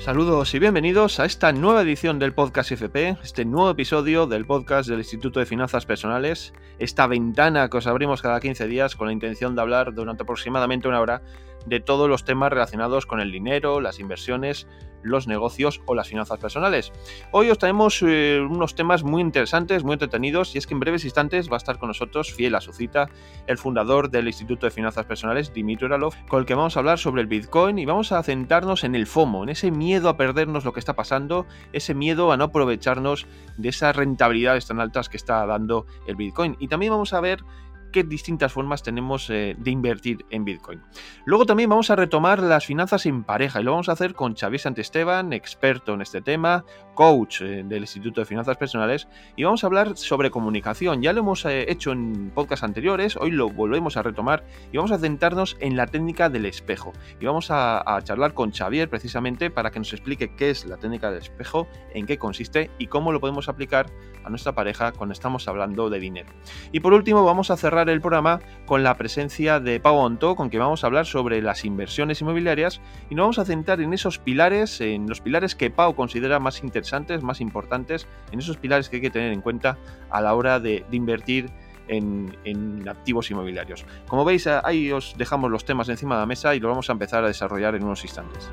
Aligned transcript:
Saludos 0.00 0.54
y 0.54 0.58
bienvenidos 0.58 1.20
a 1.20 1.26
esta 1.26 1.52
nueva 1.52 1.82
edición 1.82 2.18
del 2.18 2.32
podcast 2.32 2.72
FP, 2.72 3.18
este 3.22 3.44
nuevo 3.44 3.68
episodio 3.68 4.26
del 4.26 4.46
podcast 4.46 4.88
del 4.88 5.00
Instituto 5.00 5.40
de 5.40 5.44
Finanzas 5.44 5.84
Personales, 5.84 6.54
esta 6.78 7.06
ventana 7.06 7.68
que 7.68 7.76
os 7.76 7.86
abrimos 7.86 8.22
cada 8.22 8.40
15 8.40 8.66
días 8.66 8.96
con 8.96 9.08
la 9.08 9.12
intención 9.12 9.54
de 9.54 9.60
hablar 9.60 9.92
durante 9.92 10.22
aproximadamente 10.22 10.88
una 10.88 11.02
hora 11.02 11.20
de 11.66 11.80
todos 11.80 12.08
los 12.08 12.24
temas 12.24 12.48
relacionados 12.48 13.04
con 13.04 13.20
el 13.20 13.30
dinero, 13.30 13.82
las 13.82 14.00
inversiones, 14.00 14.66
los 15.02 15.26
negocios 15.26 15.80
o 15.86 15.94
las 15.94 16.08
finanzas 16.08 16.38
personales. 16.38 16.92
Hoy 17.32 17.50
os 17.50 17.58
traemos 17.58 18.02
eh, 18.02 18.40
unos 18.40 18.74
temas 18.74 19.02
muy 19.02 19.22
interesantes, 19.22 19.84
muy 19.84 19.94
entretenidos, 19.94 20.54
y 20.54 20.58
es 20.58 20.66
que 20.66 20.74
en 20.74 20.80
breves 20.80 21.04
instantes 21.04 21.50
va 21.50 21.54
a 21.54 21.58
estar 21.58 21.78
con 21.78 21.88
nosotros, 21.88 22.32
fiel 22.32 22.54
a 22.54 22.60
su 22.60 22.72
cita, 22.72 23.08
el 23.46 23.58
fundador 23.58 24.10
del 24.10 24.26
Instituto 24.26 24.66
de 24.66 24.70
Finanzas 24.70 25.06
Personales, 25.06 25.52
Dimitri 25.52 25.86
Uralov, 25.86 26.14
con 26.28 26.40
el 26.40 26.46
que 26.46 26.54
vamos 26.54 26.76
a 26.76 26.80
hablar 26.80 26.98
sobre 26.98 27.22
el 27.22 27.28
Bitcoin 27.28 27.78
y 27.78 27.86
vamos 27.86 28.12
a 28.12 28.22
centrarnos 28.22 28.84
en 28.84 28.94
el 28.94 29.06
FOMO, 29.06 29.44
en 29.44 29.50
ese 29.50 29.70
miedo 29.70 30.08
a 30.08 30.16
perdernos 30.16 30.64
lo 30.64 30.72
que 30.72 30.80
está 30.80 30.94
pasando, 30.94 31.46
ese 31.72 31.94
miedo 31.94 32.32
a 32.32 32.36
no 32.36 32.44
aprovecharnos 32.44 33.26
de 33.56 33.68
esas 33.68 33.94
rentabilidades 33.96 34.66
tan 34.66 34.80
altas 34.80 35.08
que 35.08 35.16
está 35.16 35.44
dando 35.46 35.86
el 36.06 36.16
Bitcoin. 36.16 36.56
Y 36.58 36.68
también 36.68 36.92
vamos 36.92 37.12
a 37.12 37.20
ver 37.20 37.44
qué 37.90 38.04
distintas 38.04 38.52
formas 38.52 38.82
tenemos 38.82 39.28
eh, 39.30 39.56
de 39.58 39.70
invertir 39.70 40.24
en 40.30 40.44
Bitcoin. 40.44 40.82
Luego 41.24 41.46
también 41.46 41.70
vamos 41.70 41.90
a 41.90 41.96
retomar 41.96 42.40
las 42.40 42.66
finanzas 42.66 43.06
en 43.06 43.24
pareja 43.24 43.60
y 43.60 43.64
lo 43.64 43.72
vamos 43.72 43.88
a 43.88 43.92
hacer 43.92 44.14
con 44.14 44.34
Xavier 44.34 44.60
Santesteban, 44.60 45.32
experto 45.32 45.94
en 45.94 46.02
este 46.02 46.20
tema, 46.20 46.64
coach 46.94 47.42
eh, 47.42 47.62
del 47.64 47.82
Instituto 47.82 48.20
de 48.20 48.24
Finanzas 48.24 48.56
Personales, 48.56 49.08
y 49.36 49.44
vamos 49.44 49.64
a 49.64 49.66
hablar 49.66 49.96
sobre 49.96 50.30
comunicación. 50.30 51.02
Ya 51.02 51.12
lo 51.12 51.20
hemos 51.20 51.44
eh, 51.44 51.70
hecho 51.70 51.92
en 51.92 52.30
podcasts 52.34 52.64
anteriores, 52.64 53.16
hoy 53.16 53.30
lo 53.30 53.48
volvemos 53.48 53.96
a 53.96 54.02
retomar 54.02 54.44
y 54.72 54.76
vamos 54.76 54.92
a 54.92 54.98
centrarnos 54.98 55.56
en 55.60 55.76
la 55.76 55.86
técnica 55.86 56.28
del 56.28 56.46
espejo. 56.46 56.92
Y 57.20 57.26
vamos 57.26 57.50
a, 57.50 57.96
a 57.96 58.02
charlar 58.02 58.34
con 58.34 58.52
Xavier 58.52 58.88
precisamente 58.88 59.50
para 59.50 59.70
que 59.70 59.78
nos 59.78 59.92
explique 59.92 60.34
qué 60.36 60.50
es 60.50 60.66
la 60.66 60.76
técnica 60.76 61.10
del 61.10 61.22
espejo, 61.22 61.66
en 61.94 62.06
qué 62.06 62.18
consiste 62.18 62.70
y 62.78 62.86
cómo 62.86 63.12
lo 63.12 63.20
podemos 63.20 63.48
aplicar 63.48 63.86
a 64.24 64.30
nuestra 64.30 64.52
pareja 64.52 64.92
cuando 64.92 65.12
estamos 65.12 65.48
hablando 65.48 65.90
de 65.90 65.98
dinero. 65.98 66.28
Y 66.72 66.80
por 66.80 66.92
último 66.92 67.24
vamos 67.24 67.50
a 67.50 67.56
cerrar 67.56 67.79
el 67.88 68.00
programa 68.00 68.40
con 68.66 68.82
la 68.82 68.96
presencia 68.96 69.60
de 69.60 69.80
Pau 69.80 69.96
Onto, 69.96 70.36
con 70.36 70.48
quien 70.48 70.60
vamos 70.60 70.84
a 70.84 70.86
hablar 70.86 71.06
sobre 71.06 71.40
las 71.42 71.64
inversiones 71.64 72.20
inmobiliarias 72.20 72.80
y 73.08 73.14
nos 73.14 73.24
vamos 73.24 73.38
a 73.38 73.44
centrar 73.44 73.80
en 73.80 73.92
esos 73.92 74.18
pilares, 74.18 74.80
en 74.80 75.08
los 75.08 75.20
pilares 75.20 75.54
que 75.54 75.70
Pau 75.70 75.94
considera 75.94 76.38
más 76.38 76.62
interesantes, 76.62 77.22
más 77.22 77.40
importantes, 77.40 78.06
en 78.32 78.40
esos 78.40 78.56
pilares 78.56 78.88
que 78.88 78.96
hay 78.96 79.02
que 79.02 79.10
tener 79.10 79.32
en 79.32 79.40
cuenta 79.40 79.78
a 80.10 80.20
la 80.20 80.34
hora 80.34 80.60
de, 80.60 80.84
invertir 80.90 81.50
en, 81.88 82.36
en, 82.44 82.88
activos 82.88 83.30
inmobiliarios. 83.30 83.84
Como 84.06 84.24
veis, 84.24 84.46
ahí 84.46 84.92
os 84.92 85.14
dejamos 85.16 85.50
los 85.50 85.64
temas 85.64 85.88
encima 85.88 86.16
de 86.16 86.20
la 86.20 86.26
mesa 86.26 86.54
y 86.54 86.60
lo 86.60 86.68
vamos 86.68 86.88
a 86.88 86.92
empezar 86.92 87.24
a 87.24 87.28
desarrollar 87.28 87.74
en 87.74 87.84
unos 87.84 88.04
instantes. 88.04 88.50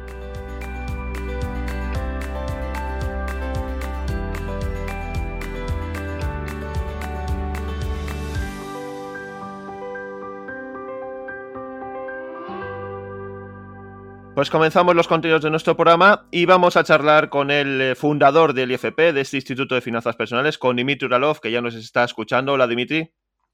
Pues 14.37 14.51
comenzamos 14.51 14.95
los 14.95 15.07
contenidos 15.07 15.41
de 15.41 15.49
nuestro 15.49 15.75
programa 15.75 16.27
y 16.29 16.45
vamos 16.45 16.77
a 16.77 16.83
charlar 16.83 17.29
con 17.29 17.49
el 17.49 17.81
eh, 17.81 17.95
fundador 17.95 18.53
del 18.53 18.71
IFP, 18.71 19.11
de 19.11 19.21
este 19.21 19.37
Instituto 19.37 19.73
de 19.73 19.81
Finanzas 19.81 20.15
Personales, 20.15 20.59
con 20.59 20.75
Dimitri 20.75 21.07
Uralov, 21.07 21.39
que 21.39 21.49
ya 21.49 21.59
nos 21.59 21.73
está 21.73 22.03
escuchando. 22.03 22.53
Hola, 22.53 22.67
Dimitri. 22.67 23.11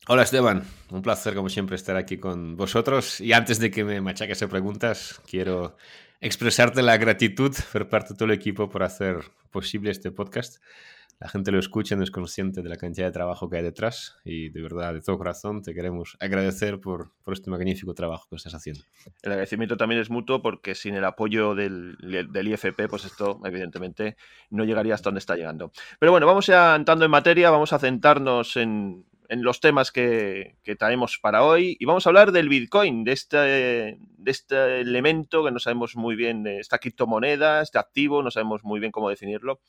Hola, 0.10 0.24
Esteban. 0.24 0.66
Un 0.90 1.02
placer, 1.02 1.36
como 1.36 1.48
siempre, 1.48 1.78
estar 1.78 1.96
aquí 1.96 2.18
con 2.18 2.58
vosotros. 2.58 3.22
Y 3.22 3.32
antes 3.32 3.60
de 3.60 3.72
que 3.72 3.86
me 3.86 4.02
machaques 4.02 4.42
de 4.42 4.50
preguntas, 4.50 5.22
quiero 5.26 5.78
expresarte 6.20 6.82
la 6.82 6.98
gratitud 6.98 7.56
por 7.72 7.88
parte 7.88 8.10
de 8.10 8.18
todo 8.18 8.26
el 8.26 8.36
equipo 8.36 8.68
por 8.68 8.84
hacer 8.84 9.20
posible 9.52 9.90
este 9.90 10.12
podcast 10.12 10.62
la 11.20 11.30
gente 11.30 11.52
lo 11.52 11.60
escucha, 11.60 11.96
no 11.96 12.04
es 12.04 12.12
consciente 12.12 12.62
de 12.62 12.70
la 12.70 12.76
cantidad 12.76 13.08
de 13.08 13.12
trabajo 13.12 13.50
que 13.50 13.58
hay 13.58 13.64
detrás 13.64 14.18
y 14.26 14.50
de 14.50 14.62
verdad, 14.62 14.94
de 14.94 15.02
todo 15.02 15.18
corazón, 15.18 15.62
te 15.62 15.74
queremos 15.74 16.18
agradecer 16.20 16.80
por, 16.80 17.12
este 17.28 17.50
magnífico 17.50 17.94
trabajo 17.94 18.28
que 18.30 18.36
estás 18.36 18.54
haciendo. 18.54 18.84
El 19.22 19.32
agradecimiento 19.32 19.78
también 19.78 20.02
es 20.02 20.10
mutuo 20.10 20.42
porque 20.42 20.76
sin 20.76 20.96
el 20.96 21.06
apoyo 21.06 21.56
del, 21.56 21.96
del 22.00 22.48
IFP, 22.50 22.90
pues 22.90 23.06
esto 23.06 23.40
evidentemente 23.46 24.18
no 24.50 24.66
llegaría 24.66 24.96
hasta 24.96 25.08
donde 25.08 25.20
está 25.20 25.36
llegando. 25.36 25.72
Pero 26.00 26.12
bueno, 26.12 26.28
vamos 26.28 26.48
ya 26.48 26.76
entrando 26.76 27.06
en 27.06 27.12
materia, 27.12 27.50
vamos 27.50 27.74
a 27.74 27.80
centrarnos 27.80 28.58
en, 28.58 29.06
los 29.30 29.62
temas 29.62 29.92
que, 29.92 30.58
traemos 30.78 31.18
para 31.20 31.44
hoy 31.44 31.76
y 31.80 31.86
vamos 31.86 32.06
a 32.06 32.10
hablar 32.10 32.32
del 32.32 32.50
Bitcoin, 32.50 33.04
de 33.04 33.14
este, 33.14 33.38
de 33.38 33.98
este 34.32 34.82
elemento 34.82 35.44
que 35.44 35.52
no 35.52 35.60
sabemos 35.60 35.96
muy 35.96 36.16
bien, 36.16 36.46
esta 36.46 36.78
criptomoneda, 36.78 37.62
este 37.62 37.80
activo, 37.80 38.22
no 38.22 38.30
sabemos 38.30 38.64
muy 38.64 38.80
bien 38.80 38.92
cómo 38.92 39.10
definirlo 39.10 39.60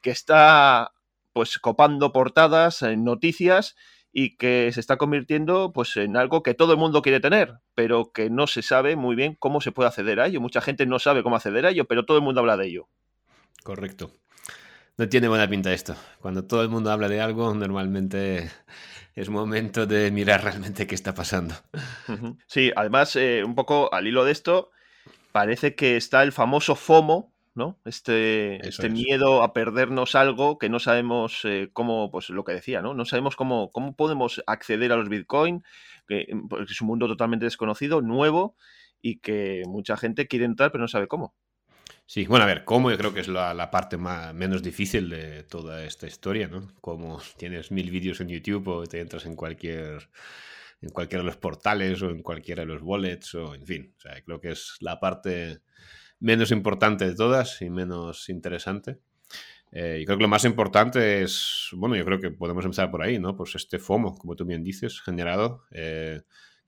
que 0.00 0.10
está 0.10 0.92
pues 1.32 1.58
copando 1.58 2.12
portadas, 2.12 2.82
en 2.82 3.04
noticias 3.04 3.76
y 4.12 4.36
que 4.36 4.70
se 4.72 4.80
está 4.80 4.96
convirtiendo 4.96 5.72
pues 5.72 5.96
en 5.96 6.16
algo 6.16 6.42
que 6.42 6.54
todo 6.54 6.72
el 6.72 6.78
mundo 6.78 7.02
quiere 7.02 7.20
tener, 7.20 7.60
pero 7.74 8.12
que 8.12 8.30
no 8.30 8.46
se 8.46 8.62
sabe 8.62 8.96
muy 8.96 9.14
bien 9.14 9.36
cómo 9.38 9.60
se 9.60 9.72
puede 9.72 9.88
acceder 9.88 10.20
a 10.20 10.26
ello. 10.26 10.40
Mucha 10.40 10.60
gente 10.60 10.86
no 10.86 10.98
sabe 10.98 11.22
cómo 11.22 11.36
acceder 11.36 11.66
a 11.66 11.70
ello, 11.70 11.84
pero 11.84 12.04
todo 12.04 12.16
el 12.16 12.24
mundo 12.24 12.40
habla 12.40 12.56
de 12.56 12.66
ello. 12.66 12.88
Correcto. 13.62 14.10
No 14.96 15.08
tiene 15.08 15.28
buena 15.28 15.48
pinta 15.48 15.72
esto. 15.72 15.94
Cuando 16.20 16.44
todo 16.44 16.62
el 16.62 16.68
mundo 16.68 16.90
habla 16.90 17.08
de 17.08 17.20
algo, 17.20 17.54
normalmente 17.54 18.50
es 19.14 19.28
momento 19.28 19.86
de 19.86 20.10
mirar 20.10 20.42
realmente 20.44 20.86
qué 20.86 20.94
está 20.94 21.14
pasando. 21.14 21.54
Sí, 22.46 22.72
además, 22.74 23.16
eh, 23.16 23.42
un 23.44 23.54
poco 23.54 23.92
al 23.94 24.06
hilo 24.06 24.24
de 24.24 24.32
esto, 24.32 24.70
parece 25.32 25.74
que 25.74 25.96
está 25.96 26.22
el 26.22 26.32
famoso 26.32 26.74
FOMO, 26.74 27.32
¿no? 27.60 27.78
Este, 27.84 28.66
este 28.66 28.88
miedo 28.88 29.42
a 29.42 29.52
perdernos 29.52 30.14
algo 30.14 30.58
que 30.58 30.70
no 30.70 30.78
sabemos 30.78 31.44
eh, 31.44 31.68
cómo, 31.74 32.10
pues 32.10 32.30
lo 32.30 32.42
que 32.42 32.52
decía, 32.52 32.80
¿no? 32.80 32.94
No 32.94 33.04
sabemos 33.04 33.36
cómo, 33.36 33.70
cómo 33.70 33.94
podemos 33.94 34.42
acceder 34.46 34.90
a 34.92 34.96
los 34.96 35.10
Bitcoin, 35.10 35.62
que 36.08 36.26
mm, 36.32 36.48
porque 36.48 36.72
es 36.72 36.80
un 36.80 36.88
mundo 36.88 37.06
totalmente 37.06 37.44
desconocido, 37.44 38.00
nuevo, 38.00 38.56
y 39.02 39.18
que 39.20 39.62
mucha 39.66 39.98
gente 39.98 40.26
quiere 40.26 40.46
entrar 40.46 40.72
pero 40.72 40.80
no 40.80 40.88
sabe 40.88 41.06
cómo. 41.06 41.34
Sí, 42.06 42.26
bueno, 42.26 42.44
a 42.44 42.48
ver, 42.48 42.64
cómo 42.64 42.90
yo 42.90 42.96
creo 42.96 43.12
que 43.12 43.20
es 43.20 43.28
la, 43.28 43.70
parte 43.70 43.98
más, 43.98 44.34
menos 44.34 44.62
difícil 44.62 45.10
de 45.10 45.42
toda 45.44 45.84
esta 45.84 46.06
historia, 46.06 46.48
¿no? 46.48 46.72
Como 46.80 47.20
tienes 47.36 47.70
mil 47.70 47.90
vídeos 47.90 48.22
en 48.22 48.28
YouTube 48.28 48.68
o 48.68 48.86
te 48.86 49.00
entras 49.00 49.26
en 49.26 49.36
cualquier 49.36 50.08
en 50.80 50.88
cualquiera 50.88 51.22
de 51.22 51.26
los 51.26 51.36
portales 51.36 52.00
o 52.00 52.08
en 52.08 52.22
cualquiera 52.22 52.62
de 52.62 52.68
los 52.68 52.80
wallets 52.80 53.34
o 53.34 53.54
en 53.54 53.66
fin, 53.66 53.94
o 53.98 54.00
sea, 54.00 54.22
creo 54.22 54.40
que 54.40 54.52
es 54.52 54.76
la 54.80 54.98
parte 54.98 55.60
menos 56.20 56.50
importante 56.52 57.06
de 57.06 57.14
todas 57.14 57.60
y 57.62 57.70
menos 57.70 58.28
interesante. 58.28 58.98
Eh, 59.72 60.00
y 60.02 60.04
creo 60.04 60.18
que 60.18 60.22
lo 60.22 60.28
más 60.28 60.44
importante 60.44 61.22
es, 61.22 61.68
bueno, 61.72 61.96
yo 61.96 62.04
creo 62.04 62.20
que 62.20 62.30
podemos 62.30 62.64
empezar 62.64 62.90
por 62.90 63.02
ahí, 63.02 63.18
¿no? 63.18 63.36
Pues 63.36 63.54
este 63.54 63.78
FOMO, 63.78 64.16
como 64.16 64.34
tú 64.36 64.44
bien 64.44 64.64
dices, 64.64 65.00
generado. 65.00 65.64
Eh, 65.70 66.20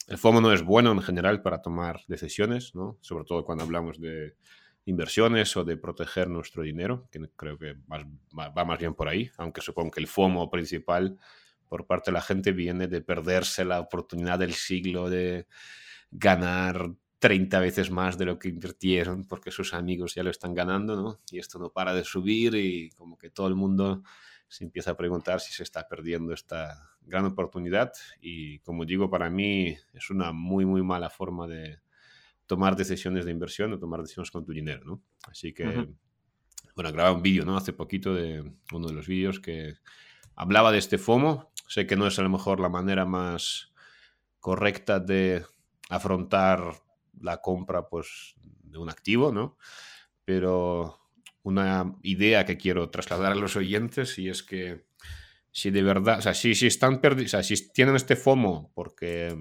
el 0.08 0.18
FOMO 0.18 0.40
no 0.40 0.52
es 0.52 0.62
bueno 0.62 0.92
en 0.92 1.02
general 1.02 1.42
para 1.42 1.62
tomar 1.62 2.00
decisiones, 2.06 2.74
¿no? 2.74 2.98
Sobre 3.00 3.24
todo 3.24 3.44
cuando 3.44 3.64
hablamos 3.64 4.00
de 4.00 4.36
inversiones 4.84 5.56
o 5.56 5.64
de 5.64 5.76
proteger 5.76 6.28
nuestro 6.28 6.62
dinero, 6.62 7.08
que 7.10 7.20
creo 7.36 7.58
que 7.58 7.74
va 7.88 8.64
más 8.64 8.78
bien 8.78 8.94
por 8.94 9.08
ahí, 9.08 9.30
aunque 9.36 9.60
supongo 9.60 9.92
que 9.92 10.00
el 10.00 10.08
FOMO 10.08 10.50
principal 10.50 11.19
por 11.69 11.86
parte 11.86 12.10
de 12.10 12.14
la 12.14 12.20
gente 12.20 12.52
viene 12.52 12.88
de 12.88 13.00
perderse 13.00 13.64
la 13.64 13.80
oportunidad 13.80 14.38
del 14.38 14.54
siglo 14.54 15.08
de 15.08 15.46
ganar 16.10 16.90
30 17.22 17.60
veces 17.60 17.93
más 17.93 18.19
de 18.19 18.25
lo 18.25 18.37
que 18.37 18.49
invirtieron 18.49 19.29
porque 19.29 19.52
sus 19.52 19.75
amigos 19.75 20.17
ya 20.17 20.25
lo 20.25 20.31
están 20.31 20.55
ganando, 20.55 20.96
¿no? 20.96 21.20
Y 21.31 21.38
esto 21.38 21.61
no 21.61 21.70
para 21.70 21.94
de 21.94 22.02
subir 22.02 22.56
y 22.56 22.91
como 22.96 23.17
que 23.17 23.31
todo 23.31 23.46
el 23.46 23.55
mundo 23.55 24.02
se 24.49 24.64
empieza 24.64 24.91
a 24.91 24.96
preguntar 24.96 25.38
si 25.38 25.52
se 25.52 25.62
está 25.62 25.87
perdiendo 25.87 26.32
esta 26.35 26.91
gran 27.00 27.25
oportunidad 27.25 27.93
y 28.20 28.58
como 28.58 28.85
digo, 28.85 29.08
para 29.08 29.31
mí 29.31 29.76
es 29.93 30.11
una 30.11 30.32
muy, 30.32 30.67
muy 30.67 30.82
mala 30.82 31.11
forma 31.11 31.46
de 31.46 31.79
tomar 32.46 32.75
decisiones 32.75 33.25
de 33.25 33.31
inversión 33.31 33.73
o 33.73 33.79
tomar 33.79 34.00
decisiones 34.00 34.32
con 34.32 34.44
tu 34.44 34.50
dinero, 34.50 34.85
¿no? 34.85 35.02
Así 35.31 35.55
que, 35.55 35.64
bueno, 36.75 36.93
grabé 36.93 37.14
un 37.14 37.23
vídeo, 37.23 37.44
¿no? 37.44 37.56
Hace 37.56 37.73
poquito 37.73 38.17
de 38.17 38.52
uno 38.73 38.88
de 38.88 38.94
los 38.94 39.06
vídeos 39.06 39.38
que 39.38 39.75
hablaba 40.35 40.73
de 40.73 40.79
este 40.79 40.99
FOMO. 40.99 41.52
Sé 41.69 41.87
que 41.87 41.94
no 41.94 42.08
es 42.08 42.19
a 42.19 42.23
lo 42.23 42.31
mejor 42.31 42.58
la 42.58 42.69
manera 42.69 43.06
más 43.06 43.73
correcta 44.41 44.99
de 44.99 45.44
afrontar 45.88 46.82
la 47.20 47.41
compra 47.41 47.88
pues, 47.88 48.35
de 48.62 48.79
un 48.79 48.91
activo, 48.91 49.32
¿no? 49.32 49.56
Pero 50.25 50.99
una 51.43 51.97
idea 52.03 52.44
que 52.44 52.56
quiero 52.56 52.91
trasladar 52.91 53.32
a 53.32 53.37
los 53.37 53.56
oyentes 53.56 54.19
y 54.19 54.29
es 54.29 54.43
que 54.43 54.85
si 55.50 55.70
de 55.70 55.82
verdad, 55.82 56.19
o 56.19 56.23
sea, 56.23 56.35
si, 56.35 56.55
si 56.55 56.67
están 56.67 57.00
perdidos, 57.00 57.32
sea, 57.32 57.43
si 57.43 57.73
tienen 57.73 57.97
este 57.97 58.17
FOMO 58.17 58.73
porque 58.75 59.37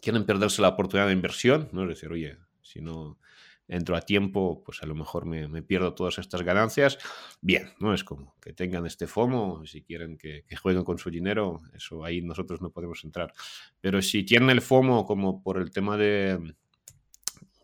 quieren 0.00 0.24
perderse 0.24 0.62
la 0.62 0.68
oportunidad 0.68 1.08
de 1.08 1.12
inversión, 1.12 1.68
¿no? 1.72 1.82
Es 1.82 1.88
decir, 1.88 2.10
oye, 2.10 2.38
si 2.62 2.80
no 2.80 3.18
entro 3.68 3.96
a 3.96 4.00
tiempo, 4.00 4.62
pues 4.64 4.82
a 4.82 4.86
lo 4.86 4.94
mejor 4.94 5.26
me, 5.26 5.62
pierdo 5.62 5.94
todas 5.94 6.18
estas 6.18 6.42
ganancias. 6.42 6.98
Bien, 7.40 7.70
¿no? 7.78 7.94
Es 7.94 8.02
como 8.02 8.34
que 8.40 8.52
tengan 8.52 8.84
este 8.84 9.06
FOMO, 9.06 9.64
si 9.64 9.82
quieren 9.82 10.18
que, 10.18 10.44
que, 10.48 10.56
jueguen 10.56 10.82
con 10.82 10.98
su 10.98 11.08
dinero, 11.10 11.62
eso 11.72 12.04
ahí 12.04 12.20
nosotros 12.20 12.60
no 12.60 12.70
podemos 12.70 13.04
entrar. 13.04 13.32
Pero 13.80 14.02
si 14.02 14.24
tienen 14.24 14.50
el 14.50 14.60
FOMO 14.60 15.06
como 15.06 15.42
por 15.42 15.58
el 15.58 15.70
tema 15.70 15.96
de 15.96 16.54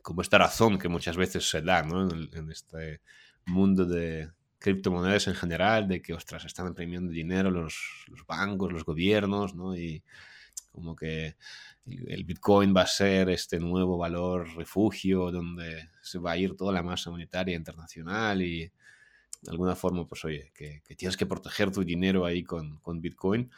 como 0.06 0.22
esta 0.22 0.38
razón 0.38 0.78
que 0.78 0.88
muchas 0.88 1.16
veces 1.16 1.50
se 1.50 1.62
da 1.62 1.82
¿no? 1.82 2.08
en, 2.08 2.48
este 2.52 3.00
mundo 3.44 3.84
de 3.84 4.30
criptomonedas 4.60 5.26
en 5.26 5.34
general, 5.34 5.88
de 5.88 6.00
que, 6.00 6.14
ostras, 6.14 6.44
están 6.44 6.68
imprimiendo 6.68 7.10
dinero 7.10 7.50
los, 7.50 8.04
los 8.06 8.24
bancos, 8.24 8.72
los 8.72 8.84
gobiernos, 8.84 9.56
¿no? 9.56 9.76
Y 9.76 10.04
como 10.70 10.94
que 10.94 11.34
el 11.84 12.22
Bitcoin 12.22 12.72
va 12.72 12.82
a 12.82 12.86
ser 12.86 13.30
este 13.30 13.58
nuevo 13.58 13.98
valor 13.98 14.46
refugio 14.54 15.32
donde 15.32 15.88
se 16.02 16.20
va 16.20 16.30
a 16.30 16.36
ir 16.36 16.56
toda 16.56 16.72
la 16.72 16.84
masa 16.84 17.10
monetaria 17.10 17.56
internacional 17.56 18.42
y 18.42 18.60
de 18.60 19.50
alguna 19.50 19.74
forma, 19.74 20.06
pues 20.06 20.24
oye, 20.24 20.52
que, 20.54 20.82
tienes 20.96 21.16
que 21.16 21.26
proteger 21.26 21.72
tu 21.72 21.82
dinero 21.82 22.24
ahí 22.24 22.44
con, 22.44 22.78
con 22.78 23.00
Bitcoin. 23.00 23.50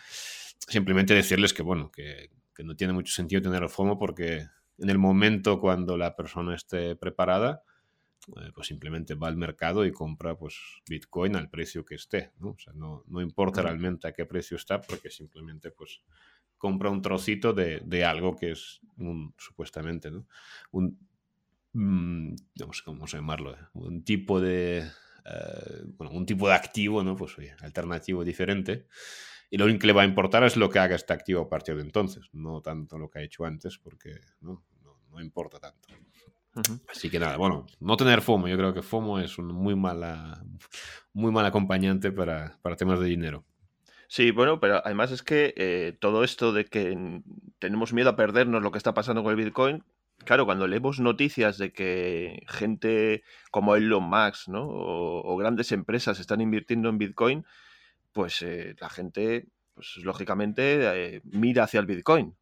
Simplemente 0.66 1.12
decirles 1.12 1.52
que, 1.52 1.62
bueno, 1.62 1.90
que, 1.90 2.30
que 2.54 2.64
no 2.64 2.74
tiene 2.74 2.94
mucho 2.94 3.12
sentido 3.12 3.42
tener 3.42 3.62
el 3.62 3.68
FOMO 3.68 3.98
porque 3.98 4.48
en 4.78 4.90
el 4.90 4.98
momento 4.98 5.60
cuando 5.60 5.96
la 5.96 6.16
persona 6.16 6.54
esté 6.54 6.96
preparada, 6.96 7.62
eh, 8.36 8.50
pues 8.54 8.66
simplemente 8.66 9.14
va 9.14 9.28
al 9.28 9.36
mercado 9.36 9.84
y 9.86 9.92
compra 9.92 10.36
pues 10.36 10.56
Bitcoin 10.88 11.36
al 11.36 11.48
precio 11.48 11.84
que 11.84 11.94
esté, 11.94 12.32
¿no? 12.38 12.50
O 12.50 12.58
sea, 12.58 12.72
no, 12.75 13.04
no 13.06 13.20
importa 13.20 13.62
realmente 13.62 14.06
a 14.06 14.12
qué 14.12 14.26
precio 14.26 14.56
está 14.56 14.80
porque 14.80 15.10
simplemente 15.10 15.70
pues 15.70 16.02
compra 16.58 16.90
un 16.90 17.00
trocito 17.00 17.52
de, 17.52 17.80
de 17.84 18.04
algo 18.04 18.36
que 18.36 18.50
es 18.52 18.80
un, 18.98 19.34
supuestamente, 19.38 20.10
¿no? 20.10 20.26
Un, 20.72 20.98
mm, 21.72 22.34
no 22.56 22.72
sé 22.72 22.82
cómo 22.84 23.06
llamarlo, 23.06 23.54
¿eh? 23.54 23.64
un 23.75 24.04
tipo 24.04 24.40
de, 24.40 24.78
eh, 24.78 25.84
bueno, 25.96 26.12
un 26.12 26.26
tipo 26.26 26.48
de 26.48 26.54
activo, 26.54 27.02
¿no? 27.02 27.16
Pues 27.16 27.38
oye, 27.38 27.54
alternativo 27.60 28.25
diferente. 28.25 28.86
Y 29.50 29.56
lo 29.58 29.64
único 29.64 29.80
que 29.80 29.86
le 29.86 29.92
va 29.92 30.02
a 30.02 30.06
importar 30.06 30.44
es 30.44 30.56
lo 30.56 30.68
que 30.68 30.78
haga 30.78 30.96
este 30.96 31.12
activo 31.12 31.42
a 31.42 31.48
partir 31.48 31.76
de 31.76 31.82
entonces, 31.82 32.28
no 32.32 32.60
tanto 32.60 32.98
lo 32.98 33.08
que 33.08 33.20
ha 33.20 33.22
hecho 33.22 33.44
antes, 33.44 33.78
porque 33.78 34.20
no, 34.40 34.64
no, 35.10 35.20
importa 35.20 35.58
tanto. 35.58 35.88
Así 36.90 37.08
que 37.08 37.18
nada, 37.18 37.36
bueno, 37.36 37.66
no 37.80 37.96
tener 37.96 38.20
FOMO, 38.20 38.48
yo 38.48 38.56
creo 38.56 38.74
que 38.74 38.82
FOMO 38.82 39.20
es 39.20 39.38
un 39.38 39.46
muy 39.46 39.76
mala, 39.76 40.42
muy 41.12 41.30
mal 41.30 41.46
acompañante 41.46 42.10
para, 42.10 42.58
para 42.62 42.76
temas 42.76 43.00
de 43.00 43.06
dinero. 43.06 43.44
Sí, 44.08 44.30
bueno, 44.30 44.58
pero 44.58 44.80
además 44.84 45.12
es 45.12 45.22
que 45.22 45.52
eh, 45.56 45.96
todo 46.00 46.24
esto 46.24 46.52
de 46.52 46.64
que 46.64 47.20
tenemos 47.58 47.92
miedo 47.92 48.08
a 48.10 48.16
perdernos 48.16 48.62
lo 48.62 48.72
que 48.72 48.78
está 48.78 48.94
pasando 48.94 49.22
con 49.22 49.30
el 49.30 49.44
Bitcoin, 49.44 49.84
claro, 50.24 50.46
cuando 50.46 50.66
leemos 50.66 50.98
noticias 50.98 51.58
de 51.58 51.72
que 51.72 52.42
gente 52.48 53.22
como 53.50 53.76
Elon 53.76 54.04
Musk, 54.04 54.48
¿no? 54.48 54.66
O, 54.66 55.36
grandes 55.36 55.72
empresas 55.72 56.20
están 56.20 56.40
invirtiendo 56.40 56.88
en 56.88 56.98
Bitcoin, 56.98 57.44
pues 58.12 58.43
eh, 58.43 58.75
la 58.81 58.88
gente, 58.88 59.49
pues 59.75 59.96
lógicamente, 59.99 61.16
eh, 61.16 61.20
mira 61.25 61.64
hacia 61.64 61.81
el 61.81 61.87
Bitcoin. 61.87 62.34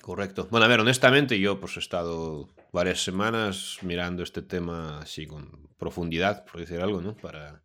Correcto. 0.00 0.48
Bueno, 0.50 0.66
a 0.66 0.68
ver, 0.68 0.80
honestamente, 0.80 1.38
yo 1.40 1.58
pues 1.58 1.76
he 1.76 1.80
estado 1.80 2.48
varias 2.72 3.02
semanas 3.02 3.78
mirando 3.82 4.22
este 4.22 4.42
tema 4.42 5.00
así 5.00 5.26
con 5.26 5.68
profundidad, 5.78 6.44
por 6.44 6.60
decir 6.60 6.80
algo, 6.80 7.00
¿no? 7.00 7.16
Para 7.16 7.62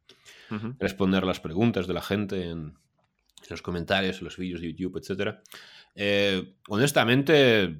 responder 0.79 1.23
las 1.23 1.39
preguntas 1.39 1.87
de 1.87 1.93
la 1.93 2.01
gente 2.01 2.49
en, 2.49 2.73
los 3.49 3.61
comentarios, 3.61 4.19
en 4.19 4.25
los 4.25 4.37
vídeos 4.37 4.61
de 4.61 4.73
YouTube, 4.73 4.97
etc. 4.97 5.39
Eh, 5.95 6.55
honestamente, 6.67 7.79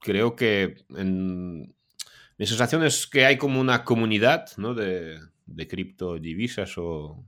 creo 0.00 0.36
que 0.36 0.84
mi 0.88 2.46
sensación 2.46 2.84
es 2.84 3.06
que 3.06 3.24
hay 3.24 3.38
como 3.38 3.60
una 3.60 3.84
comunidad 3.84 4.48
¿no? 4.56 4.74
de, 4.74 5.18
de 5.46 5.68
criptodivisas 5.68 6.76
o, 6.76 7.24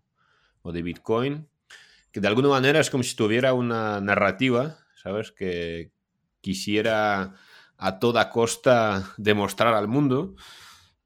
de 0.72 0.82
Bitcoin 0.82 1.48
que 2.12 2.20
de 2.20 2.28
alguna 2.28 2.48
manera 2.48 2.80
es 2.80 2.90
como 2.90 3.02
si 3.02 3.14
tuviera 3.14 3.52
una 3.52 4.00
narrativa, 4.00 4.78
¿sabes? 5.02 5.32
Que 5.32 5.90
quisiera 6.40 7.34
a 7.76 7.98
toda 7.98 8.30
costa 8.30 9.12
demostrar 9.18 9.74
al 9.74 9.88
mundo 9.88 10.34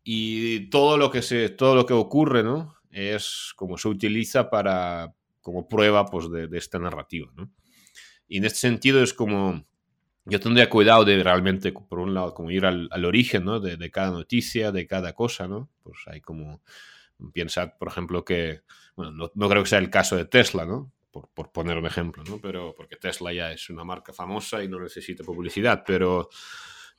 y 0.05 0.71
todo 0.71 0.97
lo 0.97 1.11
que 1.11 1.23
se 1.23 1.49
todo 1.49 1.75
lo 1.75 1.87
que 1.87 1.95
ocurre, 1.95 2.43
¿no? 2.43 2.77
Es 2.91 3.53
como 3.57 3.79
se 3.79 3.89
utiliza 3.89 4.51
para 4.51 5.15
como 5.41 5.69
prueba 5.69 6.07
pues, 6.07 6.31
de, 6.31 6.49
esta 6.57 6.79
narrativa. 6.79 7.31
¿no? 7.35 7.51
Y 8.29 8.39
en 8.39 8.45
este 8.45 8.61
sentido 8.61 9.03
es 9.03 9.13
como, 9.13 9.67
yo 10.25 10.41
tendría 10.41 10.71
cuidado 10.71 11.05
de 11.05 11.23
realmente, 11.23 11.73
por 11.73 11.99
un 11.99 12.15
lado, 12.15 12.33
como 12.33 12.51
ir 12.51 12.65
al, 12.65 12.89
al 12.93 13.05
origen 13.05 13.45
¿no? 13.45 13.59
de, 13.59 13.77
de, 13.77 13.91
cada 13.91 14.13
noticia, 14.13 14.71
de 14.71 14.87
cada 14.87 15.15
cosa, 15.15 15.49
¿no? 15.49 15.69
Pues 15.83 15.99
hay 16.07 16.21
como, 16.21 16.63
piensad, 17.33 17.77
por 17.79 17.89
ejemplo, 17.89 18.25
que, 18.25 18.63
bueno, 18.97 19.13
no, 19.13 19.31
no 19.35 19.49
creo 19.49 19.63
que 19.63 19.69
sea 19.69 19.79
el 19.79 19.91
caso 19.91 20.17
de 20.17 20.25
Tesla, 20.25 20.65
¿no? 20.65 20.93
Por, 21.11 21.29
por, 21.29 21.53
poner 21.53 21.77
un 21.77 21.87
ejemplo, 21.87 22.25
¿no? 22.25 22.41
Pero 22.41 22.75
porque 22.75 22.97
Tesla 22.97 23.33
ya 23.33 23.53
es 23.53 23.69
una 23.69 23.85
marca 23.85 24.15
famosa 24.15 24.65
y 24.65 24.69
no 24.69 24.81
necesita 24.81 25.23
publicidad, 25.23 25.83
pero 25.87 26.31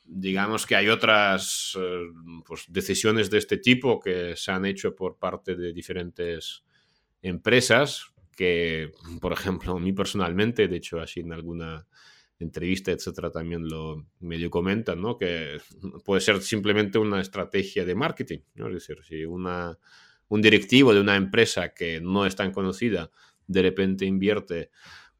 digamos 0.05 0.65
que 0.65 0.75
hay 0.75 0.89
otras 0.89 1.77
eh, 1.79 2.07
pues, 2.45 2.65
decisiones 2.67 3.29
de 3.29 3.37
este 3.37 3.57
tipo 3.57 3.99
que 3.99 4.35
se 4.35 4.51
han 4.51 4.65
hecho 4.65 4.95
por 4.95 5.17
parte 5.17 5.55
de 5.55 5.73
diferentes 5.73 6.63
empresas 7.21 8.13
que, 8.35 8.91
por 9.21 9.31
ejemplo, 9.31 9.77
a 9.77 9.79
mí 9.79 9.93
personalmente, 9.93 10.67
de 10.67 10.77
hecho, 10.77 10.99
así 10.99 11.21
en 11.21 11.33
alguna 11.33 11.87
entrevista, 12.39 12.91
etcétera, 12.91 13.31
también 13.31 13.67
lo 13.67 14.07
medio 14.19 14.49
comentan, 14.49 14.99
¿no? 15.01 15.17
Que 15.17 15.57
puede 16.03 16.19
ser 16.19 16.41
simplemente 16.41 16.97
una 16.97 17.21
estrategia 17.21 17.85
de 17.85 17.95
marketing, 17.95 18.39
¿no? 18.55 18.67
Es 18.67 18.73
decir, 18.73 18.97
si 19.03 19.23
una, 19.23 19.77
un 20.33 20.41
directivo 20.41 20.95
de 20.95 20.99
una 20.99 21.15
empresa 21.15 21.75
que 21.75 22.01
no 22.01 22.25
es 22.25 22.35
tan 22.35 22.51
conocida 22.51 23.11
de 23.45 23.61
repente 23.61 24.03
invierte 24.03 24.71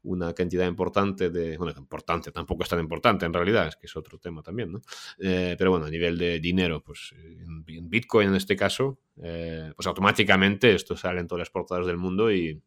una 0.02 0.34
cantidad 0.34 0.66
importante 0.66 1.30
de, 1.30 1.56
bueno, 1.56 1.72
importante, 1.78 2.32
tampoco 2.32 2.64
es 2.64 2.68
tan 2.68 2.80
importante 2.80 3.24
en 3.24 3.32
realidad, 3.32 3.68
es 3.68 3.76
que 3.76 3.86
es 3.86 3.96
otro 3.96 4.18
tema 4.18 4.42
también, 4.42 4.72
¿no? 4.72 4.82
Eh, 5.18 5.54
pero 5.56 5.70
bueno, 5.70 5.86
a 5.86 5.90
nivel 5.90 6.18
de 6.18 6.40
dinero, 6.40 6.82
pues 6.82 7.14
en, 7.16 7.88
Bitcoin 7.88 8.30
en 8.30 8.34
este 8.34 8.56
caso, 8.56 8.98
eh, 9.22 9.72
pues 9.76 9.86
automáticamente 9.86 10.74
esto 10.74 10.96
sale 10.96 11.20
en 11.20 11.28
todas 11.28 11.42
las 11.42 11.50
portadas 11.50 11.86
del 11.86 11.96
mundo 11.96 12.32
y, 12.32 12.60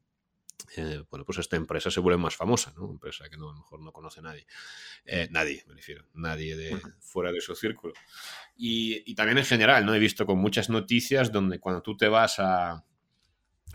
eh, 0.76 1.04
bueno, 1.10 1.26
pues 1.26 1.38
esta 1.38 1.56
empresa 1.56 1.90
se 1.92 2.00
vuelve 2.00 2.18
más 2.18 2.36
famosa, 2.36 2.74
¿no? 2.76 2.90
Empresa 2.90 3.30
que 3.30 3.38
no, 3.38 3.50
a 3.50 3.54
lo 3.54 3.60
mejor 3.60 3.82
no 3.82 3.92
conoce 3.92 4.22
nadie. 4.22 4.46
Eh, 5.06 5.28
nadie, 5.32 5.64
me 5.68 5.76
refiero, 5.76 6.06
nadie 6.14 6.56
de 6.56 6.80
fuera 7.00 7.32
de 7.32 7.42
su 7.42 7.56
círculo. 7.56 7.94
Y, 8.56 9.04
y, 9.10 9.16
también 9.16 9.38
en 9.38 9.46
general, 9.46 9.86
¿no? 9.86 9.94
He 9.94 10.00
visto 10.00 10.26
con 10.26 10.40
muchas 10.40 10.70
noticias 10.70 11.32
donde 11.32 11.60
cuando 11.60 11.82
tú 11.82 11.96
te 11.96 12.08
vas 12.08 12.40
a, 12.40 12.84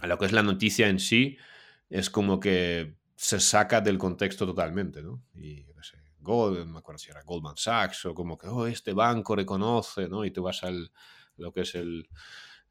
a 0.00 0.06
lo 0.06 0.18
que 0.18 0.26
es 0.26 0.32
la 0.32 0.42
noticia 0.42 0.88
en 0.88 0.98
sí, 0.98 1.38
es 1.88 2.10
como 2.10 2.40
que 2.40 2.96
se 3.14 3.38
saca 3.38 3.80
del 3.80 3.98
contexto 3.98 4.44
totalmente, 4.44 5.02
¿no? 5.02 5.22
Y, 5.34 5.64
no 5.74 5.82
sé, 5.82 5.98
Gold, 6.18 6.66
me 6.66 6.78
acuerdo 6.78 6.98
si 6.98 7.10
era 7.10 7.22
Goldman 7.22 7.56
Sachs 7.56 8.06
o 8.06 8.14
como 8.14 8.36
que, 8.36 8.48
oh, 8.48 8.66
este 8.66 8.92
banco 8.92 9.36
reconoce, 9.36 10.08
¿no? 10.08 10.24
Y 10.24 10.30
tú 10.30 10.42
vas 10.42 10.62
al, 10.64 10.90
lo 11.36 11.52
que 11.52 11.62
es 11.62 11.74
el 11.74 12.08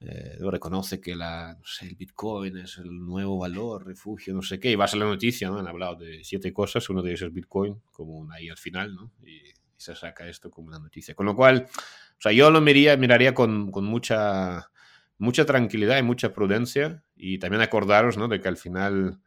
eh, 0.04 0.38
reconoce 0.40 1.00
que 1.00 1.16
la, 1.16 1.56
no 1.60 1.64
sé, 1.64 1.86
el 1.86 1.96
Bitcoin 1.96 2.58
es 2.58 2.80
el 2.80 2.90
nuevo 2.90 3.38
valor, 3.38 3.86
refugio, 3.86 4.34
no 4.34 4.42
sé 4.42 4.60
qué, 4.60 4.72
y 4.72 4.76
vas 4.76 4.94
a 4.96 4.98
la 4.98 5.06
noticia, 5.06 5.48
¿no? 5.50 5.60
Han 5.60 5.68
hablado 5.68 5.96
de 5.98 6.24
siete 6.24 6.52
cosas, 6.52 6.90
uno 6.90 7.04
de 7.04 7.12
ellos 7.12 7.22
es 7.22 7.34
Bitcoin, 7.34 7.80
como 7.92 8.32
ahí 8.32 8.50
al 8.50 8.58
final, 8.58 8.96
¿no? 8.96 9.12
Y, 9.24 9.36
y, 9.36 9.54
se 9.78 9.96
saca 9.96 10.28
esto 10.28 10.52
como 10.52 10.68
una 10.68 10.80
noticia. 10.80 11.16
Con 11.16 11.26
lo 11.26 11.36
cual, 11.36 11.68
o 11.68 12.22
sea, 12.22 12.32
yo 12.32 12.52
lo 12.52 12.62
miraría, 12.62 12.98
miraría 12.98 13.34
con, 13.34 13.72
con 13.72 13.84
mucha, 13.86 14.72
mucha 15.18 15.46
tranquilidad 15.46 15.98
y 15.98 16.04
mucha 16.04 16.34
prudencia, 16.34 17.04
y 17.16 17.38
también 17.38 17.62
acordaros, 17.62 18.18
¿no? 18.18 18.28
De 18.28 18.40
que 18.40 18.48
al 18.48 18.58
final... 18.58 19.20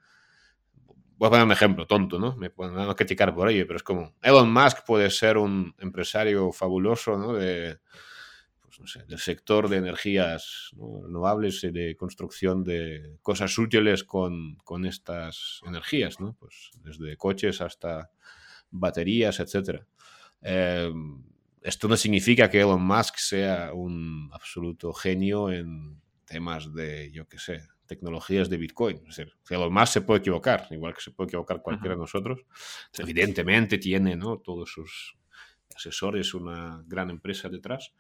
Voy 1.17 1.29
a 1.29 1.31
poner 1.31 1.47
un 1.47 1.53
ejemplo 1.53 1.87
tonto, 1.87 2.19
¿no? 2.19 2.37
Me 2.37 2.51
pueden 2.51 2.77
a 2.77 2.93
criticar 2.95 3.33
por 3.33 3.49
ello, 3.49 3.65
pero 3.69 3.77
es 3.77 3.85
como 3.85 4.15
Elon 4.21 4.53
Musk 4.53 4.85
puede 4.85 5.09
ser 5.11 5.39
un 5.39 5.73
empresario 5.79 6.51
fabuloso, 6.51 7.17
¿no? 7.17 7.35
De, 7.35 7.79
pues, 8.77 8.81
no 8.81 8.87
sé, 8.87 9.07
del 9.07 9.19
sector 9.19 9.69
de 9.69 9.77
energías 9.77 10.71
¿no? 10.77 11.03
renovables 11.05 11.63
y 11.65 11.71
de 11.71 11.97
construcción 11.97 12.65
de 12.65 13.19
cosas 13.23 13.57
útiles 13.59 14.05
con, 14.05 14.57
con 14.65 14.85
estas 14.87 15.61
energías, 15.67 16.21
¿no? 16.21 16.37
Pues 16.39 16.71
desde 16.83 17.17
coches 17.17 17.61
hasta 17.61 18.11
baterías, 18.71 19.41
etc. 19.41 19.83
Eh, 20.43 20.93
esto 21.63 21.89
no 21.89 21.97
significa 21.97 22.51
que 22.51 22.61
Elon 22.61 22.85
Musk 22.85 23.17
sea 23.17 23.73
un 23.73 24.29
absoluto 24.33 24.93
genio 24.93 25.51
en 25.51 26.01
temas 26.25 26.73
de, 26.75 27.11
yo 27.13 27.27
qué 27.29 27.39
sé, 27.39 27.63
tecnologías 27.87 28.51
de 28.51 28.57
Bitcoin. 28.57 28.97
Es 29.09 29.17
decir, 29.17 29.33
Elon 29.49 29.73
Musk 29.73 29.93
se 29.93 30.01
puede 30.03 30.21
equivocar, 30.21 30.67
igual 30.71 30.95
que 30.95 31.01
se 31.01 31.11
puede 31.13 31.29
equivocar 31.29 31.63
cualquiera 31.63 31.95
de 31.95 32.01
nosotros. 32.01 32.41
Evidentemente 32.99 33.79
tiene 33.79 34.17
¿no? 34.17 34.39
todos 34.39 34.71
sus 34.73 35.17
asesores, 35.75 36.35
una 36.35 36.83
gran 36.87 37.11
empresa 37.11 37.49
detrás. 37.49 37.93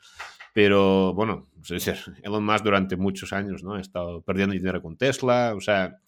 Pero 0.53 1.15
bueno, 1.15 1.49
es 1.63 1.69
decir, 1.69 1.97
Elon 2.23 2.45
Musk 2.45 2.65
durante 2.65 2.97
muchos 2.97 3.33
años 3.33 3.63
¿no? 3.63 3.75
ha 3.75 3.81
estado 3.81 4.23
perdiendo 4.23 4.55
dinero 4.55 4.83
con 4.83 4.97
Tesla. 4.97 5.55
O 5.57 5.61
sea, 5.61 5.99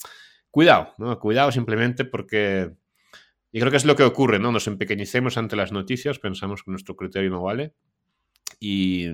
cuidado, 0.50 0.94
¿no? 0.98 1.18
Cuidado 1.18 1.52
simplemente 1.52 2.04
porque 2.04 2.72
yo 3.52 3.60
creo 3.60 3.70
que 3.70 3.76
es 3.76 3.84
lo 3.84 3.96
que 3.96 4.02
ocurre, 4.02 4.38
¿no? 4.38 4.52
Nos 4.52 4.66
empequeñecemos 4.66 5.38
ante 5.38 5.56
las 5.56 5.72
noticias, 5.72 6.18
pensamos 6.18 6.62
que 6.62 6.70
nuestro 6.70 6.96
criterio 6.96 7.30
no 7.30 7.42
vale. 7.42 7.74
Y, 8.60 9.06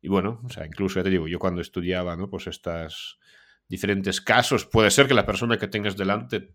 y 0.00 0.08
bueno, 0.08 0.40
o 0.44 0.48
sea, 0.50 0.66
incluso 0.66 1.00
ya 1.00 1.04
te 1.04 1.10
digo, 1.10 1.28
yo 1.28 1.38
cuando 1.38 1.60
estudiaba, 1.60 2.16
¿no? 2.16 2.28
Pues 2.28 2.46
estas 2.46 3.18
diferentes 3.68 4.20
casos, 4.20 4.66
puede 4.66 4.90
ser 4.90 5.06
que 5.06 5.14
la 5.14 5.26
persona 5.26 5.58
que 5.58 5.68
tengas 5.68 5.96
delante 5.96 6.54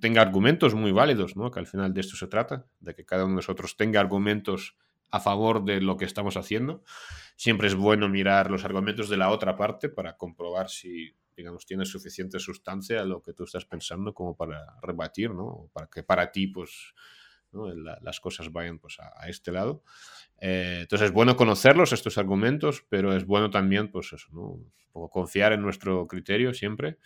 tenga 0.00 0.22
argumentos 0.22 0.74
muy 0.74 0.92
válidos, 0.92 1.36
¿no? 1.36 1.50
Que 1.50 1.60
al 1.60 1.66
final 1.66 1.92
de 1.92 2.00
esto 2.00 2.16
se 2.16 2.28
trata, 2.28 2.66
de 2.80 2.94
que 2.94 3.04
cada 3.04 3.24
uno 3.24 3.32
de 3.32 3.36
nosotros 3.36 3.76
tenga 3.76 4.00
argumentos 4.00 4.76
a 5.10 5.20
favor 5.20 5.64
de 5.64 5.80
lo 5.80 5.96
que 5.96 6.04
estamos 6.04 6.36
haciendo. 6.36 6.82
Siempre 7.36 7.68
es 7.68 7.74
bueno 7.74 8.08
mirar 8.08 8.50
los 8.50 8.64
argumentos 8.64 9.08
de 9.08 9.16
la 9.16 9.30
otra 9.30 9.56
parte 9.56 9.88
para 9.88 10.16
comprobar 10.16 10.68
si, 10.68 11.14
digamos, 11.36 11.66
tiene 11.66 11.84
suficiente 11.84 12.38
sustancia 12.38 13.04
lo 13.04 13.22
que 13.22 13.32
tú 13.32 13.44
estás 13.44 13.64
pensando 13.64 14.14
como 14.14 14.36
para 14.36 14.78
rebatir, 14.82 15.30
¿no? 15.30 15.68
Para 15.72 15.88
que 15.88 16.02
para 16.02 16.32
ti, 16.32 16.46
pues, 16.46 16.94
las 17.74 18.20
cosas 18.20 18.52
vayan 18.52 18.78
pues, 18.78 18.98
a, 19.00 19.28
este 19.28 19.52
lado. 19.52 19.82
Eh, 20.40 20.80
entonces 20.82 21.06
es 21.06 21.12
bueno 21.12 21.36
conocerlos, 21.36 21.92
estos 21.92 22.18
argumentos, 22.18 22.84
pero 22.88 23.14
es 23.14 23.24
bueno 23.24 23.50
también, 23.50 23.90
pues 23.90 24.12
eso, 24.12 24.28
¿no? 24.32 24.60
confiar 25.10 25.52
en 25.52 25.62
nuestro 25.62 26.06
criterio 26.06 26.54
siempre. 26.54 26.98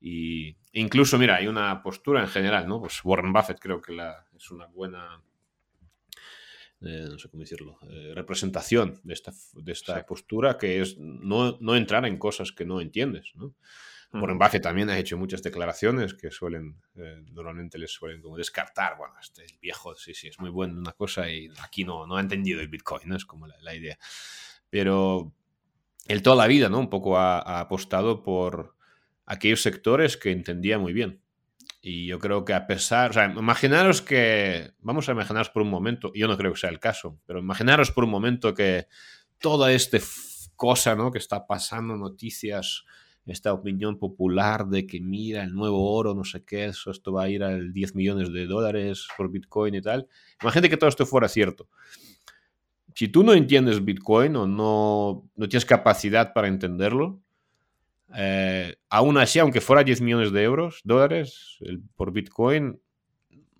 Y 0.00 0.56
incluso, 0.72 1.18
mira, 1.18 1.36
hay 1.36 1.46
una 1.46 1.82
postura 1.82 2.20
en 2.20 2.28
general, 2.28 2.66
¿no? 2.66 2.80
Pues 2.80 3.00
Warren 3.04 3.32
Buffett 3.32 3.60
creo 3.60 3.82
que 3.82 3.92
la, 3.92 4.26
es 4.34 4.50
una 4.50 4.66
buena, 4.66 5.22
eh, 6.80 7.06
no 7.10 7.18
sé 7.18 7.28
cómo 7.28 7.42
decirlo, 7.42 7.78
eh, 7.90 8.12
representación 8.14 8.98
de 9.04 9.12
esta, 9.12 9.32
de 9.52 9.72
esta 9.72 10.06
postura 10.06 10.56
que 10.56 10.80
es 10.80 10.96
no, 10.98 11.58
no, 11.60 11.76
entrar 11.76 12.06
en 12.06 12.18
cosas 12.18 12.50
que 12.52 12.64
no 12.64 12.80
entiendes, 12.80 13.32
¿no? 13.34 13.54
Warren 14.12 14.38
Buffett 14.38 14.62
también 14.62 14.90
ha 14.90 14.98
hecho 14.98 15.16
muchas 15.16 15.42
declaraciones 15.42 16.14
que 16.14 16.30
suelen, 16.30 16.76
eh, 16.96 17.22
normalmente 17.32 17.78
les 17.78 17.92
suelen 17.92 18.20
como 18.20 18.36
descartar, 18.36 18.96
bueno, 18.96 19.14
este 19.20 19.46
viejo, 19.62 19.94
sí, 19.94 20.14
sí, 20.14 20.28
es 20.28 20.40
muy 20.40 20.50
bueno 20.50 20.74
en 20.74 20.80
una 20.80 20.92
cosa 20.92 21.30
y 21.30 21.48
aquí 21.62 21.84
no, 21.84 22.06
no 22.06 22.16
ha 22.16 22.20
entendido 22.20 22.60
el 22.60 22.68
Bitcoin, 22.68 23.08
¿no? 23.08 23.16
Es 23.16 23.24
como 23.24 23.46
la, 23.46 23.74
idea. 23.74 23.98
Pero 24.68 25.32
él 26.06 26.22
toda 26.22 26.36
la 26.36 26.48
vida, 26.48 26.68
¿no? 26.68 26.80
Un 26.80 26.90
poco 26.90 27.18
ha, 27.18 27.60
apostado 27.60 28.24
por 28.24 28.74
aquellos 29.26 29.62
sectores 29.62 30.16
que 30.16 30.32
entendía 30.32 30.78
muy 30.78 30.92
bien. 30.92 31.22
Y 31.80 32.06
yo 32.06 32.18
creo 32.18 32.44
que 32.44 32.52
a 32.52 32.66
pesar, 32.66 33.10
o 33.10 33.12
sea, 33.14 33.26
imaginaros 33.26 34.02
que, 34.02 34.72
vamos 34.80 35.08
a 35.08 35.12
imaginaros 35.12 35.50
por 35.50 35.62
un 35.62 35.70
momento, 35.70 36.10
yo 36.14 36.26
no 36.26 36.36
creo 36.36 36.52
que 36.52 36.58
sea 36.58 36.70
el 36.70 36.80
caso, 36.80 37.20
pero 37.26 37.38
imaginaros 37.38 37.92
por 37.92 38.04
un 38.04 38.10
momento 38.10 38.54
que 38.54 38.88
toda 39.38 39.72
esta 39.72 39.98
cosa, 40.56 40.96
¿no? 40.96 41.12
Que 41.12 41.18
está 41.18 41.46
pasando, 41.46 41.96
noticias, 41.96 42.84
esta 43.26 43.52
opinión 43.52 43.98
popular 43.98 44.66
de 44.66 44.86
que 44.86 45.00
mira 45.00 45.42
el 45.42 45.54
nuevo 45.54 45.92
oro, 45.92 46.14
no 46.14 46.24
sé 46.24 46.44
qué, 46.44 46.66
eso, 46.66 46.90
esto 46.90 47.12
va 47.12 47.24
a 47.24 47.28
ir 47.28 47.42
a 47.44 47.56
10 47.56 47.94
millones 47.94 48.32
de 48.32 48.46
dólares 48.46 49.06
por 49.16 49.30
Bitcoin 49.30 49.74
y 49.74 49.82
tal. 49.82 50.08
Imagínate 50.42 50.70
que 50.70 50.76
todo 50.76 50.88
esto 50.88 51.06
fuera 51.06 51.28
cierto. 51.28 51.68
Si 52.94 53.08
tú 53.08 53.22
no 53.22 53.32
entiendes 53.32 53.84
Bitcoin 53.84 54.36
o 54.36 54.46
no, 54.46 55.28
no 55.36 55.48
tienes 55.48 55.64
capacidad 55.64 56.32
para 56.32 56.48
entenderlo, 56.48 57.20
eh, 58.16 58.76
aún 58.88 59.18
así, 59.18 59.38
aunque 59.38 59.60
fuera 59.60 59.84
10 59.84 60.00
millones 60.00 60.32
de 60.32 60.42
euros, 60.42 60.80
dólares 60.84 61.58
por 61.94 62.12
Bitcoin, 62.12 62.80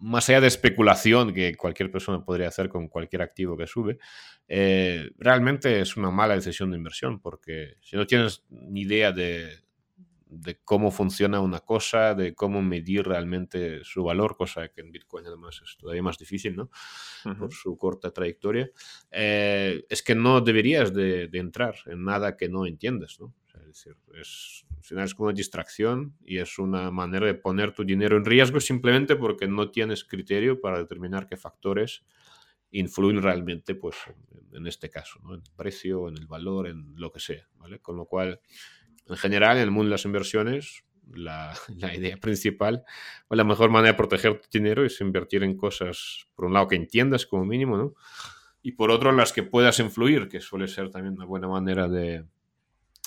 más 0.01 0.29
allá 0.29 0.41
de 0.41 0.49
especulación 0.49 1.33
que 1.33 1.55
cualquier 1.57 1.91
persona 1.91 2.25
podría 2.25 2.49
hacer 2.49 2.69
con 2.69 2.89
cualquier 2.89 3.23
activo 3.23 3.57
que 3.57 3.67
sube, 3.67 3.99
eh, 4.49 5.11
realmente 5.19 5.81
es 5.81 5.97
una 5.97 6.11
mala 6.11 6.35
decisión 6.35 6.71
de 6.71 6.79
inversión 6.79 7.21
porque 7.21 7.75
si 7.81 7.97
no 7.97 8.07
tienes 8.07 8.45
ni 8.49 8.83
idea 8.83 9.13
de, 9.13 9.59
cómo 10.65 10.91
funciona 10.91 11.41
una 11.41 11.61
cosa, 11.61 12.15
de 12.15 12.35
cómo 12.35 12.63
medir 12.63 13.07
realmente 13.07 13.85
su 13.85 14.03
valor, 14.05 14.37
cosa 14.37 14.69
que 14.69 14.81
en 14.81 14.91
Bitcoin 14.91 15.27
además 15.27 15.61
es 15.63 15.77
todavía 15.77 16.03
más 16.03 16.19
difícil, 16.19 16.57
¿no? 16.57 16.71
Por 17.39 17.53
su 17.53 17.77
corta 17.77 18.11
trayectoria, 18.11 18.71
eh, 19.11 19.85
es 19.89 20.03
que 20.03 20.15
no 20.15 20.41
deberías 20.41 20.95
de, 20.95 21.29
de, 21.29 21.39
entrar 21.39 21.75
en 21.87 22.05
nada 22.05 22.37
que 22.37 22.49
no 22.49 22.65
entiendes, 22.65 23.19
¿no? 23.21 23.35
Decir, 23.73 23.97
es, 24.21 24.65
al 24.77 24.83
final 24.83 25.05
es 25.05 25.15
como 25.15 25.29
una 25.29 25.37
distracción 25.37 26.17
y 26.25 26.39
es 26.39 26.59
una 26.59 26.91
manera 26.91 27.27
de 27.27 27.35
poner 27.35 27.73
tu 27.73 27.85
dinero 27.85 28.17
en 28.17 28.25
riesgo 28.25 28.61
simplemente 28.61 29.17
porque 29.17 29.49
no 29.49 29.71
tienes 29.71 30.05
criterio 30.05 30.61
para 30.61 30.79
determinar 30.79 31.27
qué 31.27 31.37
factores 31.37 32.05
influyen 32.73 33.23
realmente, 33.23 33.75
pues, 33.75 33.97
en, 34.53 34.67
este 34.67 34.91
caso, 34.91 35.19
¿no? 35.23 35.35
en 35.35 35.41
el 35.41 35.53
precio, 35.57 36.09
en 36.09 36.17
el 36.17 36.27
valor, 36.27 36.69
en 36.69 36.95
lo 36.97 37.11
que 37.11 37.21
sea, 37.21 37.49
¿vale? 37.57 37.81
Con 37.81 37.97
lo 37.97 38.07
cual, 38.07 38.41
en 39.07 39.17
general, 39.17 39.57
en 39.57 39.65
el 39.65 39.71
mundo 39.71 39.87
de 39.87 39.91
las 39.91 40.05
inversiones, 40.05 40.85
la, 41.13 41.53
idea 41.95 42.17
principal 42.17 42.85
o 43.29 43.35
la 43.35 43.45
mejor 43.45 43.71
manera 43.71 43.93
de 43.93 43.97
proteger 43.97 44.41
tu 44.41 44.49
dinero 44.53 44.85
es 44.85 45.01
invertir 45.01 45.43
en 45.43 45.57
cosas, 45.57 46.29
por 46.35 46.45
un 46.45 46.53
lado, 46.53 46.69
que 46.69 46.77
entiendas 46.77 47.27
como 47.27 47.45
mínimo, 47.45 47.77
¿no? 47.77 47.95
Y 48.63 48.73
por 48.73 48.91
otro, 48.91 49.11
las 49.13 49.33
que 49.33 49.43
puedas 49.43 49.79
influir, 49.81 50.29
que 50.29 50.41
suele 50.41 50.69
ser 50.69 50.91
también 50.91 51.15
una 51.15 51.25
buena 51.25 51.49
manera 51.49 51.89
de, 51.89 52.27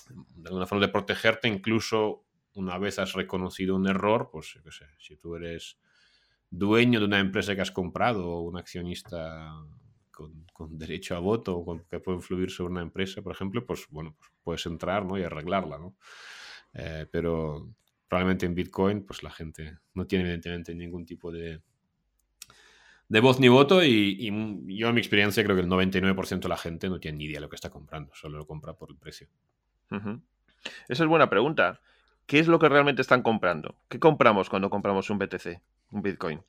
de 0.09 0.49
alguna 0.49 0.65
forma 0.65 0.85
de 0.85 0.91
protegerte, 0.91 1.47
incluso 1.47 2.25
una 2.55 2.77
vez 2.77 2.99
has 2.99 3.13
reconocido 3.13 3.75
un 3.75 3.87
error, 3.87 4.29
pues 4.31 4.59
qué 4.63 4.71
sé, 4.71 4.85
si 4.99 5.15
tú 5.17 5.35
eres 5.35 5.77
dueño 6.49 6.99
de 6.99 7.05
una 7.05 7.19
empresa 7.19 7.55
que 7.55 7.61
has 7.61 7.71
comprado 7.71 8.29
o 8.29 8.41
un 8.41 8.57
accionista 8.57 9.51
con, 10.11 10.77
derecho 10.77 11.15
a 11.15 11.19
voto 11.19 11.57
o 11.57 11.87
que 11.87 11.99
puede 11.99 12.17
influir 12.17 12.51
sobre 12.51 12.71
una 12.71 12.81
empresa, 12.81 13.21
por 13.21 13.33
ejemplo, 13.33 13.65
pues 13.65 13.87
bueno, 13.89 14.15
pues 14.17 14.31
puedes 14.43 14.65
entrar 14.65 15.05
¿no? 15.05 15.17
y 15.17 15.23
arreglarla, 15.23 15.77
¿no? 15.77 15.95
Eh, 16.73 17.07
pero 17.11 17.73
probablemente 18.07 18.45
en 18.45 18.55
Bitcoin, 18.55 19.03
pues 19.05 19.23
la 19.23 19.31
gente 19.31 19.79
no 19.95 20.05
tiene 20.05 20.25
evidentemente 20.25 20.75
ningún 20.75 21.05
tipo 21.05 21.31
de, 21.31 21.61
de 23.09 23.19
voz 23.19 23.39
ni 23.39 23.47
voto 23.47 23.83
y, 23.83 24.27
yo 24.77 24.89
en 24.89 24.95
mi 24.95 25.01
experiencia 25.01 25.43
creo 25.43 25.55
que 25.55 25.61
el 25.61 25.69
99% 25.69 26.39
de 26.39 26.49
la 26.49 26.57
gente 26.57 26.89
no 26.89 26.99
tiene 26.99 27.17
ni 27.17 27.25
idea 27.25 27.37
de 27.37 27.41
lo 27.41 27.49
que 27.49 27.55
está 27.55 27.69
comprando, 27.69 28.11
solo 28.15 28.37
lo 28.37 28.47
compra 28.47 28.73
por 28.73 28.91
el 28.91 28.97
precio. 28.97 29.27
Esa 30.87 31.03
es 31.03 31.09
buena 31.09 31.29
pregunta. 31.29 31.79
¿Qué 32.25 32.39
es 32.39 32.47
lo 32.47 32.59
que 32.59 32.69
realmente 32.69 33.01
están 33.01 33.21
comprando? 33.21 33.75
¿Qué 33.89 33.99
compramos 33.99 34.49
cuando 34.49 34.69
compramos 34.69 35.09
un 35.09 35.19
BTC, 35.19 35.59
un 35.91 36.01
Bitcoin? 36.01 36.41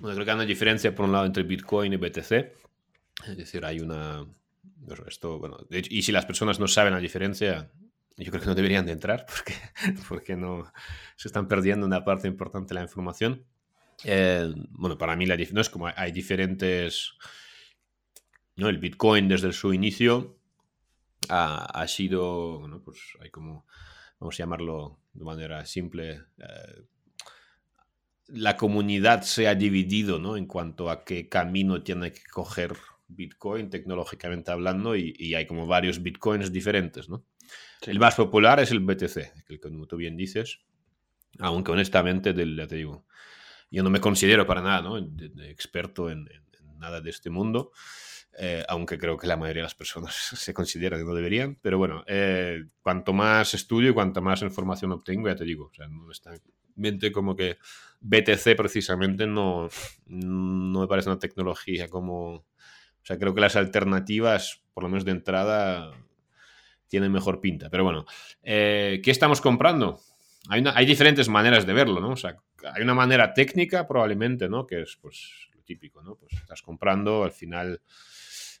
Bueno, 0.00 0.14
creo 0.14 0.24
que 0.24 0.30
hay 0.30 0.36
una 0.36 0.44
diferencia 0.44 0.94
por 0.94 1.06
un 1.06 1.12
lado 1.12 1.24
entre 1.24 1.44
Bitcoin 1.44 1.92
y 1.92 1.96
BTC. 1.96 2.32
Es 2.32 3.36
decir, 3.36 3.64
hay 3.64 3.80
una... 3.80 4.26
Esto, 5.08 5.38
bueno, 5.38 5.58
y 5.70 6.02
si 6.02 6.12
las 6.12 6.26
personas 6.26 6.60
no 6.60 6.68
saben 6.68 6.92
la 6.92 7.00
diferencia, 7.00 7.70
yo 8.16 8.30
creo 8.30 8.40
que 8.40 8.46
no 8.46 8.54
deberían 8.54 8.86
de 8.86 8.92
entrar 8.92 9.26
porque, 9.34 9.54
porque 10.08 10.36
no 10.36 10.70
se 11.16 11.28
están 11.28 11.48
perdiendo 11.48 11.86
una 11.86 12.04
parte 12.04 12.28
importante 12.28 12.68
de 12.68 12.74
la 12.74 12.82
información. 12.82 13.44
Eh, 14.04 14.52
bueno, 14.70 14.98
para 14.98 15.16
mí 15.16 15.26
la 15.26 15.36
no 15.52 15.60
es 15.60 15.70
como 15.70 15.88
hay 15.94 16.12
diferentes... 16.12 17.14
¿no? 18.56 18.68
El 18.68 18.78
Bitcoin 18.78 19.28
desde 19.28 19.52
su 19.52 19.72
inicio 19.72 20.36
ha, 21.28 21.86
sido, 21.88 22.60
bueno, 22.60 22.82
pues 22.84 22.98
hay 23.20 23.30
como, 23.30 23.66
vamos 24.18 24.34
a 24.34 24.38
llamarlo 24.38 25.00
de 25.12 25.24
manera 25.24 25.64
simple, 25.66 26.22
eh, 26.38 26.84
la 28.28 28.56
comunidad 28.56 29.22
se 29.22 29.48
ha 29.48 29.54
dividido 29.54 30.18
¿no? 30.18 30.36
en 30.36 30.46
cuanto 30.46 30.90
a 30.90 31.04
qué 31.04 31.28
camino 31.28 31.82
tiene 31.82 32.12
que 32.12 32.24
coger 32.30 32.76
Bitcoin 33.08 33.70
tecnológicamente 33.70 34.50
hablando 34.50 34.96
y, 34.96 35.34
hay 35.34 35.46
como 35.46 35.66
varios 35.66 36.02
Bitcoins 36.02 36.52
diferentes. 36.52 37.08
¿no? 37.08 37.24
El 37.82 37.98
más 37.98 38.16
popular 38.16 38.60
es 38.60 38.70
el 38.72 38.80
BTC, 38.80 39.46
que 39.46 39.60
como 39.60 39.86
tú 39.86 39.96
bien 39.96 40.16
dices, 40.16 40.60
aunque 41.38 41.72
honestamente, 41.72 42.32
del, 42.32 42.56
ya 42.56 42.66
te 42.66 42.76
digo, 42.76 43.06
yo 43.70 43.82
no 43.82 43.90
me 43.90 44.00
considero 44.00 44.46
para 44.46 44.62
nada 44.62 44.82
¿no? 44.82 44.98
experto 44.98 46.10
en, 46.10 46.28
nada 46.78 47.00
de 47.00 47.10
este 47.10 47.30
mundo. 47.30 47.72
Eh, 48.38 48.62
aunque 48.68 48.98
creo 48.98 49.16
que 49.16 49.26
la 49.26 49.36
mayoría 49.38 49.62
de 49.62 49.66
las 49.66 49.74
personas 49.74 50.14
se 50.36 50.52
consideran 50.52 51.00
que 51.00 51.06
no 51.06 51.14
deberían, 51.14 51.58
pero 51.62 51.78
bueno, 51.78 52.04
eh, 52.06 52.64
cuanto 52.82 53.14
más 53.14 53.54
estudio 53.54 53.90
y 53.90 53.94
cuanto 53.94 54.20
más 54.20 54.42
información 54.42 54.92
obtengo, 54.92 55.28
ya 55.28 55.36
te 55.36 55.44
digo, 55.44 55.70
o 55.72 55.74
sea, 55.74 55.88
no 55.88 56.10
está 56.10 56.34
en 56.34 56.42
mente 56.74 57.10
como 57.10 57.34
que 57.34 57.56
BTC 58.00 58.54
precisamente 58.54 59.26
no, 59.26 59.70
no 60.06 60.80
me 60.80 60.86
parece 60.86 61.08
una 61.08 61.18
tecnología 61.18 61.88
como, 61.88 62.34
o 62.34 62.44
sea, 63.02 63.18
creo 63.18 63.34
que 63.34 63.40
las 63.40 63.56
alternativas, 63.56 64.62
por 64.74 64.82
lo 64.82 64.90
menos 64.90 65.06
de 65.06 65.12
entrada, 65.12 65.92
tienen 66.88 67.12
mejor 67.12 67.40
pinta, 67.40 67.70
pero 67.70 67.84
bueno, 67.84 68.04
eh, 68.42 69.00
¿qué 69.02 69.10
estamos 69.10 69.40
comprando? 69.40 69.98
Hay, 70.50 70.62
hay 70.74 70.84
diferentes 70.84 71.30
maneras 71.30 71.66
de 71.66 71.72
verlo, 71.72 72.00
¿no? 72.00 72.10
O 72.10 72.16
sea, 72.16 72.36
hay 72.74 72.82
una 72.82 72.94
manera 72.94 73.32
técnica 73.32 73.88
probablemente, 73.88 74.48
¿no? 74.48 74.66
Que 74.66 74.82
es 74.82 74.98
pues 75.00 75.48
lo 75.54 75.62
típico, 75.62 76.02
¿no? 76.02 76.16
Pues 76.16 76.34
estás 76.34 76.60
comprando, 76.60 77.24
al 77.24 77.32
final 77.32 77.80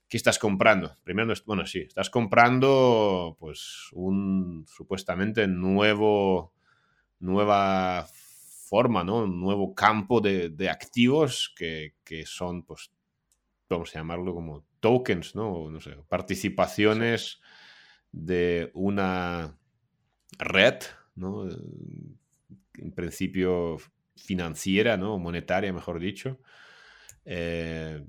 ¿qué 0.08 0.16
estás 0.16 0.38
comprando? 0.38 0.94
Primero, 1.04 1.32
bueno, 1.46 1.66
sí, 1.66 1.80
estás 1.80 2.10
comprando 2.10 3.36
pues 3.38 3.88
un 3.92 4.64
supuestamente 4.68 5.46
nuevo, 5.46 6.52
nueva 7.18 8.06
forma, 8.66 9.04
¿no? 9.04 9.24
Un 9.24 9.40
nuevo 9.40 9.74
campo 9.74 10.20
de, 10.20 10.68
activos 10.70 11.54
que, 11.56 11.94
son, 12.26 12.62
pues, 12.64 12.90
vamos 13.68 13.94
a 13.94 13.98
llamarlo 14.00 14.34
como 14.34 14.64
tokens, 14.80 15.34
¿no? 15.34 15.70
No 15.70 15.80
sé, 15.80 15.96
participaciones 16.08 17.40
de 18.12 18.70
una 18.74 19.56
red, 20.38 20.76
¿no? 21.14 21.48
En 21.48 22.92
principio 22.94 23.78
financiera, 24.16 24.96
¿no? 24.96 25.18
Monetaria, 25.18 25.72
mejor 25.72 26.00
dicho. 26.00 26.38
Eh, 27.24 28.04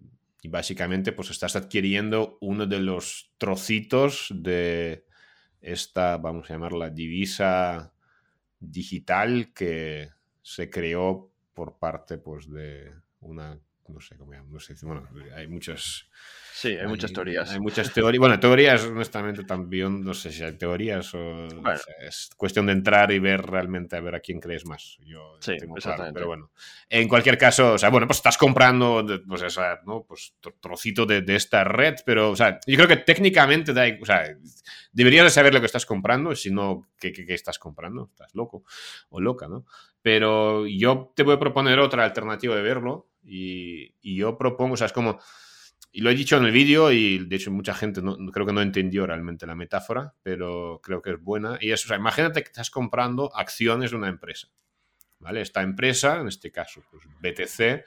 básicamente 0.50 1.12
pues 1.12 1.30
estás 1.30 1.56
adquiriendo 1.56 2.38
uno 2.42 2.66
de 2.66 2.80
los 2.80 3.34
trocitos 3.38 4.28
de 4.34 5.06
esta, 5.62 6.18
vamos 6.18 6.50
a 6.50 6.54
llamarla, 6.54 6.90
divisa 6.90 7.94
digital 8.60 9.54
que 9.54 10.10
se 10.42 10.70
creó 10.70 11.32
por 11.54 11.78
parte 11.78 12.18
pues 12.18 12.50
de 12.50 12.94
una 13.20 13.60
no 13.90 14.02
sé 14.02 14.16
cómo 14.18 14.34
no 14.34 14.60
sé, 14.60 14.76
bueno, 14.82 15.08
hay 15.36 15.48
muchas... 15.48 16.10
Sí, 16.54 16.70
hay, 16.70 16.88
muchas 16.88 17.14
teorías. 17.14 17.52
Hay 17.52 17.60
muchas 17.60 17.94
teorías. 17.94 18.20
Bueno, 18.20 18.40
teorías, 18.40 18.84
honestamente, 18.86 19.44
también, 19.44 20.04
no 20.04 20.16
sé 20.16 20.32
si 20.32 20.44
hay 20.44 20.58
teorías 20.58 21.14
o... 21.14 21.48
es 22.00 22.32
cuestión 22.36 22.66
de 22.66 22.72
entrar 22.72 23.12
y 23.12 23.20
ver 23.20 23.44
realmente 23.44 23.96
a 23.96 24.02
ver 24.02 24.16
a 24.16 24.20
quién 24.20 24.40
crees 24.40 24.66
más. 24.66 24.98
Yo 25.06 25.38
sí, 25.40 25.56
tengo 25.60 25.76
claro, 25.76 26.12
pero 26.12 26.26
bueno. 26.26 26.52
En 26.90 27.08
cualquier 27.08 27.38
caso, 27.38 27.74
o 27.74 27.78
sea, 27.78 27.90
bueno, 27.90 28.08
pues 28.08 28.18
estás 28.18 28.40
comprando, 28.40 29.06
pues 29.28 29.44
esa, 29.44 29.82
¿no? 29.86 30.04
Pues 30.08 30.34
trocito 30.60 31.06
de, 31.06 31.22
de, 31.22 31.36
esta 31.36 31.64
red, 31.64 31.96
pero, 32.04 32.32
o 32.32 32.36
sea, 32.36 32.60
yo 32.66 32.76
creo 32.76 32.88
que 32.88 32.98
técnicamente, 32.98 33.72
da, 33.72 33.86
o 34.02 34.06
sea, 34.06 34.24
deberías 34.92 35.26
de 35.26 35.30
saber 35.30 35.54
lo 35.54 35.60
que 35.60 35.68
estás 35.68 35.86
comprando, 35.86 36.36
si 36.36 36.50
no, 36.50 36.90
¿qué, 37.00 37.12
qué, 37.14 37.24
qué 37.24 37.36
estás 37.36 37.60
comprando? 37.60 38.10
Estás 38.10 38.34
loco 38.34 38.64
o 39.10 39.22
loca, 39.22 39.48
¿no? 39.48 39.66
Pero 40.02 40.66
yo 40.66 41.14
te 41.16 41.22
voy 41.22 41.36
a 41.36 41.40
proponer 41.40 41.78
otra 41.80 42.04
alternativa 42.04 42.56
de 42.56 42.62
verlo 42.64 43.10
y, 43.28 44.16
yo 44.16 44.38
propongo, 44.38 44.76
o 44.76 44.78
sea, 44.78 44.88
es 44.88 44.94
como, 44.94 45.20
y 45.92 46.02
lo 46.02 46.10
he 46.10 46.16
dicho 46.16 46.38
en 46.38 46.46
el 46.46 46.52
vídeo 46.52 46.92
y 46.92 47.26
de 47.26 47.36
hecho 47.36 47.52
mucha 47.52 47.74
gente 47.74 48.02
no, 48.02 48.16
creo 48.32 48.46
que 48.46 48.54
no 48.54 48.62
entendió 48.62 49.06
realmente 49.06 49.46
la 49.46 49.56
metáfora, 49.56 50.14
pero 50.24 50.80
creo 50.82 51.02
que 51.02 51.12
es 51.12 51.22
buena. 51.22 51.58
Y 51.60 51.72
es, 51.72 51.84
o 51.86 51.88
sea, 51.90 51.98
imagínate 51.98 52.42
que 52.42 52.48
estás 52.48 52.70
comprando 52.70 53.36
acciones 53.36 53.92
de 53.92 53.98
una 53.98 54.08
empresa. 54.08 54.48
¿Vale? 55.20 55.42
Esta 55.42 55.64
empresa, 55.64 56.22
en 56.22 56.28
este 56.28 56.52
caso, 56.52 56.84
pues 56.92 57.04
BTC, 57.20 57.84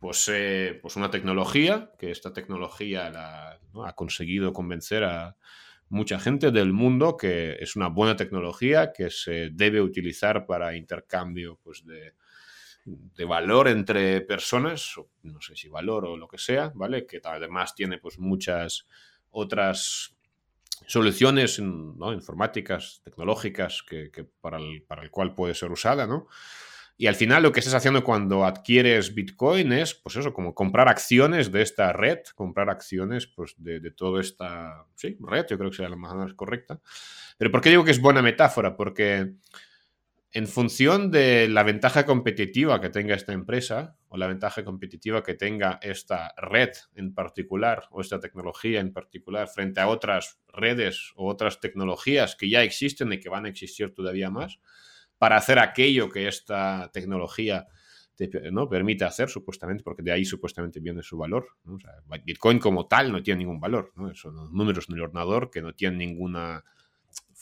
posee 0.00 0.74
pues 0.74 0.96
una 0.96 1.10
tecnología, 1.10 1.92
que 1.98 2.10
esta 2.10 2.32
tecnología 2.32 3.08
la, 3.08 3.60
ha 3.84 3.92
conseguido 3.94 4.52
convencer 4.52 5.04
a 5.04 5.36
mucha 5.88 6.18
gente 6.18 6.50
del 6.50 6.72
mundo 6.72 7.16
que 7.16 7.56
es 7.60 7.76
una 7.76 7.86
buena 7.88 8.16
tecnología 8.16 8.92
que 8.92 9.10
se 9.10 9.50
debe 9.52 9.80
utilizar 9.80 10.44
para 10.44 10.76
intercambio 10.76 11.60
pues, 11.62 11.86
de, 11.86 12.14
de 12.86 13.24
valor 13.24 13.68
entre 13.68 14.20
personas, 14.20 14.94
no 15.22 15.40
sé 15.40 15.56
si 15.56 15.68
valor 15.68 16.06
o 16.06 16.16
lo 16.16 16.28
que 16.28 16.38
sea, 16.38 16.72
¿vale? 16.74 17.04
Que 17.04 17.20
además 17.22 17.74
tiene 17.74 17.98
pues 17.98 18.18
muchas 18.18 18.86
otras 19.30 20.16
soluciones 20.86 21.58
¿no? 21.58 22.12
informáticas, 22.12 23.00
tecnológicas, 23.04 23.82
que, 23.82 24.10
para, 24.40 24.58
el, 24.58 24.82
para, 24.82 25.02
el, 25.02 25.10
cual 25.10 25.34
puede 25.34 25.54
ser 25.54 25.72
usada, 25.72 26.06
¿no? 26.06 26.28
Y 26.98 27.08
al 27.08 27.14
final 27.14 27.42
lo 27.42 27.52
que 27.52 27.60
estás 27.60 27.74
haciendo 27.74 28.02
cuando 28.02 28.46
adquieres 28.46 29.14
Bitcoin 29.14 29.72
es, 29.72 29.94
pues 29.94 30.16
eso, 30.16 30.32
como 30.32 30.54
comprar 30.54 30.88
acciones 30.88 31.52
de 31.52 31.60
esta 31.60 31.92
red, 31.92 32.20
comprar 32.34 32.70
acciones 32.70 33.26
pues, 33.26 33.54
de, 33.58 33.80
de 33.80 33.90
toda 33.90 34.20
esta 34.22 34.86
sí, 34.94 35.18
red, 35.20 35.44
yo 35.46 35.58
creo 35.58 35.70
que 35.70 35.76
sea 35.76 35.90
la 35.90 35.96
más 35.96 36.32
correcta. 36.32 36.80
Pero 37.36 37.50
¿por 37.50 37.60
qué 37.60 37.68
digo 37.68 37.84
que 37.84 37.90
es 37.90 38.00
buena 38.00 38.22
metáfora? 38.22 38.76
Porque 38.76 39.34
en 40.36 40.46
función 40.46 41.10
de 41.10 41.48
la 41.48 41.62
ventaja 41.62 42.04
competitiva 42.04 42.78
que 42.78 42.90
tenga 42.90 43.14
esta 43.14 43.32
empresa 43.32 43.96
o 44.08 44.18
la 44.18 44.26
ventaja 44.26 44.62
competitiva 44.64 45.22
que 45.22 45.32
tenga 45.32 45.78
esta 45.80 46.34
red 46.36 46.68
en 46.94 47.14
particular 47.14 47.84
o 47.90 48.02
esta 48.02 48.20
tecnología 48.20 48.80
en 48.80 48.92
particular 48.92 49.48
frente 49.48 49.80
a 49.80 49.88
otras 49.88 50.38
redes 50.48 51.14
o 51.16 51.30
otras 51.30 51.58
tecnologías 51.58 52.36
que 52.36 52.50
ya 52.50 52.62
existen 52.62 53.14
y 53.14 53.18
que 53.18 53.30
van 53.30 53.46
a 53.46 53.48
existir 53.48 53.94
todavía 53.94 54.28
más, 54.28 54.60
para 55.16 55.36
hacer 55.36 55.58
aquello 55.58 56.10
que 56.10 56.28
esta 56.28 56.90
tecnología 56.92 57.66
¿no? 58.52 58.68
permite 58.68 59.06
hacer, 59.06 59.30
supuestamente, 59.30 59.82
porque 59.82 60.02
de 60.02 60.12
ahí 60.12 60.26
supuestamente 60.26 60.80
viene 60.80 61.02
su 61.02 61.16
valor. 61.16 61.48
Bitcoin 62.26 62.58
como 62.58 62.86
tal 62.86 63.10
no 63.10 63.22
tiene 63.22 63.38
ningún 63.38 63.58
valor, 63.58 63.94
son 64.12 64.52
números 64.52 64.90
en 64.90 64.96
el 64.96 65.00
ordenador 65.00 65.50
que 65.50 65.62
no 65.62 65.74
tienen 65.74 65.96
ninguna 65.96 66.62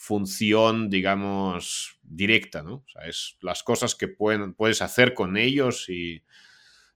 función, 0.05 0.87
digamos, 0.87 1.97
directa, 2.03 2.61
¿no? 2.61 2.75
O 2.75 2.85
sea, 2.87 3.07
es 3.07 3.37
las 3.41 3.63
cosas 3.63 3.95
que 3.95 4.07
pueden, 4.07 4.53
puedes 4.53 4.83
hacer 4.83 5.15
con 5.15 5.35
ellos 5.35 5.89
y, 5.89 6.23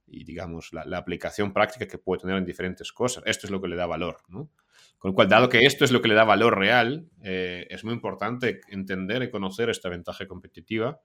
digamos, 0.05 0.71
la, 0.73 0.95
aplicación 0.95 1.51
práctica 1.51 1.87
que 1.87 1.97
puede 1.97 2.21
tener 2.21 2.37
en 2.37 2.45
diferentes 2.45 2.93
cosas. 2.93 3.23
Esto 3.25 3.47
es 3.47 3.51
lo 3.51 3.61
que 3.61 3.67
le 3.67 3.75
da 3.75 3.87
valor, 3.87 4.17
¿no? 4.27 4.51
Con 4.99 5.09
lo 5.09 5.15
cual, 5.15 5.27
dado 5.27 5.49
que 5.49 5.65
esto 5.65 5.85
es 5.85 5.91
lo 5.91 6.03
que 6.03 6.07
le 6.07 6.13
da 6.13 6.23
valor 6.23 6.59
real, 6.59 7.09
eh, 7.23 7.65
es 7.71 7.83
muy 7.83 7.95
importante 7.95 8.61
entender 8.67 9.23
y 9.23 9.31
conocer 9.31 9.71
esta 9.71 9.89
ventaja 9.89 10.27
competitiva 10.27 11.01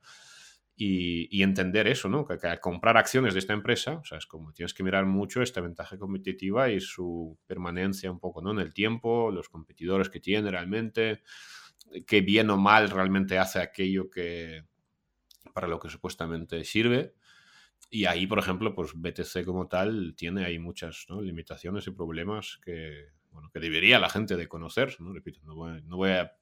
y, 0.76 1.42
entender 1.42 1.86
eso, 1.86 2.10
¿no? 2.10 2.26
Que, 2.26 2.34
al 2.46 2.60
comprar 2.60 2.98
acciones 2.98 3.32
de 3.32 3.40
esta 3.40 3.54
empresa, 3.54 3.92
o 3.92 4.04
sea, 4.04 4.18
es 4.18 4.26
como 4.26 4.52
tienes 4.52 4.74
que 4.74 4.82
mirar 4.82 5.06
mucho 5.06 5.40
esta 5.40 5.62
ventaja 5.62 5.96
competitiva 5.96 6.68
y 6.68 6.80
su 6.80 7.38
permanencia 7.46 8.10
un 8.10 8.20
poco, 8.20 8.42
¿no? 8.42 8.50
En 8.50 8.58
el 8.58 8.74
tiempo, 8.74 9.30
los 9.30 9.48
competidores 9.48 10.10
que 10.10 10.20
tiene 10.20 10.50
realmente, 10.50 11.22
que 12.06 12.20
bien 12.20 12.50
o 12.50 12.56
mal 12.56 12.90
realmente 12.90 13.38
hace 13.38 13.60
aquello 13.60 14.10
que 14.10 14.64
para 15.52 15.68
lo 15.68 15.78
que 15.78 15.88
supuestamente 15.88 16.64
sirve. 16.64 17.14
Y 17.90 18.06
ahí, 18.06 18.26
por 18.26 18.38
ejemplo, 18.38 18.74
pues 18.74 18.92
BTC 18.94 19.44
como 19.44 19.68
tal 19.68 20.14
tiene 20.16 20.44
ahí 20.44 20.58
muchas 20.58 21.06
limitaciones 21.08 21.86
y 21.86 21.92
problemas 21.92 22.58
que, 22.64 23.08
bueno, 23.30 23.50
que 23.52 23.60
debería 23.60 23.98
la 23.98 24.08
gente 24.08 24.36
de 24.36 24.48
conocer. 24.48 24.96
¿no? 24.98 25.12
Repito, 25.12 25.40
no 25.44 25.54
voy, 25.96 26.10
a 26.10 26.32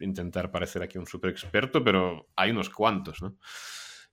intentar 0.00 0.50
parecer 0.50 0.82
aquí 0.82 0.98
un 0.98 1.06
super 1.06 1.30
experto, 1.30 1.84
pero 1.84 2.28
hay 2.36 2.50
unos 2.50 2.70
cuantos, 2.70 3.22
¿no? 3.22 3.38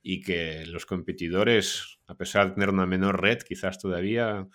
Y 0.02 0.20
que 0.20 0.66
los 0.66 0.84
competidores, 0.84 1.98
a 2.06 2.16
pesar 2.16 2.48
de 2.48 2.54
tener 2.54 2.70
una 2.70 2.86
menor 2.86 3.20
red, 3.20 3.38
quizás 3.38 3.78
todavía, 3.78 4.48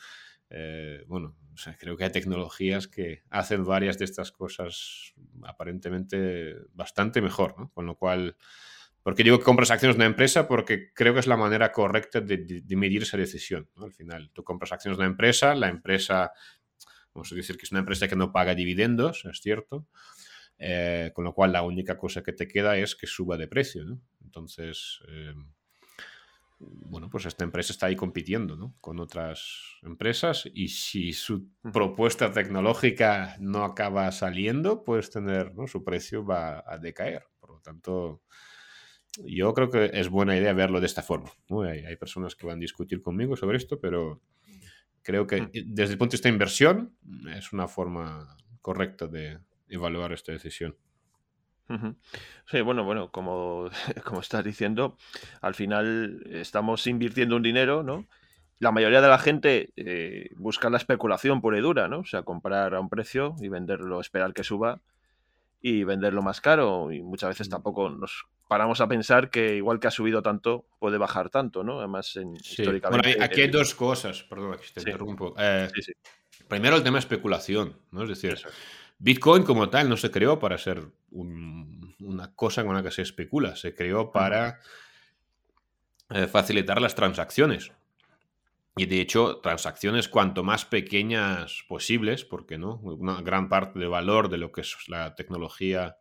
eh, 0.50 1.04
bueno, 1.08 1.36
creo 1.80 1.98
que 1.98 2.06
hay 2.06 2.12
tecnologías 2.12 2.88
que 2.88 3.24
hacen 3.30 3.64
varias 3.64 3.98
de 3.98 4.06
estas 4.06 4.32
cosas 4.32 5.14
aparentemente 5.44 6.56
bastante 6.74 7.22
mejor, 7.22 7.56
¿no? 7.58 7.72
Con 7.72 7.86
lo 7.86 7.98
cual, 7.98 8.38
¿por 9.04 9.16
qué 9.16 9.24
digo 9.24 9.40
que 9.40 9.44
compras 9.44 9.72
acciones 9.72 9.96
de 9.96 10.00
una 10.00 10.10
empresa? 10.10 10.48
Porque 10.48 10.94
creo 10.94 11.14
que 11.14 11.20
es 11.20 11.28
la 11.28 11.38
manera 11.38 11.72
correcta 11.72 12.22
de, 12.22 12.64
medir 12.70 13.04
esa 13.04 13.18
decisión. 13.18 13.70
Al 13.78 13.92
final, 13.92 14.32
tú 14.34 14.44
compras 14.44 14.72
acciones 14.72 14.98
de 14.98 15.04
una 15.04 15.12
empresa, 15.12 15.56
la 15.56 15.68
empresa, 15.68 16.32
vamos 17.14 17.32
a 17.32 17.36
decir 17.36 17.58
que 17.58 17.66
es 17.66 17.72
una 17.72 17.82
empresa 17.82 18.08
que 18.08 18.16
no 18.16 18.32
paga 18.32 18.56
dividendos, 18.56 19.26
es 19.26 19.42
cierto, 19.42 19.88
eh, 20.60 21.12
con 21.14 21.26
lo 21.26 21.34
cual 21.34 21.52
la 21.52 21.64
única 21.64 21.98
cosa 21.98 22.24
que 22.24 22.34
te 22.34 22.48
queda 22.48 22.78
es 22.78 22.96
que 22.96 23.08
suba 23.08 23.38
de 23.38 23.48
precio. 23.48 24.00
Entonces... 24.22 25.00
Eh, 25.10 25.34
bueno, 26.60 27.10
pues 27.10 27.26
esta 27.26 27.44
empresa 27.44 27.72
está 27.72 27.88
ahí 27.88 27.96
compitiendo 27.96 28.56
¿no? 28.56 28.76
con 28.82 29.00
otras 29.00 29.78
empresas 29.84 30.50
y 30.54 30.70
si 30.70 31.14
su 31.14 31.50
propuesta 31.72 32.32
tecnológica 32.32 33.36
no 33.40 33.64
acaba 33.64 34.12
saliendo, 34.12 34.84
pues 34.84 35.10
tener, 35.10 35.54
¿no? 35.54 35.68
su 35.68 35.84
precio 35.84 36.26
va 36.26 36.64
a 36.66 36.78
decaer. 36.80 37.24
Por 37.40 37.52
lo 37.52 37.62
tanto, 37.62 38.24
yo 39.26 39.54
creo 39.54 39.70
que 39.70 39.92
es 39.94 40.10
buena 40.10 40.36
idea 40.36 40.54
verlo 40.54 40.80
de 40.80 40.88
esta 40.88 41.04
forma. 41.04 41.32
Hay, 41.68 41.86
hay, 41.86 41.96
personas 41.96 42.36
que 42.36 42.48
van 42.48 42.58
a 42.58 42.62
discutir 42.62 43.02
conmigo 43.02 43.36
sobre 43.36 43.58
esto, 43.58 43.80
pero 43.80 44.22
creo 45.04 45.28
que 45.28 45.50
desde 45.66 45.94
el 45.94 45.98
punto 45.98 46.12
de 46.12 46.16
vista 46.16 46.30
de 46.30 46.34
inversión 46.34 46.98
es 47.36 47.54
una 47.54 47.68
forma 47.68 48.36
correcta 48.62 49.08
de 49.08 49.40
evaluar 49.70 50.12
esta 50.12 50.32
decisión. 50.32 50.76
Sí, 52.46 52.62
bueno, 52.62 52.84
bueno, 52.84 53.12
como, 53.12 53.70
como 54.06 54.22
estás 54.22 54.44
diciendo, 54.44 54.98
al 55.42 55.56
final 55.56 56.24
estamos 56.32 56.88
invirtiendo 56.88 57.36
un 57.36 57.44
dinero, 57.44 57.84
¿no? 57.84 58.06
La 58.60 58.72
mayoría 58.72 59.02
de 59.02 59.08
la 59.08 59.20
gente 59.20 59.72
eh, 59.76 60.30
busca 60.36 60.70
la 60.70 60.78
especulación 60.78 61.42
pura 61.42 61.60
y 61.60 61.62
dura, 61.62 61.88
¿no? 61.88 62.00
O 62.00 62.06
sea, 62.06 62.24
comprar 62.24 62.74
a 62.74 62.80
un 62.80 62.90
precio 62.90 63.36
y 63.40 63.50
venderlo, 63.50 64.02
esperar 64.02 64.34
que 64.34 64.44
suba 64.44 64.82
y 65.62 65.84
venderlo 65.84 66.24
más 66.24 66.42
caro. 66.42 66.92
Y 66.92 67.04
muchas 67.04 67.30
veces 67.30 67.50
mm. 67.50 67.52
tampoco 67.52 67.90
nos 67.90 68.26
paramos 68.48 68.82
a 68.82 68.88
pensar 68.88 69.30
que 69.30 69.56
igual 69.56 69.80
que 69.80 69.88
ha 69.88 69.92
subido 69.92 70.24
tanto, 70.24 70.66
puede 70.80 70.98
bajar 70.98 71.30
tanto, 71.30 71.64
¿no? 71.64 71.80
Además, 71.80 72.16
en, 72.16 72.36
históricamente... 72.36 73.10
Bueno, 73.10 73.26
aquí 73.26 73.42
hay 73.42 73.50
dos 73.50 73.76
cosas, 73.76 74.24
perdón, 74.24 74.54
aquí 74.54 74.68
te 74.74 74.80
interrumpo. 74.80 75.36
Eh, 75.38 75.70
primero 76.48 76.78
el 76.78 76.84
tema 76.84 76.96
de 76.96 77.02
especulación, 77.02 77.76
¿no? 77.92 78.04
Es 78.04 78.10
decir, 78.10 78.40
Bitcoin 79.00 79.44
como 79.44 79.70
tal 79.70 79.90
no 79.90 79.98
se 79.98 80.12
creó 80.12 80.40
para 80.40 80.58
ser 80.58 80.92
una 81.12 82.34
cosa 82.36 82.64
con 82.66 82.76
la 82.76 82.84
que 82.84 82.92
se 82.92 83.04
especula, 83.04 83.56
se 83.56 83.76
creó 83.76 84.12
para 84.12 84.60
eh, 86.10 86.28
facilitar 86.28 86.82
las 86.82 86.96
transacciones. 86.96 87.72
Y 88.76 88.86
de 88.86 89.02
hecho, 89.02 89.40
transacciones 89.40 90.08
cuanto 90.08 90.44
más 90.44 90.66
pequeñas 90.66 91.64
posibles, 91.68 92.24
porque 92.24 92.58
no, 92.58 92.76
una 92.76 93.22
gran 93.22 93.50
parte 93.50 93.80
del 93.80 93.90
valor 93.90 94.30
de 94.30 94.38
lo 94.38 94.52
que 94.52 94.62
es 94.62 94.76
la 94.88 95.16
tecnología 95.16 95.98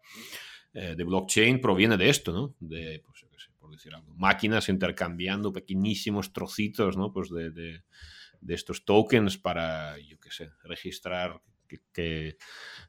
eh, 0.75 0.95
de 0.95 1.05
blockchain 1.05 1.61
proviene 1.61 1.97
de 1.97 2.11
esto, 2.11 2.33
¿no? 2.33 2.55
De, 2.61 3.03
pues, 3.05 3.25
por 3.59 3.71
decir 3.71 3.95
algo, 3.95 4.15
máquinas 4.15 4.69
intercambiando 4.69 5.53
pequeñísimos 5.53 6.33
trocitos, 6.33 6.97
¿no? 6.97 7.13
Pues 7.13 7.31
de, 7.31 7.51
de, 7.51 7.83
de 8.41 8.55
estos 8.55 8.85
tokens 8.85 9.39
para, 9.39 9.99
yo 9.99 10.21
qué 10.21 10.31
sé, 10.31 10.51
registrar 10.63 11.41
que, 11.67 12.37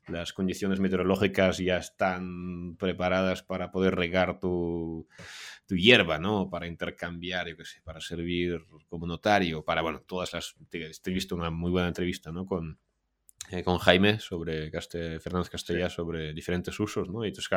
las 0.08 0.32
condiciones 0.34 0.80
meteorológicas 0.80 1.58
ya 1.58 1.78
están 1.78 2.78
preparadas 2.78 3.44
para 3.44 3.72
poder 3.72 3.96
regar 3.96 4.40
tu, 4.40 5.08
tu 5.66 5.76
hierba, 5.76 6.18
¿no? 6.18 6.50
Para 6.50 6.68
intercambiar, 6.68 7.50
yo 7.50 7.58
qué 7.58 7.66
sé, 7.66 7.82
para 7.84 8.00
servir 8.00 8.66
como 8.88 9.06
notario, 9.06 9.66
para, 9.66 9.82
bueno, 9.82 10.02
todas 10.02 10.34
las... 10.34 10.56
He 10.72 11.12
visto 11.12 11.36
una 11.36 11.50
muy 11.50 11.72
buena 11.72 11.90
entrevista, 11.90 12.32
¿no? 12.32 12.46
Con, 12.46 12.80
eh, 13.52 13.64
con 13.64 13.78
Jaime 13.78 14.20
sobre 14.20 14.70
Fernández 15.20 15.50
Castellá 15.50 15.90
sobre 15.90 16.34
diferentes 16.34 16.78
usos, 16.80 17.10
¿no? 17.10 17.24
Y 17.24 17.30
entonces, 17.30 17.50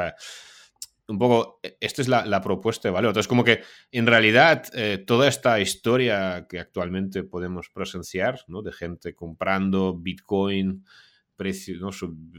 un 1.11 1.19
poco, 1.19 1.59
e, 1.63 1.77
esta 1.81 2.03
es 2.03 2.09
la, 2.09 2.41
propuesta 2.41 2.89
de 2.89 2.93
valor. 2.93 3.11
Entonces, 3.11 3.29
como 3.29 3.45
que 3.45 3.63
en 3.91 4.07
realidad 4.07 4.65
eh, 4.73 4.99
toda 5.05 5.29
esta 5.29 5.59
historia 5.61 6.47
que 6.49 6.61
actualmente 6.61 7.25
podemos 7.25 7.71
presenciar, 7.71 8.41
¿no? 8.47 8.63
De 8.63 8.73
gente 8.73 9.15
comprando 9.15 9.95
Bitcoin, 9.95 10.85
precios, 11.41 11.81
¿no? 11.81 11.89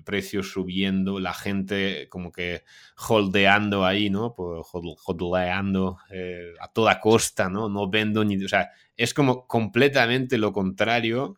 precios 0.06 0.52
subiendo, 0.52 1.20
la 1.20 1.34
gente 1.34 2.08
como 2.08 2.32
que 2.32 2.64
holdeando 3.10 3.84
ahí, 3.84 4.12
¿no? 4.12 4.36
Pues 4.36 4.62
holdeando 4.72 5.98
eh, 6.12 6.54
a 6.60 6.68
toda 6.68 7.00
costa, 7.00 7.50
¿no? 7.50 7.68
No 7.68 7.90
vendo 7.90 8.24
ni... 8.24 8.44
O 8.44 8.48
sea, 8.48 8.70
es 8.96 9.16
como 9.16 9.48
completamente 9.48 10.38
lo 10.38 10.54
contrario 10.54 11.36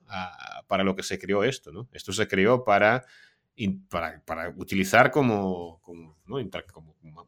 para 0.67 0.83
lo 0.83 0.93
que 0.93 1.03
se 1.03 1.17
creó 1.17 1.45
esto, 1.45 1.71
¿no? 1.71 1.87
Esto 1.93 2.11
se 2.11 2.27
creó 2.27 2.65
para 2.65 3.05
para, 4.25 4.49
utilizar 4.57 5.09
como, 5.09 5.79
como, 5.83 6.17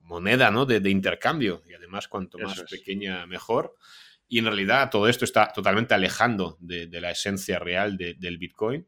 moneda 0.03 0.51
¿no? 0.51 0.65
de, 0.65 0.89
intercambio 0.89 1.61
y 1.69 1.75
además 1.75 2.09
cuanto 2.09 2.39
más 2.39 2.61
pequeña 2.63 3.25
mejor. 3.25 3.75
Y 4.27 4.39
en 4.39 4.45
realidad 4.45 4.89
todo 4.89 5.07
esto 5.07 5.23
está 5.23 5.53
totalmente 5.53 5.93
alejando 5.93 6.57
de, 6.59 6.89
la 6.99 7.11
esencia 7.11 7.57
real 7.57 7.95
del 7.95 8.37
Bitcoin. 8.37 8.85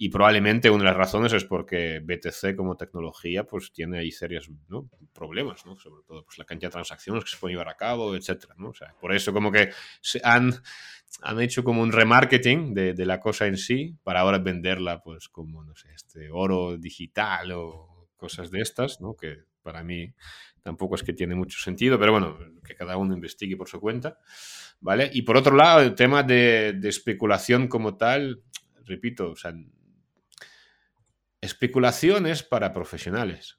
Y 0.00 0.10
probablemente 0.10 0.70
una 0.70 0.84
de 0.84 0.90
las 0.90 0.96
razones 0.96 1.32
es 1.32 1.44
porque 1.44 2.00
BTC 2.00 2.54
como 2.56 2.76
tecnología 2.76 3.44
pues 3.44 3.72
tiene 3.72 3.98
ahí 3.98 4.12
serios 4.12 4.48
problemas, 5.12 5.66
¿no? 5.66 5.76
sobre 5.76 6.04
todo 6.06 6.24
pues, 6.24 6.38
la 6.38 6.44
cantidad 6.44 6.68
de 6.68 6.74
transacciones 6.74 7.24
que 7.24 7.30
se 7.30 7.36
pueden 7.36 7.56
llevar 7.56 7.68
a 7.68 7.76
cabo, 7.76 8.14
etc. 8.14 8.44
¿no? 8.56 8.68
O 8.68 8.74
sea, 8.74 8.94
por 9.00 9.12
eso 9.12 9.32
como 9.32 9.50
que 9.50 9.70
se 10.00 10.20
han 10.22 10.54
han 11.22 11.40
hecho 11.40 11.64
como 11.64 11.82
un 11.82 11.90
remarketing 11.90 12.74
de, 12.74 12.94
de, 12.94 13.06
la 13.06 13.18
cosa 13.18 13.46
en 13.46 13.56
sí 13.56 13.96
para 14.04 14.20
ahora 14.20 14.38
venderla 14.38 15.02
pues 15.02 15.28
como, 15.28 15.64
no 15.64 15.74
sé, 15.74 15.88
este 15.94 16.30
oro 16.30 16.76
digital 16.76 17.50
o 17.52 18.10
cosas 18.16 18.50
de 18.50 18.60
estas, 18.60 19.00
¿no? 19.00 19.16
Que 19.16 19.38
para 19.62 19.82
mí 19.82 20.12
tampoco 20.62 20.94
es 20.94 21.02
que 21.02 21.12
tiene 21.12 21.34
mucho 21.34 21.58
sentido, 21.58 21.98
pero 21.98 22.12
bueno, 22.12 22.38
que 22.64 22.74
cada 22.74 22.96
uno 22.96 23.14
investigue 23.14 23.56
por 23.56 23.68
su 23.68 23.80
cuenta, 23.80 24.18
¿vale? 24.80 25.10
Y 25.12 25.22
por 25.22 25.36
otro 25.36 25.56
lado, 25.56 25.80
el 25.80 25.94
tema 25.94 26.22
de, 26.22 26.74
de 26.74 26.88
especulación 26.88 27.68
como 27.68 27.96
tal, 27.96 28.42
repito, 28.84 29.30
o 29.30 29.36
sea, 29.36 29.54
especulación 31.40 32.26
es 32.26 32.42
para 32.42 32.72
profesionales. 32.72 33.56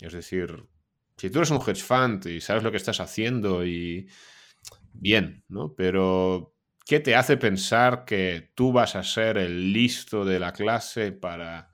Es 0.00 0.12
decir, 0.12 0.66
si 1.16 1.30
tú 1.30 1.38
eres 1.38 1.50
un 1.50 1.60
hedge 1.60 1.82
fund 1.82 2.26
y 2.26 2.40
sabes 2.40 2.62
lo 2.62 2.70
que 2.70 2.78
estás 2.78 3.00
haciendo 3.00 3.64
y 3.64 4.08
bien, 4.92 5.44
¿no? 5.48 5.74
Pero, 5.74 6.54
¿qué 6.86 7.00
te 7.00 7.14
hace 7.14 7.36
pensar 7.36 8.04
que 8.04 8.52
tú 8.54 8.72
vas 8.72 8.96
a 8.96 9.02
ser 9.02 9.38
el 9.38 9.72
listo 9.72 10.24
de 10.24 10.40
la 10.40 10.52
clase 10.52 11.12
para 11.12 11.70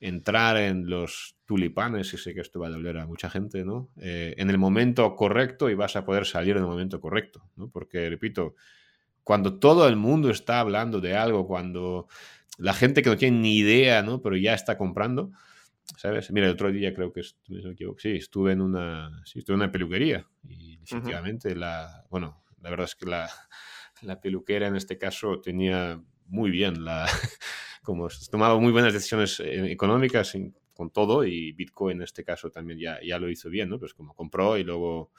entrar 0.00 0.56
en 0.56 0.88
los 0.88 1.36
tulipanes, 1.44 2.12
y 2.14 2.16
sé 2.16 2.32
que 2.32 2.40
esto 2.40 2.60
va 2.60 2.68
a 2.68 2.70
doler 2.70 2.96
a 2.98 3.06
mucha 3.06 3.28
gente, 3.28 3.64
¿no? 3.64 3.90
Eh, 4.00 4.34
en 4.38 4.48
el 4.50 4.56
momento 4.56 5.14
correcto 5.14 5.68
y 5.68 5.74
vas 5.74 5.96
a 5.96 6.04
poder 6.04 6.24
salir 6.24 6.56
en 6.56 6.62
el 6.62 6.68
momento 6.68 7.00
correcto, 7.00 7.50
¿no? 7.56 7.68
Porque, 7.70 8.08
repito, 8.08 8.54
cuando 9.24 9.58
todo 9.58 9.86
el 9.88 9.96
mundo 9.96 10.30
está 10.30 10.60
hablando 10.60 11.00
de 11.00 11.16
algo, 11.16 11.46
cuando 11.46 12.08
la 12.60 12.74
gente 12.74 13.02
que 13.02 13.08
no 13.08 13.16
tiene 13.16 13.38
ni 13.38 13.56
idea, 13.56 14.02
¿no? 14.02 14.20
Pero 14.20 14.36
ya 14.36 14.52
está 14.52 14.76
comprando, 14.76 15.30
¿sabes? 15.96 16.30
Mira, 16.30 16.46
el 16.46 16.52
otro 16.52 16.70
día 16.70 16.94
creo 16.94 17.10
que, 17.12 17.22
sí, 17.22 18.16
estuve 18.16 18.52
en 18.52 18.60
una, 18.60 19.22
sí, 19.24 19.38
estuve 19.38 19.54
en 19.54 19.62
una 19.62 19.72
peluquería 19.72 20.26
y 20.46 20.78
efectivamente 20.82 21.56
la, 21.56 22.04
bueno, 22.10 22.44
la 22.60 22.70
verdad 22.70 22.84
es 22.84 22.94
que 22.94 23.06
la, 23.06 23.30
la 24.02 24.20
peluquera 24.20 24.68
en 24.68 24.76
este 24.76 24.98
caso 24.98 25.40
tenía 25.40 26.02
muy 26.26 26.50
bien 26.50 26.84
la 26.84 27.06
como 27.82 28.08
tomaba 28.30 28.58
muy 28.60 28.72
buenas 28.72 28.92
decisiones 28.92 29.40
eh, 29.40 29.72
económicas 29.72 30.36
con 30.74 30.90
todo 30.90 31.24
y 31.24 31.52
Bitcoin 31.52 31.96
en 31.96 32.02
este 32.02 32.24
caso 32.24 32.50
también 32.50 32.78
ya, 32.78 32.98
ya 33.02 33.18
lo 33.18 33.30
hizo 33.30 33.48
bien, 33.48 33.70
¿no? 33.70 33.78
Pues 33.78 33.94
como 33.94 34.14
compró 34.14 34.58
y 34.58 34.64
luego 34.64 35.12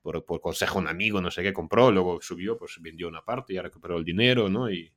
por, 0.00 0.24
por 0.24 0.40
consejo 0.40 0.78
un 0.78 0.88
amigo, 0.88 1.20
no 1.20 1.30
sé 1.30 1.42
qué, 1.42 1.52
compró, 1.52 1.90
luego 1.90 2.22
subió, 2.22 2.56
pues 2.56 2.78
vendió 2.80 3.06
una 3.06 3.22
parte, 3.22 3.52
y 3.52 3.56
ya 3.56 3.62
recuperó 3.62 3.98
el 3.98 4.04
dinero, 4.04 4.48
¿no? 4.48 4.70
Y 4.70 4.92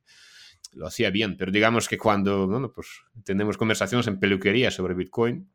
lo 0.72 0.86
hacía 0.86 1.10
bien, 1.10 1.36
pero 1.36 1.50
digamos 1.50 1.88
que 1.88 1.98
cuando, 1.98 2.46
bueno, 2.46 2.72
pues 2.72 2.88
tenemos 3.24 3.56
conversaciones 3.56 4.06
en 4.06 4.20
peluquería 4.20 4.70
sobre 4.70 4.94
Bitcoin, 4.94 5.50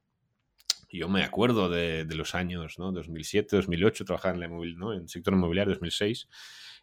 yo 0.91 1.09
me 1.09 1.23
acuerdo 1.23 1.69
de, 1.69 2.05
los 2.15 2.35
años 2.35 2.79
¿no? 2.79 2.91
2007, 2.91 3.55
2008, 3.57 4.05
trabajaba 4.05 4.33
en, 4.35 4.39
la 4.39 4.47
¿no? 4.47 4.93
en 4.93 5.01
el 5.01 5.09
sector 5.09 5.33
inmobiliario 5.33 5.73
2006 5.73 6.29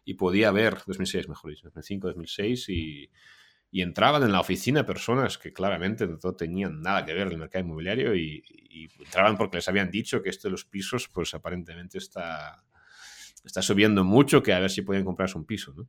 y 0.05 0.13
podía 0.15 0.51
ver, 0.51 0.77
2006 0.85 1.29
mejor 1.29 1.51
dicho, 1.51 1.63
2005, 1.65 2.07
2006 2.07 2.69
y, 2.69 3.09
y 3.73 3.81
entraban 3.81 4.21
en 4.21 4.31
la 4.31 4.39
oficina 4.39 4.85
personas 4.85 5.39
que 5.39 5.51
claramente 5.51 6.07
no 6.07 6.35
tenían 6.35 6.79
nada 6.81 7.03
que 7.05 7.13
ver 7.13 7.25
en 7.25 7.33
el 7.33 7.39
mercado 7.39 7.65
inmobiliario 7.65 8.15
y, 8.15 8.43
entraban 8.99 9.35
porque 9.35 9.57
les 9.57 9.67
habían 9.67 9.89
dicho 9.89 10.21
que 10.21 10.29
esto 10.29 10.47
de 10.47 10.51
los 10.51 10.65
pisos 10.65 11.07
pues 11.07 11.33
aparentemente 11.33 11.97
está, 11.97 12.63
está 13.43 13.61
subiendo 13.63 14.03
mucho, 14.03 14.43
que 14.43 14.53
a 14.53 14.59
ver 14.59 14.69
si 14.69 14.83
pueden 14.83 15.03
comprarse 15.03 15.37
un 15.39 15.45
piso. 15.45 15.73
¿no? 15.75 15.87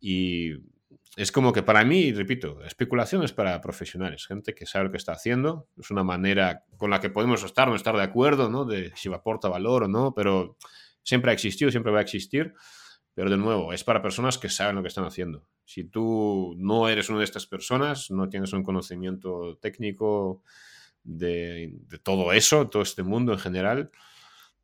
Y 0.00 0.52
es 1.16 1.30
como 1.30 1.52
que 1.52 1.62
para 1.62 1.84
mí, 1.84 2.12
repito, 2.12 2.62
especulación 2.64 3.22
es 3.22 3.32
para 3.32 3.60
profesionales, 3.60 4.26
gente 4.26 4.54
que 4.54 4.64
sabe 4.64 4.86
lo 4.86 4.90
que 4.90 4.96
está 4.96 5.12
haciendo, 5.12 5.68
es 5.78 5.90
una 5.90 6.02
manera 6.02 6.64
con 6.78 6.90
la 6.90 7.00
que 7.00 7.10
podemos 7.10 7.44
estar 7.44 7.68
o 7.68 7.72
no 7.72 7.76
estar 7.76 7.94
de 7.96 8.02
acuerdo, 8.02 8.48
¿no? 8.48 8.64
De 8.64 8.92
si 8.96 9.12
aporta 9.12 9.48
valor 9.48 9.84
o 9.84 9.88
no, 9.88 10.14
pero 10.14 10.56
siempre 11.02 11.30
ha 11.30 11.34
existido, 11.34 11.70
siempre 11.70 11.92
va 11.92 11.98
a 11.98 12.02
existir, 12.02 12.54
pero 13.14 13.28
de 13.28 13.36
nuevo, 13.36 13.74
es 13.74 13.84
para 13.84 14.00
personas 14.00 14.38
que 14.38 14.48
saben 14.48 14.76
lo 14.76 14.82
que 14.82 14.88
están 14.88 15.04
haciendo. 15.04 15.46
Si 15.66 15.84
tú 15.84 16.54
no 16.56 16.88
eres 16.88 17.10
una 17.10 17.18
de 17.18 17.24
estas 17.24 17.46
personas, 17.46 18.10
no 18.10 18.30
tienes 18.30 18.54
un 18.54 18.62
conocimiento 18.62 19.58
técnico 19.60 20.42
de, 21.04 21.74
todo 22.02 22.32
eso, 22.32 22.68
todo 22.70 22.82
este 22.82 23.02
mundo 23.02 23.32
en 23.32 23.38
general, 23.38 23.90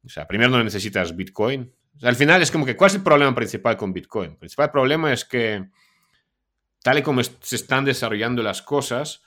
o 0.03 0.09
sea, 0.09 0.27
primero 0.27 0.51
no 0.51 0.65
necesitas 0.65 1.15
Bitcoin. 1.15 1.75
al 2.03 2.17
final 2.17 2.41
es 2.41 2.51
como 2.51 2.65
que, 2.65 2.77
¿cuál 2.77 2.89
es 2.89 2.95
el 2.95 3.03
problema 3.03 3.35
principal 3.35 3.77
con 3.77 3.93
Bitcoin? 3.93 4.31
El 4.31 4.37
principal 4.39 4.71
problema 4.71 5.13
es 5.13 5.27
que 5.27 5.69
tal 6.83 6.99
y 6.99 7.03
como 7.03 7.23
se 7.23 7.57
están 7.57 7.85
desarrollando 7.85 8.43
las 8.43 8.63
cosas, 8.63 9.23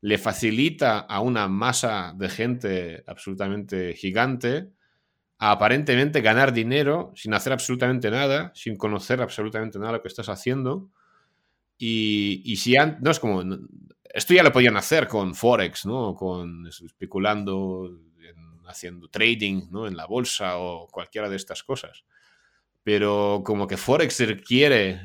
le 0.00 0.18
facilita 0.18 1.00
a 1.00 1.20
una 1.20 1.48
masa 1.48 2.14
de 2.16 2.28
gente 2.28 3.04
absolutamente 3.06 3.94
gigante 3.94 4.70
a 5.38 5.50
aparentemente 5.50 6.20
ganar 6.20 6.52
dinero 6.52 7.12
sin 7.14 7.34
hacer 7.34 7.52
absolutamente 7.52 8.10
nada, 8.10 8.52
sin 8.54 8.76
conocer 8.76 9.20
absolutamente 9.20 9.78
nada 9.78 9.92
de 9.92 9.98
lo 9.98 10.02
que 10.02 10.08
estás 10.08 10.28
haciendo. 10.28 10.90
Y, 11.78 12.56
si 12.56 12.74
no 13.00 13.10
es 13.10 13.20
como. 13.20 13.42
Esto 14.04 14.32
ya 14.32 14.42
lo 14.42 14.52
podían 14.52 14.78
hacer 14.78 15.08
con 15.08 15.34
Forex, 15.34 15.84
¿no? 15.84 16.14
Con 16.14 16.66
especulando, 16.66 17.98
haciendo 18.66 19.08
trading, 19.08 19.68
¿no? 19.70 19.86
En 19.86 19.96
la 19.96 20.06
bolsa 20.06 20.56
o 20.56 20.88
cualquiera 20.88 21.28
de 21.28 21.36
estas 21.36 21.62
cosas. 21.62 22.04
Pero 22.82 23.42
como 23.44 23.66
que 23.66 23.76
Forex 23.76 24.20
requiere 24.20 25.00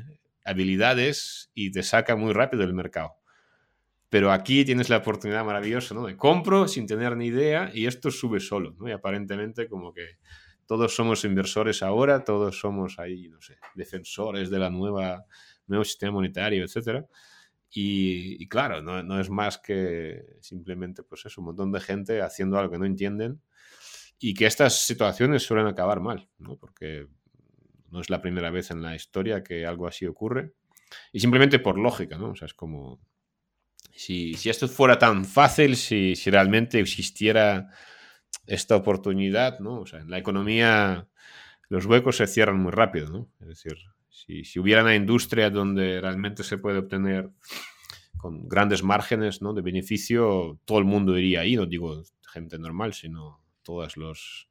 habilidades 0.46 1.52
y 1.54 1.72
te 1.72 1.84
saca 1.84 2.16
muy 2.16 2.34
rápido 2.34 2.62
del 2.62 2.74
mercado. 2.74 3.16
Pero 4.10 4.32
aquí 4.32 4.66
tienes 4.66 4.90
la 4.90 4.98
oportunidad 4.98 5.46
maravillosa, 5.46 5.96
¿no? 5.96 6.06
De 6.06 6.18
compro 6.18 6.68
sin 6.68 6.86
tener 6.86 7.16
ni 7.16 7.28
idea 7.28 7.72
y 7.74 7.86
esto 7.86 8.12
sube 8.12 8.40
solo, 8.40 8.76
¿no? 8.78 8.90
Y 8.90 8.92
aparentemente 8.92 9.70
como 9.70 9.94
que 9.94 10.18
todos 10.66 10.96
somos 10.96 11.24
inversores 11.26 11.84
ahora, 11.84 12.24
todos 12.24 12.60
somos 12.60 13.00
ahí, 13.00 13.30
no 13.30 13.42
sé, 13.42 13.58
defensores 13.76 14.50
de 14.50 14.60
la 14.60 14.70
nueva, 14.70 15.26
nuevo 15.68 15.84
sistema 15.84 16.14
monetario, 16.14 16.64
etcétera. 16.64 17.06
Y, 17.74 18.48
claro, 18.50 18.82
no, 18.82 19.02
no, 19.02 19.20
es 19.20 19.30
más 19.30 19.58
que 19.58 20.24
simplemente, 20.42 21.04
pues 21.04 21.26
eso, 21.26 21.40
un 21.40 21.48
montón 21.48 21.72
de 21.72 21.80
gente 21.80 22.22
haciendo 22.22 22.58
algo 22.58 22.74
que 22.74 22.80
no 22.80 22.86
entienden 22.86 23.42
y 24.20 24.34
que 24.34 24.46
estas 24.46 24.86
situaciones 24.86 25.44
suelen 25.44 25.68
acabar 25.68 26.02
mal, 26.02 26.28
¿no? 26.38 26.58
Porque 26.58 27.08
no 27.92 28.02
es 28.02 28.10
la 28.10 28.22
primera 28.22 28.50
vez 28.50 28.72
en 28.72 28.82
la 28.82 28.96
historia 28.96 29.44
que 29.44 29.66
algo 29.66 29.88
así 29.88 30.06
ocurre. 30.06 30.54
Y 31.12 31.20
simplemente 31.20 31.60
por 31.60 31.78
lógica, 31.78 32.18
¿no? 32.18 32.32
O 32.32 32.36
sea, 32.36 32.48
es 32.48 32.54
como... 32.54 33.00
Si, 33.94 34.34
esto 34.46 34.68
fuera 34.68 34.98
tan 34.98 35.26
fácil, 35.26 35.76
si, 35.76 36.16
realmente 36.26 36.80
existiera 36.80 37.70
esta 38.48 38.76
oportunidad, 38.76 39.60
¿no? 39.60 39.82
O 39.82 39.86
sea, 39.86 40.00
en 40.00 40.10
la 40.10 40.18
economía 40.18 41.08
los 41.68 41.86
huecos 41.86 42.18
se 42.18 42.28
cierran 42.28 42.60
muy 42.60 42.72
rápido, 42.72 43.10
¿no? 43.10 43.30
Es 43.42 43.48
decir, 43.48 43.78
si, 44.10 44.44
si 44.44 44.60
hubiera 44.60 44.82
una 44.82 44.96
industria 44.96 45.50
donde 45.50 46.02
realmente 46.02 46.44
se 46.44 46.58
puede 46.58 46.80
obtener 46.80 47.30
con 48.22 48.48
grandes 48.48 48.84
márgenes 48.84 49.42
¿no? 49.42 49.54
de 49.54 49.62
beneficio, 49.64 50.60
todo 50.66 50.78
el 50.78 50.86
mundo 50.86 51.18
iría 51.18 51.42
ahí, 51.42 51.56
no 51.56 51.66
digo 51.66 52.04
gente 52.32 52.60
normal, 52.60 52.94
sino 52.94 53.44
todas 53.64 53.98
los, 53.98 54.48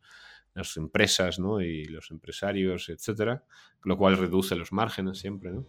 las 0.55 0.77
empresas 0.77 1.39
¿no? 1.39 1.61
y 1.61 1.85
los 1.85 2.11
empresarios, 2.11 2.89
etcétera, 2.89 3.45
lo 3.85 3.97
cual 3.97 4.17
reduce 4.17 4.57
los 4.57 4.73
márgenes 4.73 5.19
siempre. 5.19 5.53
¿no? 5.53 5.67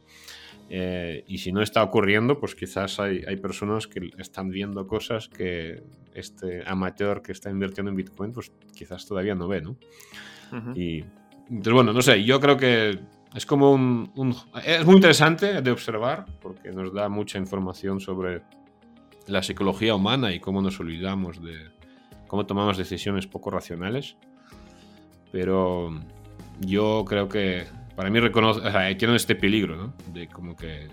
Eh, 0.69 1.23
y 1.27 1.37
si 1.37 1.51
no 1.51 1.61
está 1.61 1.83
ocurriendo, 1.83 2.39
pues 2.39 2.55
quizás 2.55 2.99
hay, 2.99 3.23
hay, 3.27 3.37
personas 3.37 3.87
que 3.87 4.09
están 4.17 4.49
viendo 4.49 4.87
cosas 4.87 5.27
que 5.27 5.83
este 6.13 6.63
amateur 6.65 7.21
que 7.21 7.31
está 7.31 7.49
invirtiendo 7.49 7.91
en 7.91 7.97
Bitcoin, 7.97 8.31
pues 8.31 8.51
quizás 8.75 9.05
todavía 9.05 9.35
no 9.35 9.47
ve. 9.47 9.61
¿no? 9.61 9.77
Y 10.75 11.03
entonces, 11.49 11.73
bueno, 11.73 11.93
no 11.93 12.01
sé, 12.01 12.23
yo 12.23 12.39
creo 12.39 12.57
que 12.57 12.99
es 13.33 13.45
como 13.45 13.71
un, 13.71 14.11
un, 14.15 14.35
Es 14.65 14.85
muy 14.85 14.95
interesante 14.95 15.61
de 15.61 15.71
observar 15.71 16.25
porque 16.41 16.71
nos 16.71 16.93
da 16.93 17.07
mucha 17.09 17.37
información 17.37 17.99
sobre 17.99 18.41
la 19.27 19.43
psicología 19.43 19.95
humana 19.95 20.33
y 20.33 20.39
cómo 20.39 20.61
nos 20.61 20.79
olvidamos 20.79 21.41
de 21.41 21.71
cómo 22.27 22.45
tomamos 22.45 22.77
decisiones 22.77 23.27
poco 23.27 23.49
racionales. 23.51 24.17
Pero 25.31 25.99
yo 26.59 27.05
creo 27.07 27.29
que 27.29 27.67
para 27.95 28.09
mí 28.09 28.19
reconoce, 28.19 28.59
o 28.61 28.71
sea, 28.71 28.97
tiene 28.97 29.15
este 29.15 29.35
peligro, 29.35 29.75
¿no? 29.75 29.93
De 30.13 30.27
como 30.27 30.55
que 30.55 30.87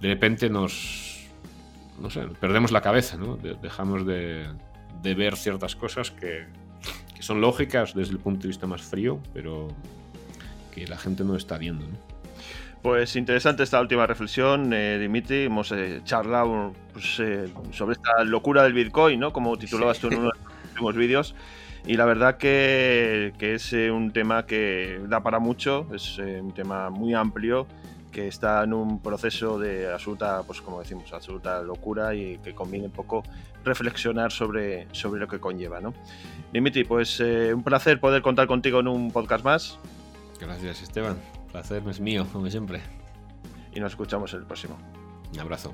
de 0.00 0.08
repente 0.08 0.50
nos, 0.50 1.26
no 2.00 2.10
sé, 2.10 2.26
perdemos 2.40 2.70
la 2.72 2.80
cabeza, 2.80 3.16
¿no? 3.16 3.36
dejamos 3.36 4.06
de, 4.06 4.46
de, 5.02 5.14
ver 5.14 5.36
ciertas 5.36 5.74
cosas 5.74 6.10
que, 6.10 6.46
que, 7.14 7.22
son 7.22 7.40
lógicas 7.40 7.94
desde 7.94 8.12
el 8.12 8.18
punto 8.18 8.42
de 8.42 8.48
vista 8.48 8.66
más 8.66 8.82
frío, 8.82 9.20
pero 9.32 9.68
que 10.74 10.86
la 10.86 10.98
gente 10.98 11.24
no 11.24 11.36
está 11.36 11.56
viendo, 11.56 11.86
¿no? 11.86 12.16
Pues 12.82 13.16
interesante 13.16 13.64
esta 13.64 13.80
última 13.80 14.06
reflexión, 14.06 14.72
eh, 14.72 14.96
Dimitri. 14.98 15.46
Hemos 15.46 15.72
eh, 15.72 16.02
charlado 16.04 16.72
pues, 16.92 17.18
eh, 17.18 17.48
sobre 17.72 17.94
esta 17.94 18.22
locura 18.22 18.62
del 18.62 18.74
Bitcoin, 18.74 19.18
¿no? 19.18 19.32
Como 19.32 19.56
titulabas 19.56 19.98
tú 19.98 20.06
en 20.06 20.18
uno 20.18 20.30
de 20.30 20.38
los 20.38 20.64
últimos 20.70 20.94
vídeos. 20.94 21.34
Y 21.86 21.96
la 21.96 22.04
verdad 22.04 22.36
que, 22.36 23.32
es 23.38 23.72
un 23.72 24.12
tema 24.12 24.44
que 24.46 25.00
da 25.08 25.22
para 25.22 25.38
mucho, 25.38 25.86
es 25.94 26.18
un 26.18 26.52
tema 26.52 26.90
muy 26.90 27.14
amplio, 27.14 27.66
que 28.10 28.28
está 28.28 28.64
en 28.64 28.72
un 28.72 29.00
proceso 29.00 29.58
de 29.58 29.92
absoluta, 29.92 30.42
pues 30.46 30.60
como 30.60 30.80
decimos, 30.80 31.12
absoluta 31.12 31.62
locura 31.62 32.14
y 32.14 32.38
que 32.38 32.54
conviene 32.54 32.86
un 32.86 32.92
poco 32.92 33.22
reflexionar 33.64 34.32
sobre, 34.32 34.88
sobre 34.92 35.20
lo 35.20 35.28
que 35.28 35.38
conlleva, 35.38 35.80
¿no? 35.80 35.92
Dimitri, 36.52 36.84
pues 36.84 37.20
un 37.20 37.62
placer 37.62 38.00
poder 38.00 38.22
contar 38.22 38.46
contigo 38.46 38.80
en 38.80 38.88
un 38.88 39.10
podcast 39.12 39.44
más. 39.44 39.78
Gracias, 40.40 40.82
Esteban 40.82 41.16
placer 41.56 41.82
es 41.88 42.00
mío, 42.00 42.26
como 42.32 42.50
siempre. 42.50 42.82
Y 43.74 43.80
nos 43.80 43.92
escuchamos 43.92 44.32
en 44.34 44.40
el 44.40 44.46
próximo. 44.46 44.76
Un 45.32 45.40
abrazo. 45.40 45.72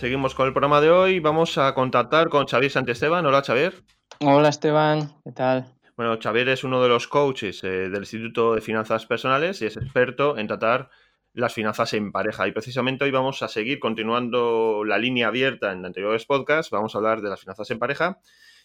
Seguimos 0.00 0.34
con 0.34 0.46
el 0.46 0.54
programa 0.54 0.80
de 0.80 0.90
hoy. 0.90 1.20
Vamos 1.20 1.58
a 1.58 1.74
contactar 1.74 2.30
con 2.30 2.46
Xavier 2.46 2.72
Santesteban. 2.72 3.26
Hola, 3.26 3.42
Xavier. 3.42 3.74
Hola, 4.20 4.48
Esteban. 4.48 5.12
¿Qué 5.22 5.32
tal? 5.32 5.66
Bueno, 5.94 6.18
Xavier 6.18 6.48
es 6.48 6.64
uno 6.64 6.82
de 6.82 6.88
los 6.88 7.06
coaches 7.06 7.62
eh, 7.64 7.90
del 7.90 7.98
Instituto 8.00 8.54
de 8.54 8.62
Finanzas 8.62 9.04
Personales 9.04 9.60
y 9.60 9.66
es 9.66 9.76
experto 9.76 10.38
en 10.38 10.46
tratar 10.46 10.88
las 11.34 11.52
finanzas 11.52 11.92
en 11.92 12.12
pareja. 12.12 12.48
Y 12.48 12.52
precisamente 12.52 13.04
hoy 13.04 13.10
vamos 13.10 13.42
a 13.42 13.48
seguir 13.48 13.78
continuando 13.78 14.84
la 14.86 14.96
línea 14.96 15.28
abierta 15.28 15.70
en 15.70 15.84
anteriores 15.84 16.24
podcasts. 16.24 16.70
Vamos 16.70 16.94
a 16.94 16.98
hablar 16.98 17.20
de 17.20 17.28
las 17.28 17.40
finanzas 17.40 17.70
en 17.70 17.78
pareja 17.78 18.20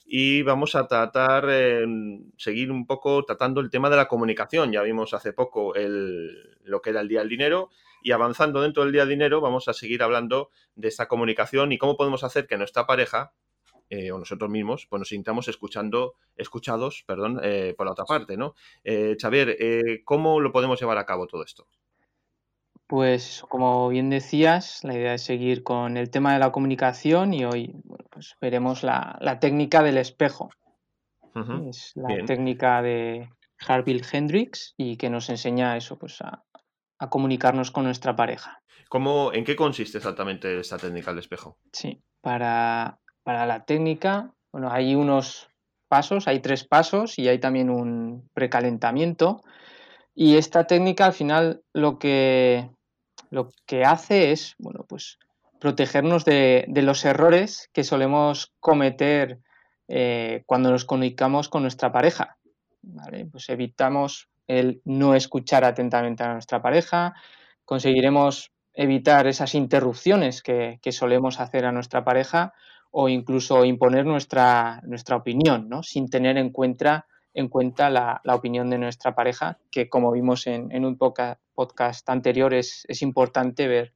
y 0.06 0.42
vamos 0.44 0.74
a 0.76 0.88
tratar, 0.88 1.50
seguir 2.38 2.72
un 2.72 2.88
poco 2.88 3.26
tratando 3.26 3.60
el 3.60 3.70
tema 3.70 3.90
de 3.90 3.98
la 3.98 4.08
comunicación. 4.08 4.72
Ya 4.72 4.84
vimos 4.84 5.14
hace 5.14 5.34
poco 5.34 5.76
el, 5.76 6.58
lo 6.64 6.82
que 6.82 6.92
era 6.92 7.02
el 7.02 7.10
día 7.10 7.20
del 7.20 7.28
dinero 7.28 7.72
y 8.06 8.12
avanzando 8.12 8.62
dentro 8.62 8.84
del 8.84 8.92
día 8.92 9.02
del 9.02 9.10
dinero 9.10 9.42
vamos 9.42 9.68
a 9.68 9.74
seguir 9.74 10.04
hablando 10.04 10.52
de 10.76 10.90
esta 10.90 11.08
comunicación 11.08 11.72
y 11.72 11.80
cómo 11.80 11.98
podemos 11.98 12.24
hacer 12.24 12.46
que 12.46 12.56
nuestra 12.56 12.86
pareja 12.86 13.34
eh, 13.90 14.12
o 14.12 14.20
nosotros 14.20 14.48
mismos, 14.48 14.86
pues 14.88 15.00
nos 15.00 15.10
sintamos 15.10 15.48
escuchando, 15.48 16.14
escuchados, 16.36 17.04
perdón, 17.08 17.40
eh, 17.42 17.74
por 17.76 17.88
la 17.88 17.94
otra 17.94 18.06
parte, 18.06 18.38
¿no? 18.38 18.54
Eh, 18.84 19.18
Xavier, 19.20 19.58
¿cómo 20.04 20.40
lo 20.40 20.52
podemos 20.52 20.80
llevar 20.80 21.00
a 21.00 21.06
cabo 21.08 21.26
todo 21.26 21.44
esto? 21.44 21.68
Pues 22.86 23.44
como 23.50 23.90
bien 23.90 24.12
decías, 24.12 24.84
la 24.84 24.94
idea 24.94 25.16
es 25.16 25.24
seguir 25.24 25.64
con 25.64 25.98
el 25.98 26.12
tema 26.12 26.34
de 26.34 26.40
la 26.40 26.52
comunicación 26.52 27.34
y 27.34 27.44
hoy 27.44 27.74
pues 28.12 28.36
veremos 28.40 28.84
la, 28.84 29.18
técnica 29.42 29.82
del 29.82 29.98
espejo. 29.98 30.52
Es 31.68 31.92
la 31.96 32.24
técnica 32.24 32.84
de 32.84 33.30
Harville 33.68 34.06
Hendrix 34.12 34.76
y 34.78 34.96
que 34.96 35.10
nos 35.10 35.28
enseña 35.30 35.76
eso, 35.76 35.98
pues 35.98 36.22
a, 36.22 36.44
comunicarnos 36.98 37.72
con 37.72 37.84
nuestra 37.84 38.16
pareja. 38.16 38.62
¿Cómo, 38.90 39.34
¿En 39.34 39.44
qué 39.44 39.56
consiste 39.56 39.98
exactamente 39.98 40.60
esta 40.60 40.78
técnica 40.78 41.12
del 41.12 41.20
espejo? 41.20 41.58
Sí, 41.72 42.02
para, 42.22 43.00
para 43.24 43.46
la 43.46 43.66
técnica, 43.66 44.34
bueno, 44.52 44.72
hay 44.72 44.96
unos 44.96 45.50
pasos, 45.88 46.28
hay 46.28 46.40
tres 46.40 46.64
pasos 46.64 47.20
y 47.20 47.28
hay 47.28 47.40
también 47.40 47.70
un 47.70 48.30
precalentamiento. 48.34 49.42
Y 50.14 50.38
esta 50.38 50.66
técnica 50.66 51.08
al 51.08 51.14
final 51.14 51.62
lo 51.74 52.00
que, 52.00 52.70
lo 53.30 53.50
que 53.66 53.84
hace 53.84 54.32
es, 54.32 54.56
bueno, 54.58 54.86
pues 54.88 55.20
protegernos 55.60 56.26
de, 56.26 56.66
los 56.70 57.04
errores 57.06 57.70
que 57.74 57.84
solemos 57.84 58.54
cometer 58.60 59.40
eh, 59.88 60.44
cuando 60.46 60.72
nos 60.72 60.86
comunicamos 60.86 61.50
con 61.50 61.64
nuestra 61.64 61.92
pareja. 61.92 62.38
Pues 63.32 63.50
evitamos 63.50 64.30
el 64.48 64.82
no 64.86 65.16
escuchar 65.16 65.64
atentamente 65.64 66.24
a 66.24 66.34
nuestra 66.34 66.62
pareja, 66.62 67.14
conseguiremos 67.66 68.52
evitar 68.74 69.28
esas 69.28 69.56
interrupciones 69.56 70.42
que, 70.42 70.80
solemos 70.92 71.40
hacer 71.40 71.66
a 71.66 71.72
nuestra 71.72 72.04
pareja 72.04 72.54
o 72.92 73.10
incluso 73.10 73.66
imponer 73.66 74.06
nuestra, 74.06 74.82
nuestra 74.84 75.16
opinión, 75.16 75.68
¿no? 75.70 75.84
sin 75.84 76.10
tener 76.10 76.38
en 76.38 76.52
cuenta, 76.52 77.08
en 77.34 77.50
cuenta 77.50 77.90
la, 77.90 78.22
opinión 78.26 78.70
de 78.70 78.78
nuestra 78.78 79.16
pareja, 79.16 79.58
que 79.72 79.90
como 79.90 80.12
vimos 80.12 80.48
en, 80.48 80.72
en 80.72 80.86
un 80.86 80.98
podcast, 80.98 81.42
podcast 81.56 82.08
anterior 82.10 82.54
es, 82.54 82.86
importante 83.02 83.68
ver 83.68 83.94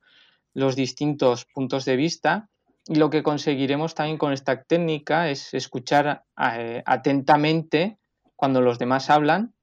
los 0.54 0.76
distintos 0.76 1.46
puntos 1.46 1.86
de 1.86 1.96
vista 1.96 2.50
y 2.88 2.96
lo 2.96 3.10
que 3.10 3.22
conseguiremos 3.22 3.94
también 3.94 4.18
con 4.18 4.34
esta 4.34 4.64
técnica 4.64 5.30
es 5.30 5.54
escuchar 5.54 6.24
eh, 6.56 6.82
atentamente 6.86 8.00
cuando 8.36 8.62
los 8.62 8.80
demás 8.80 9.10
hablan 9.10 9.54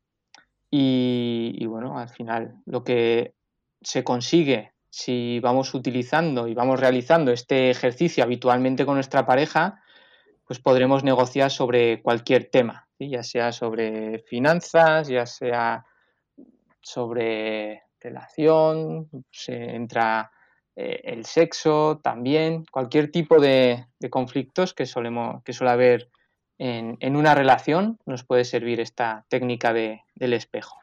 y, 0.71 1.65
bueno, 1.67 1.99
al 1.99 2.09
final 2.09 2.57
lo 2.67 2.85
que 2.85 3.35
se 3.81 4.05
consigue 4.05 4.73
si 4.91 5.41
vamos 5.41 5.75
utilizando 5.75 6.49
y 6.49 6.55
vamos 6.55 6.81
realizando 6.81 7.31
este 7.31 7.71
ejercicio 7.71 8.25
habitualmente 8.25 8.87
con 8.87 8.95
nuestra 8.95 9.27
pareja, 9.27 9.83
pues 10.47 10.59
podremos 10.59 11.05
negociar 11.05 11.51
sobre 11.51 12.03
cualquier 12.03 12.51
tema, 12.51 12.89
ya 12.99 13.23
sea 13.23 13.53
sobre 13.53 14.21
finanzas, 14.21 15.09
ya 15.09 15.27
sea 15.27 15.85
sobre 16.81 17.83
relación, 18.01 19.09
se 19.31 19.75
entra 19.75 20.31
eh, 20.77 21.01
el 21.05 21.25
sexo 21.25 22.01
también, 22.03 22.65
cualquier 22.71 23.11
tipo 23.11 23.41
de, 23.41 23.87
conflictos 24.11 24.73
que, 24.73 24.87
solemos, 24.87 25.43
que 25.43 25.53
suele 25.53 25.73
haber 25.73 26.11
en, 26.59 27.17
una 27.17 27.35
relación, 27.35 27.99
nos 28.07 28.25
puede 28.25 28.45
servir 28.45 28.81
esta 28.81 29.25
técnica 29.29 29.73
del 29.73 30.33
espejo. 30.33 30.79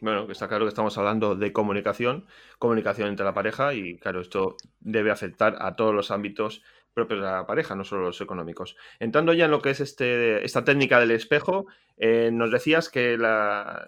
Bueno, 0.00 0.26
está 0.28 0.48
claro 0.48 0.64
que 0.64 0.70
estamos 0.70 0.98
hablando 0.98 1.36
de 1.36 1.52
comunicación, 1.52 2.26
comunicación 2.58 3.08
entre 3.08 3.24
la 3.24 3.34
pareja 3.34 3.72
y 3.72 3.96
claro, 3.98 4.20
esto 4.20 4.56
debe 4.80 5.12
afectar 5.12 5.56
a 5.60 5.76
todos 5.76 5.94
los 5.94 6.10
ámbitos 6.10 6.62
propios 6.92 7.20
de 7.20 7.26
la 7.26 7.46
pareja, 7.46 7.76
no 7.76 7.84
solo 7.84 8.06
los 8.06 8.20
económicos. 8.20 8.76
Entrando 8.98 9.32
ya 9.32 9.44
en 9.44 9.52
lo 9.52 9.62
que 9.62 9.70
es 9.70 9.80
este, 9.80 10.44
esta 10.44 10.64
técnica 10.64 10.98
del 10.98 11.12
espejo, 11.12 11.66
eh, 11.96 12.30
nos 12.32 12.50
decías 12.50 12.88
que 12.88 13.16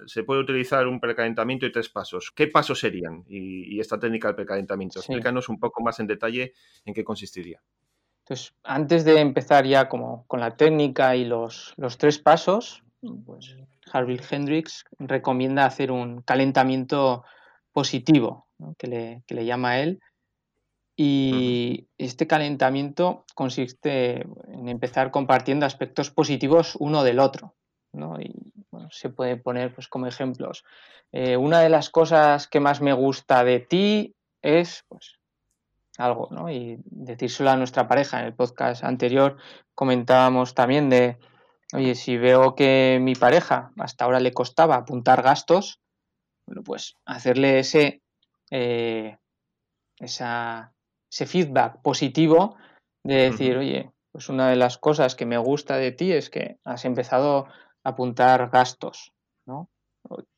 se 0.06 0.22
puede 0.22 0.40
utilizar 0.40 0.86
un 0.86 1.00
precalentamiento 1.00 1.66
y 1.66 1.72
tres 1.72 1.88
pasos. 1.88 2.30
¿Qué 2.30 2.46
pasos 2.46 2.78
serían? 2.78 3.24
Y, 3.28 3.80
esta 3.80 3.98
técnica 3.98 4.28
del 4.28 4.36
precalentamiento. 4.36 5.00
Explícanos 5.00 5.48
un 5.48 5.58
poco 5.58 5.82
más 5.82 5.98
en 5.98 6.06
detalle 6.06 6.52
en 6.84 6.94
qué 6.94 7.02
consistiría. 7.02 7.60
Entonces, 8.22 8.54
antes 8.62 9.04
de 9.04 9.20
empezar 9.20 9.66
ya 9.66 9.88
como 9.88 10.24
con 10.26 10.40
la 10.40 10.56
técnica 10.56 11.16
y 11.16 11.24
los, 11.24 11.74
tres 11.98 12.18
pasos, 12.18 12.82
pues 13.26 13.56
Harville 13.92 14.22
Hendrix 14.30 14.84
recomienda 14.98 15.66
hacer 15.66 15.90
un 15.90 16.22
calentamiento 16.22 17.24
positivo, 17.72 18.46
que, 18.78 18.86
le, 18.86 19.22
que 19.26 19.34
le 19.34 19.44
llama 19.44 19.80
él, 19.80 20.00
y 20.96 21.88
este 21.98 22.26
calentamiento 22.26 23.24
consiste 23.34 24.20
en 24.48 24.68
empezar 24.68 25.10
compartiendo 25.10 25.66
aspectos 25.66 26.10
positivos 26.10 26.76
uno 26.78 27.02
del 27.02 27.18
otro. 27.18 27.54
Y 28.20 28.52
se 28.90 29.10
puede 29.10 29.36
poner 29.36 29.74
pues, 29.74 29.88
como 29.88 30.06
ejemplos. 30.06 30.64
Eh, 31.10 31.36
una 31.36 31.60
de 31.60 31.68
las 31.68 31.90
cosas 31.90 32.46
que 32.46 32.60
más 32.60 32.80
me 32.80 32.92
gusta 32.92 33.44
de 33.44 33.60
ti 33.60 34.14
es 34.42 34.84
pues, 34.88 35.18
algo, 36.04 36.28
¿no? 36.30 36.50
Y 36.50 36.78
decírselo 36.84 37.50
a 37.50 37.56
nuestra 37.56 37.88
pareja. 37.88 38.20
En 38.20 38.26
el 38.26 38.34
podcast 38.34 38.84
anterior 38.84 39.36
comentábamos 39.74 40.54
también 40.54 40.90
de, 40.90 41.18
oye, 41.74 41.94
si 41.94 42.16
veo 42.16 42.54
que 42.54 42.98
mi 43.00 43.14
pareja 43.14 43.72
hasta 43.78 44.04
ahora 44.04 44.20
le 44.20 44.32
costaba 44.32 44.76
apuntar 44.76 45.22
gastos, 45.22 45.80
bueno, 46.46 46.62
pues 46.64 46.96
hacerle 47.04 47.58
ese, 47.58 48.02
eh, 48.50 49.16
esa 49.98 50.72
ese 51.12 51.26
feedback 51.26 51.82
positivo 51.82 52.56
de 53.04 53.30
decir, 53.30 53.56
oye, 53.58 53.90
pues 54.12 54.28
una 54.28 54.48
de 54.48 54.56
las 54.56 54.78
cosas 54.78 55.14
que 55.14 55.26
me 55.26 55.36
gusta 55.36 55.76
de 55.76 55.92
ti 55.92 56.12
es 56.12 56.30
que 56.30 56.58
has 56.64 56.84
empezado 56.84 57.46
a 57.84 57.90
apuntar 57.90 58.48
gastos, 58.50 59.12
¿no? 59.46 59.68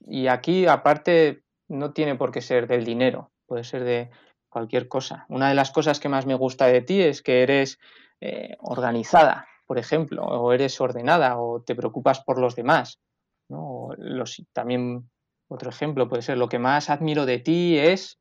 Y 0.01 0.27
aquí, 0.27 0.67
aparte, 0.67 1.43
no 1.69 1.93
tiene 1.93 2.17
por 2.17 2.33
qué 2.33 2.41
ser 2.41 2.67
del 2.67 2.85
dinero, 2.85 3.31
puede 3.47 3.63
ser 3.63 3.85
de 3.85 4.11
cualquier 4.55 4.87
cosa. 4.87 5.27
Una 5.29 5.49
de 5.49 5.57
las 5.57 5.73
cosas 5.73 5.99
que 5.99 6.09
más 6.09 6.27
me 6.27 6.37
gusta 6.37 6.67
de 6.67 6.81
ti 6.81 7.03
es 7.03 7.23
que 7.23 7.43
eres 7.43 7.81
eh, 8.21 8.57
organizada, 8.61 9.49
por 9.67 9.79
ejemplo, 9.79 10.23
o 10.23 10.53
eres 10.53 10.81
ordenada, 10.81 11.39
o 11.39 11.61
te 11.61 11.75
preocupas 11.75 12.21
por 12.21 12.39
los 12.39 12.55
demás. 12.55 13.01
¿no? 13.49 13.91
los, 13.99 14.43
también 14.53 15.11
otro 15.49 15.71
ejemplo 15.71 16.09
puede 16.09 16.23
ser, 16.23 16.39
lo 16.39 16.49
que 16.49 16.61
más 16.61 16.89
admiro 16.89 17.27
de 17.27 17.41
ti 17.41 17.77
es 17.77 18.21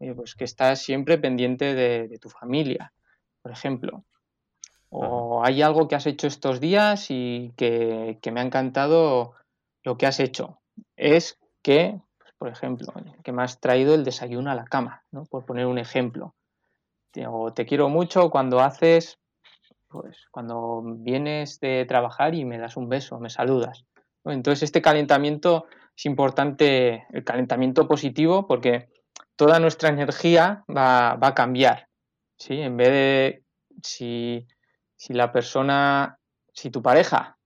eh, 0.00 0.12
pues 0.14 0.34
que 0.34 0.44
estás 0.44 0.82
siempre 0.82 1.16
pendiente 1.16 1.74
de, 1.74 2.18
tu 2.18 2.28
familia, 2.28 2.92
por 3.42 3.50
ejemplo. 3.50 4.04
O 4.90 5.42
hay 5.42 5.62
algo 5.62 5.88
que 5.88 5.94
has 5.94 6.06
hecho 6.06 6.26
estos 6.26 6.60
días 6.60 7.06
y 7.10 7.52
que, 7.56 8.18
me 8.32 8.40
ha 8.40 8.44
encantado 8.44 9.34
lo 9.82 9.96
que 9.96 10.06
has 10.06 10.20
hecho. 10.20 10.60
Es 10.96 11.38
que, 11.62 11.98
por 12.40 12.48
ejemplo, 12.48 12.90
que 13.22 13.32
me 13.32 13.42
has 13.42 13.60
traído 13.60 13.94
el 13.94 14.02
desayuno 14.02 14.50
a 14.50 14.54
la 14.54 14.64
cama, 14.64 15.04
¿no? 15.10 15.26
por 15.26 15.44
poner 15.44 15.66
un 15.66 15.76
ejemplo. 15.76 16.34
O 17.28 17.52
te 17.52 17.66
quiero 17.66 17.90
mucho 17.90 18.30
cuando 18.30 18.60
haces, 18.60 19.18
pues 19.88 20.16
cuando 20.30 20.82
vienes 20.82 21.60
de 21.60 21.84
trabajar 21.84 22.34
y 22.34 22.46
me 22.46 22.56
das 22.56 22.78
un 22.78 22.88
beso, 22.88 23.20
me 23.20 23.28
saludas. 23.28 23.84
Entonces 24.24 24.62
este 24.62 24.80
calentamiento 24.80 25.66
es 25.94 26.06
importante, 26.06 27.04
el 27.12 27.24
calentamiento 27.24 27.86
positivo, 27.86 28.46
porque 28.46 28.88
toda 29.36 29.60
nuestra 29.60 29.90
energía 29.90 30.64
va, 30.74 31.18
a 31.20 31.34
cambiar. 31.34 31.88
¿sí? 32.38 32.58
En 32.58 32.78
vez 32.78 32.88
de 32.88 33.44
si, 33.82 34.46
la 35.10 35.30
persona, 35.30 36.18
si 36.54 36.70
tu 36.70 36.80
pareja 36.80 37.36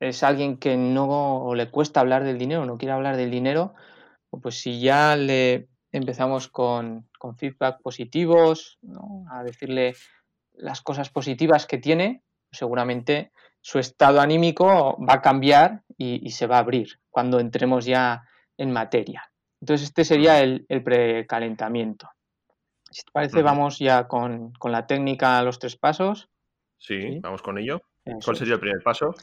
es 0.00 0.24
alguien 0.24 0.56
que 0.56 0.76
no 0.76 1.52
le 1.54 1.70
cuesta 1.70 2.00
hablar 2.00 2.24
del 2.24 2.36
dinero, 2.36 2.66
no 2.66 2.78
quiere 2.78 2.94
hablar 2.94 3.16
del 3.16 3.30
dinero, 3.30 3.74
pues 4.38 4.60
si 4.60 4.80
ya 4.80 5.16
le 5.16 5.68
empezamos 5.92 6.48
con, 6.48 7.08
feedback 7.36 7.80
positivos, 7.82 8.78
a 9.30 9.42
decirle 9.42 9.94
las 10.54 10.80
cosas 10.82 11.10
positivas 11.10 11.66
que 11.66 11.78
tiene, 11.78 12.22
seguramente 12.50 13.32
su 13.60 13.78
estado 13.78 14.20
anímico 14.20 14.96
va 15.04 15.14
a 15.14 15.22
cambiar 15.22 15.82
y, 15.96 16.26
y, 16.26 16.30
se 16.30 16.46
va 16.46 16.56
a 16.56 16.60
abrir 16.60 17.00
cuando 17.10 17.40
entremos 17.40 17.84
ya 17.84 18.24
en 18.56 18.72
materia. 18.72 19.30
Entonces, 19.60 19.88
este 19.88 20.04
sería 20.04 20.40
el, 20.40 20.64
precalentamiento. 20.82 22.08
Si 22.90 23.02
te 23.02 23.12
parece, 23.12 23.42
vamos 23.42 23.78
ya 23.78 24.08
con, 24.08 24.52
la 24.64 24.86
técnica 24.86 25.38
a 25.38 25.42
los 25.42 25.58
tres 25.58 25.76
pasos. 25.76 26.28
Sí, 26.78 27.18
vamos 27.20 27.42
con 27.42 27.58
ello. 27.58 27.82
¿Cuál 28.24 28.36
sería 28.36 28.54
el 28.54 28.60
primer 28.60 28.82
paso? 28.82 29.14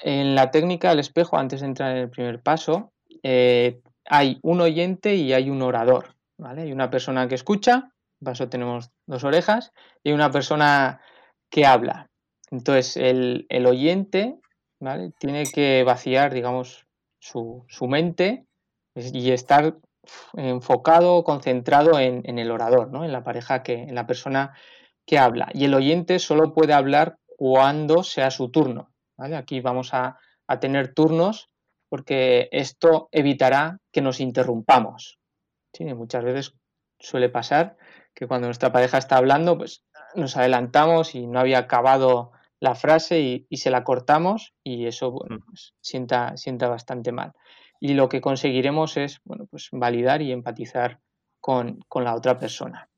En 0.00 0.34
la 0.34 0.50
técnica 0.50 0.90
del 0.90 0.98
espejo, 0.98 1.38
antes 1.38 1.60
de 1.60 1.66
entrar 1.66 1.92
en 1.92 1.98
el 1.98 2.10
primer 2.10 2.42
paso, 2.42 2.92
eh, 3.22 3.80
hay 4.08 4.38
un 4.42 4.60
oyente 4.60 5.14
y 5.14 5.32
hay 5.32 5.50
un 5.50 5.62
orador. 5.62 6.14
¿vale? 6.38 6.62
Hay 6.62 6.72
una 6.72 6.90
persona 6.90 7.28
que 7.28 7.34
escucha, 7.34 7.92
paso 8.22 8.48
tenemos 8.48 8.90
dos 9.06 9.24
orejas, 9.24 9.72
y 10.02 10.12
una 10.12 10.30
persona 10.30 11.00
que 11.50 11.66
habla. 11.66 12.10
Entonces, 12.50 12.96
el, 12.96 13.66
oyente 13.66 14.38
tiene 15.18 15.44
que 15.52 15.82
vaciar, 15.84 16.32
digamos, 16.32 16.86
su, 17.18 17.64
su 17.68 17.88
mente 17.88 18.46
y 18.94 19.30
estar 19.32 19.76
enfocado, 20.34 21.24
concentrado 21.24 21.98
en, 21.98 22.38
el 22.38 22.50
orador, 22.50 22.90
¿no? 22.90 23.04
en 23.04 23.12
la 23.12 23.24
pareja 23.24 23.62
que, 23.62 23.74
en 23.82 23.94
la 23.94 24.06
persona 24.06 24.54
que 25.04 25.18
habla. 25.18 25.48
Y 25.52 25.64
el 25.64 25.74
oyente 25.74 26.18
solo 26.18 26.52
puede 26.52 26.72
hablar 26.72 27.18
cuando 27.26 28.02
sea 28.02 28.30
su 28.30 28.50
turno. 28.50 28.90
Aquí 29.18 29.60
vamos 29.60 29.94
a, 29.94 30.18
tener 30.60 30.94
turnos 30.94 31.48
porque 31.88 32.48
esto 32.52 33.08
evitará 33.12 33.78
que 33.92 34.02
nos 34.02 34.20
interrumpamos. 34.20 35.18
Muchas 35.78 36.24
veces 36.24 36.54
suele 36.98 37.28
pasar 37.28 37.76
que 38.14 38.26
cuando 38.26 38.46
nuestra 38.46 38.72
pareja 38.72 38.96
está 38.96 39.18
hablando, 39.18 39.58
pues 39.58 39.84
nos 40.14 40.36
adelantamos 40.36 41.14
y 41.14 41.26
no 41.26 41.38
había 41.38 41.58
acabado 41.58 42.32
la 42.60 42.74
frase 42.74 43.20
y, 43.50 43.56
se 43.58 43.70
la 43.70 43.84
cortamos 43.84 44.54
y 44.64 44.86
eso 44.86 45.12
mm. 45.12 45.38
pues, 45.46 45.74
sienta, 45.82 46.36
sienta 46.38 46.68
bastante 46.68 47.12
mal 47.12 47.34
y 47.80 47.94
lo 47.94 48.08
que 48.08 48.20
conseguiremos 48.20 48.96
es 48.96 49.20
bueno, 49.24 49.46
pues 49.46 49.68
validar 49.72 50.22
y 50.22 50.32
empatizar 50.32 51.00
con, 51.40 51.78
la 51.94 52.14
otra 52.14 52.38
persona. 52.38 52.88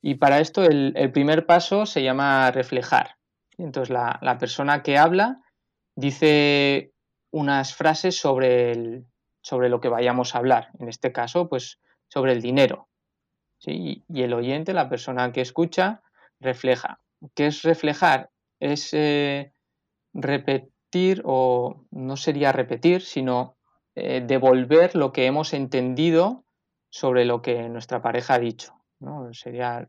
Y 0.00 0.16
para 0.16 0.40
esto 0.40 0.64
el, 0.64 1.12
primer 1.12 1.46
paso 1.46 1.86
se 1.86 2.02
llama 2.02 2.50
reflejar. 2.50 3.16
Entonces 3.58 3.90
la, 3.90 4.36
persona 4.38 4.82
que 4.82 4.98
habla 4.98 5.40
dice 5.94 6.92
unas 7.32 7.74
frases 7.74 8.16
sobre, 8.16 8.70
el, 8.70 9.06
sobre 9.40 9.68
lo 9.68 9.80
que 9.80 9.88
vayamos 9.88 10.34
a 10.34 10.38
hablar. 10.38 10.70
En 10.78 10.88
este 10.88 11.10
caso, 11.10 11.48
pues 11.48 11.80
sobre 12.08 12.32
el 12.32 12.40
dinero. 12.40 12.88
Y 13.64 14.02
el 14.08 14.32
oyente, 14.32 14.72
la 14.72 14.88
persona 14.88 15.32
que 15.32 15.40
escucha, 15.40 16.02
refleja. 16.40 17.00
¿Qué 17.34 17.46
es 17.46 17.62
reflejar? 17.62 18.30
Es 18.60 18.92
eh, 18.92 19.52
repetir, 20.12 21.22
o 21.24 21.84
no 21.90 22.16
sería 22.16 22.52
repetir, 22.52 23.02
sino 23.02 23.56
eh, 23.94 24.22
devolver 24.26 24.94
lo 24.94 25.12
que 25.12 25.26
hemos 25.26 25.54
entendido 25.54 26.44
sobre 26.90 27.24
lo 27.24 27.40
que 27.40 27.68
nuestra 27.68 28.02
pareja 28.02 28.34
ha 28.34 28.38
dicho. 28.38 28.74
Sería 29.32 29.88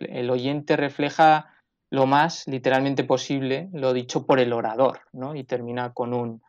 el 0.00 0.30
oyente 0.30 0.76
refleja 0.76 1.52
lo 1.90 2.06
más 2.06 2.46
literalmente 2.46 3.04
posible 3.04 3.68
lo 3.72 3.92
dicho 3.92 4.26
por 4.26 4.40
el 4.40 4.52
orador, 4.52 5.00
Y 5.34 5.44
termina 5.44 5.92
con 5.92 6.12
un 6.12 6.42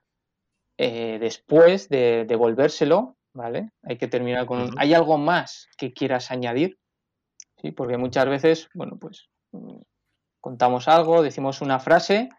eh, 0.78 1.17
después 1.19 1.89
de 1.89 2.25
devolvérselo, 2.25 3.17
¿vale? 3.34 3.71
Hay 3.84 3.97
que 3.97 4.08
terminar 4.08 4.45
con 4.45 4.62
un 4.62 4.69
¿hay 4.78 4.93
algo 4.93 5.17
más 5.17 5.67
que 5.78 5.93
quieras 5.93 6.32
añadir? 6.32 6.78
¿Sí? 7.62 7.71
Porque 7.71 7.97
muchas 7.97 8.28
veces, 8.28 8.69
bueno, 8.73 8.97
pues 8.97 9.30
mm, 9.52 9.82
contamos 10.41 10.88
algo, 10.88 11.21
decimos 11.21 11.62
una 11.62 11.80
frase 11.80 12.30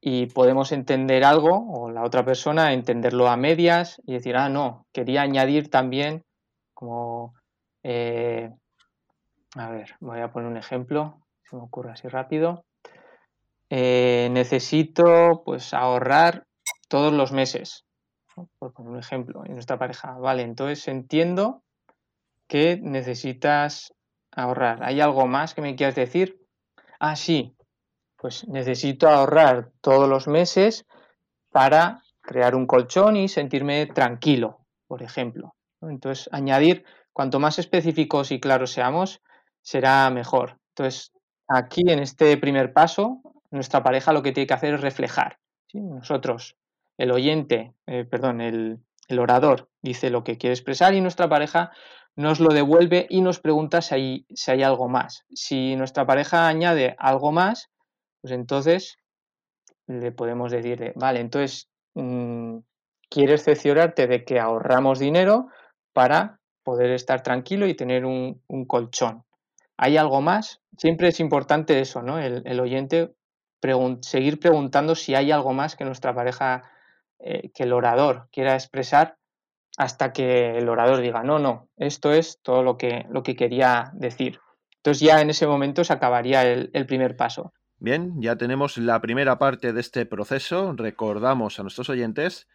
y 0.00 0.26
podemos 0.26 0.70
entender 0.72 1.24
algo 1.24 1.66
o 1.72 1.90
la 1.90 2.04
otra 2.04 2.24
persona 2.24 2.72
entenderlo 2.72 3.28
a 3.28 3.36
medias 3.36 4.00
y 4.06 4.12
decir, 4.12 4.36
ah, 4.36 4.48
no, 4.48 4.86
quería 4.92 5.22
añadir 5.22 5.70
también 5.70 6.22
como, 6.74 7.34
eh, 7.82 8.50
a 9.56 9.70
ver, 9.70 9.96
voy 9.98 10.20
a 10.20 10.30
poner 10.30 10.48
un 10.48 10.56
ejemplo, 10.56 11.26
se 11.48 11.56
me 11.56 11.62
ocurre 11.62 11.92
así 11.92 12.08
rápido. 12.08 12.64
Eh, 13.70 14.28
necesito 14.30 15.42
pues 15.44 15.74
ahorrar 15.74 16.46
todos 16.88 17.12
los 17.12 17.32
meses, 17.32 17.84
por 18.58 18.72
poner 18.72 18.92
un 18.92 18.98
ejemplo, 18.98 19.44
en 19.44 19.54
nuestra 19.54 19.78
pareja. 19.78 20.12
Vale, 20.18 20.42
entonces 20.42 20.86
entiendo 20.88 21.62
que 22.46 22.78
necesitas 22.82 23.94
ahorrar. 24.32 24.82
¿Hay 24.82 25.00
algo 25.00 25.26
más 25.26 25.54
que 25.54 25.60
me 25.60 25.76
quieras 25.76 25.94
decir? 25.94 26.40
Ah, 26.98 27.16
sí, 27.16 27.54
pues 28.16 28.48
necesito 28.48 29.08
ahorrar 29.08 29.70
todos 29.80 30.08
los 30.08 30.28
meses 30.28 30.86
para 31.50 32.02
crear 32.20 32.54
un 32.54 32.66
colchón 32.66 33.16
y 33.16 33.28
sentirme 33.28 33.86
tranquilo, 33.86 34.60
por 34.86 35.02
ejemplo. 35.02 35.54
Entonces, 35.82 36.28
añadir, 36.32 36.84
cuanto 37.12 37.38
más 37.38 37.58
específicos 37.58 38.32
y 38.32 38.40
claros 38.40 38.72
seamos, 38.72 39.22
será 39.62 40.10
mejor. 40.10 40.58
Entonces, 40.70 41.12
aquí 41.48 41.82
en 41.86 41.98
este 41.98 42.36
primer 42.36 42.72
paso, 42.72 43.20
nuestra 43.50 43.82
pareja 43.82 44.12
lo 44.12 44.22
que 44.22 44.32
tiene 44.32 44.46
que 44.46 44.54
hacer 44.54 44.74
es 44.74 44.80
reflejar. 44.80 45.38
Nosotros, 45.72 46.56
el 46.96 47.10
oyente, 47.10 47.74
eh, 47.86 48.04
perdón, 48.04 48.40
el, 48.40 48.80
orador 49.18 49.70
dice 49.80 50.10
lo 50.10 50.22
que 50.22 50.36
quiere 50.36 50.54
expresar 50.54 50.94
y 50.94 51.00
nuestra 51.00 51.28
pareja 51.28 51.72
nos 52.14 52.40
lo 52.40 52.52
devuelve 52.52 53.06
y 53.08 53.22
nos 53.22 53.40
pregunta 53.40 53.80
si 53.80 53.94
hay, 53.94 54.26
si 54.34 54.50
hay 54.50 54.62
algo 54.62 54.88
más. 54.88 55.24
Si 55.30 55.76
nuestra 55.76 56.06
pareja 56.06 56.48
añade 56.48 56.94
algo 56.98 57.32
más, 57.32 57.70
pues 58.20 58.32
entonces 58.32 58.98
le 59.86 60.12
podemos 60.12 60.52
decir, 60.52 60.92
vale, 60.96 61.20
entonces 61.20 61.70
mm, 61.94 62.58
quieres 63.08 63.44
cerciorarte 63.44 64.06
de 64.06 64.24
que 64.24 64.38
ahorramos 64.38 64.98
dinero 64.98 65.48
para 65.92 66.40
poder 66.62 66.90
estar 66.90 67.22
tranquilo 67.22 67.66
y 67.66 67.74
tener 67.74 68.04
un, 68.04 68.42
colchón. 68.66 69.24
¿Hay 69.78 69.96
algo 69.96 70.20
más? 70.20 70.60
Siempre 70.76 71.08
es 71.08 71.20
importante 71.20 71.80
eso, 71.80 72.02
¿no? 72.02 72.18
El, 72.18 72.60
oyente 72.60 73.14
seguir 74.02 74.38
preguntando 74.38 74.94
si 74.94 75.14
hay 75.14 75.32
algo 75.32 75.52
más 75.52 75.74
que 75.74 75.84
nuestra 75.84 76.14
pareja, 76.14 76.70
eh, 77.18 77.50
que 77.54 77.62
el 77.62 77.72
orador 77.72 78.28
quiera 78.30 78.54
expresar 78.54 79.16
hasta 79.78 80.12
que 80.12 80.58
el 80.58 80.68
orador 80.68 81.00
diga, 81.00 81.22
no, 81.22 81.38
no, 81.38 81.68
esto 81.76 82.12
es 82.12 82.40
todo 82.42 82.62
lo 82.62 82.76
que, 82.76 83.06
lo 83.10 83.22
que 83.22 83.36
quería 83.36 83.90
decir. 83.94 84.40
Entonces 84.76 85.00
ya 85.00 85.20
en 85.20 85.30
ese 85.30 85.46
momento 85.46 85.82
se 85.84 85.92
acabaría 85.92 86.42
el 86.42 86.86
primer 86.86 87.16
paso. 87.16 87.52
Bien, 87.80 88.20
ya 88.20 88.36
tenemos 88.36 88.76
la 88.76 89.00
primera 89.00 89.38
parte 89.38 89.72
de 89.72 89.80
este 89.80 90.04
proceso. 90.04 90.72
Recordamos 90.76 91.58
a 91.58 91.62
nuestros 91.62 91.88
oyentes 91.88 92.48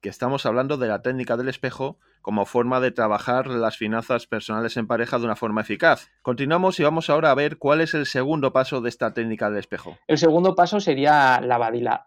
que 0.00 0.08
estamos 0.08 0.46
hablando 0.46 0.76
de 0.76 0.88
la 0.88 1.02
técnica 1.02 1.36
del 1.36 1.48
espejo 1.48 1.98
como 2.22 2.46
forma 2.46 2.80
de 2.80 2.90
trabajar 2.90 3.46
las 3.46 3.76
finanzas 3.76 4.26
personales 4.26 4.76
en 4.76 4.86
pareja 4.86 5.18
de 5.18 5.24
una 5.24 5.36
forma 5.36 5.60
eficaz. 5.60 6.10
Continuamos 6.22 6.78
y 6.80 6.84
vamos 6.84 7.10
ahora 7.10 7.30
a 7.30 7.34
ver 7.34 7.58
cuál 7.58 7.80
es 7.80 7.94
el 7.94 8.06
segundo 8.06 8.52
paso 8.52 8.80
de 8.80 8.88
esta 8.88 9.12
técnica 9.14 9.48
del 9.50 9.58
espejo. 9.58 9.98
El 10.06 10.18
segundo 10.18 10.54
paso 10.54 10.80
sería 10.80 11.40
la 11.40 11.58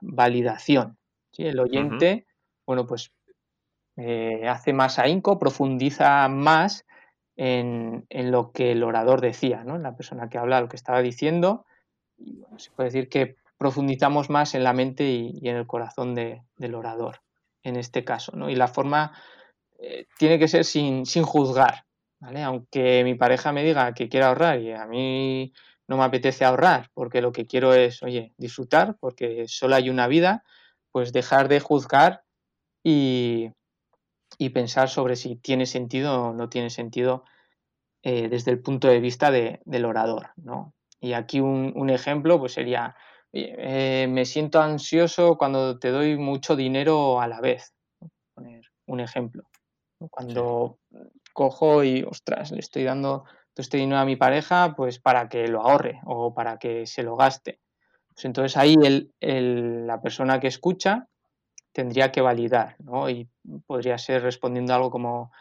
validación. 0.01 0.97
El 1.37 1.59
oyente, 1.59 2.27
bueno, 2.65 2.85
pues 2.85 3.11
eh, 3.97 4.47
hace 4.47 4.73
más 4.73 4.99
ahínco, 4.99 5.39
profundiza 5.39 6.27
más 6.29 6.85
en, 7.35 8.05
en, 8.09 8.31
lo 8.31 8.51
que 8.51 8.71
el 8.71 8.83
orador 8.83 9.21
decía, 9.21 9.63
¿no? 9.63 9.77
La 9.79 9.95
persona 9.95 10.29
que 10.29 10.37
habla 10.37 10.61
lo 10.61 10.69
que 10.69 10.75
estaba 10.75 11.01
diciendo 11.01 11.65
se 12.57 12.71
puede 12.71 12.89
decir 12.89 13.09
que 13.09 13.35
profundizamos 13.57 14.29
más 14.29 14.55
en 14.55 14.63
la 14.63 14.73
mente 14.73 15.05
y, 15.05 15.47
en 15.47 15.55
el 15.55 15.67
corazón 15.67 16.15
del 16.15 16.75
orador. 16.75 17.21
En 17.64 17.76
este 17.78 18.03
caso, 18.03 18.36
¿no? 18.36 18.49
Y 18.49 18.55
la 18.55 18.68
forma 18.68 19.18
eh, 19.80 20.07
tiene 20.18 20.39
que 20.39 20.47
ser 20.47 20.66
sin, 20.66 21.05
sin 21.05 21.24
juzgar, 21.24 21.86
¿vale? 22.20 22.43
Aunque 22.43 23.03
mi 23.03 23.16
pareja 23.16 23.51
me 23.51 23.64
diga 23.64 23.93
que 23.93 24.09
quiere 24.09 24.26
ahorrar 24.26 24.59
y 24.59 24.72
a 24.72 24.86
mí 24.86 25.53
no 25.88 25.97
me 25.97 26.03
apetece 26.03 26.45
ahorrar 26.45 26.89
porque 26.93 27.22
lo 27.22 27.32
que 27.32 27.45
quiero 27.45 27.74
es, 27.74 28.03
oye, 28.03 28.34
disfrutar 28.38 28.97
porque 28.99 29.45
solo 29.47 29.76
hay 29.76 29.89
una 29.89 30.07
vida, 30.07 30.43
pues 30.91 31.11
dejar 31.11 31.47
de 31.47 31.59
juzgar 31.59 32.24
y, 32.84 33.51
y 34.38 34.49
pensar 34.49 34.89
sobre 34.89 35.16
si 35.16 35.36
tiene 35.36 35.66
sentido 35.66 36.24
o 36.24 36.34
no 36.34 36.49
tiene 36.49 36.70
sentido 36.70 37.24
eh, 38.05 38.28
desde 38.28 38.51
el 38.51 38.61
punto 38.61 38.89
de 38.89 38.99
vista 38.99 39.32
del 39.32 39.86
orador, 39.86 40.32
¿no? 40.36 40.74
Y 40.99 41.14
aquí 41.14 41.39
un, 41.39 41.89
ejemplo 41.89 42.38
pues 42.38 42.53
sería, 42.53 42.95
eh, 43.34 44.07
me 44.09 44.25
siento 44.25 44.61
ansioso 44.61 45.38
cuando 45.38 45.79
te 45.79 45.89
doy 45.89 46.17
mucho 46.17 46.55
dinero 46.55 47.19
a 47.19 47.27
la 47.27 47.41
vez. 47.41 47.73
Poner 48.34 48.63
un 48.86 48.99
ejemplo. 48.99 49.43
Cuando 50.09 50.79
cojo 51.34 51.84
y, 51.84 52.03
ostras, 52.03 52.51
le 52.51 52.59
estoy 52.59 52.84
dando 52.84 53.25
este 53.55 53.77
dinero 53.77 53.99
a 53.99 54.05
mi 54.05 54.15
pareja 54.15 54.73
pues 54.75 54.99
para 54.99 55.29
que 55.29 55.47
lo 55.47 55.61
ahorre 55.61 55.99
o 56.05 56.34
para 56.34 56.57
que 56.57 56.86
se 56.88 57.03
lo 57.03 57.15
gaste. 57.15 57.59
Pues 58.13 58.25
entonces 58.25 58.57
ahí 58.57 58.75
el, 58.81 59.88
la 59.88 60.01
persona 60.01 60.39
que 60.39 60.47
escucha 60.47 61.07
tendría 61.71 62.11
que 62.11 62.21
validar, 62.21 62.75
¿no? 62.79 63.09
Y 63.09 63.27
podría 63.65 63.97
ser 63.97 64.21
respondiendo 64.21 64.73
algo 64.73 64.91
como, 64.91 65.31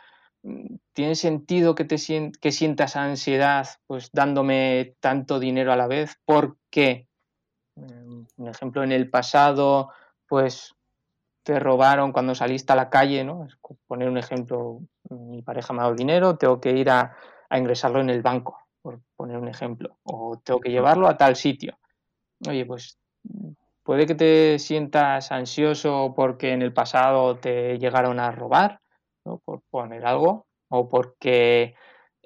mm, 0.43 0.77
¿tiene 0.95 1.15
sentido 1.15 1.75
que, 1.75 1.85
te 1.85 1.97
que 2.41 2.53
sientas 2.53 2.97
ansiedad 2.97 3.69
pues 3.87 4.11
dándome 4.13 4.97
tanto 5.01 5.39
dinero 5.39 5.73
a 5.73 5.77
la 5.77 5.87
vez? 5.87 6.17
Porque, 6.25 7.07
un 7.77 8.49
ejemplo, 8.49 8.83
en 8.83 8.93
el 8.93 9.09
pasado, 9.11 9.91
pues 10.27 10.75
te 11.43 11.59
robaron 11.59 12.13
cuando 12.13 12.35
saliste 12.35 12.73
a 12.73 12.77
la 12.77 12.91
calle, 12.91 13.25
¿no? 13.25 13.47
Poner 13.87 14.09
un 14.09 14.19
ejemplo, 14.19 14.81
mi 15.11 15.43
pareja 15.43 15.73
me 15.73 15.81
ha 15.81 15.85
dado 15.85 15.95
dinero, 15.95 16.37
tengo 16.37 16.61
que 16.61 16.73
ir 16.73 16.91
a, 16.91 17.17
a 17.49 17.59
ingresarlo 17.59 18.01
en 18.01 18.11
el 18.11 18.23
banco, 18.23 18.59
por 18.81 19.01
poner 19.17 19.39
un 19.39 19.49
ejemplo, 19.49 19.97
o 20.05 20.41
tengo 20.43 20.61
que 20.61 20.71
llevarlo 20.71 21.09
a 21.09 21.17
tal 21.17 21.37
sitio. 21.37 21.79
Oye, 22.49 22.65
pues 22.67 22.99
puede 23.83 24.07
que 24.07 24.15
te 24.15 24.59
sientas 24.59 25.33
ansioso 25.33 26.13
porque 26.15 26.53
en 26.53 26.63
el 26.63 26.73
pasado 26.73 27.37
te 27.37 27.79
llegaron 27.79 28.21
a 28.21 28.31
robar, 28.31 28.81
¿no? 29.25 29.39
por 29.45 29.63
poner 29.71 30.07
algo, 30.07 30.47
o 30.69 30.89
porque 30.89 31.75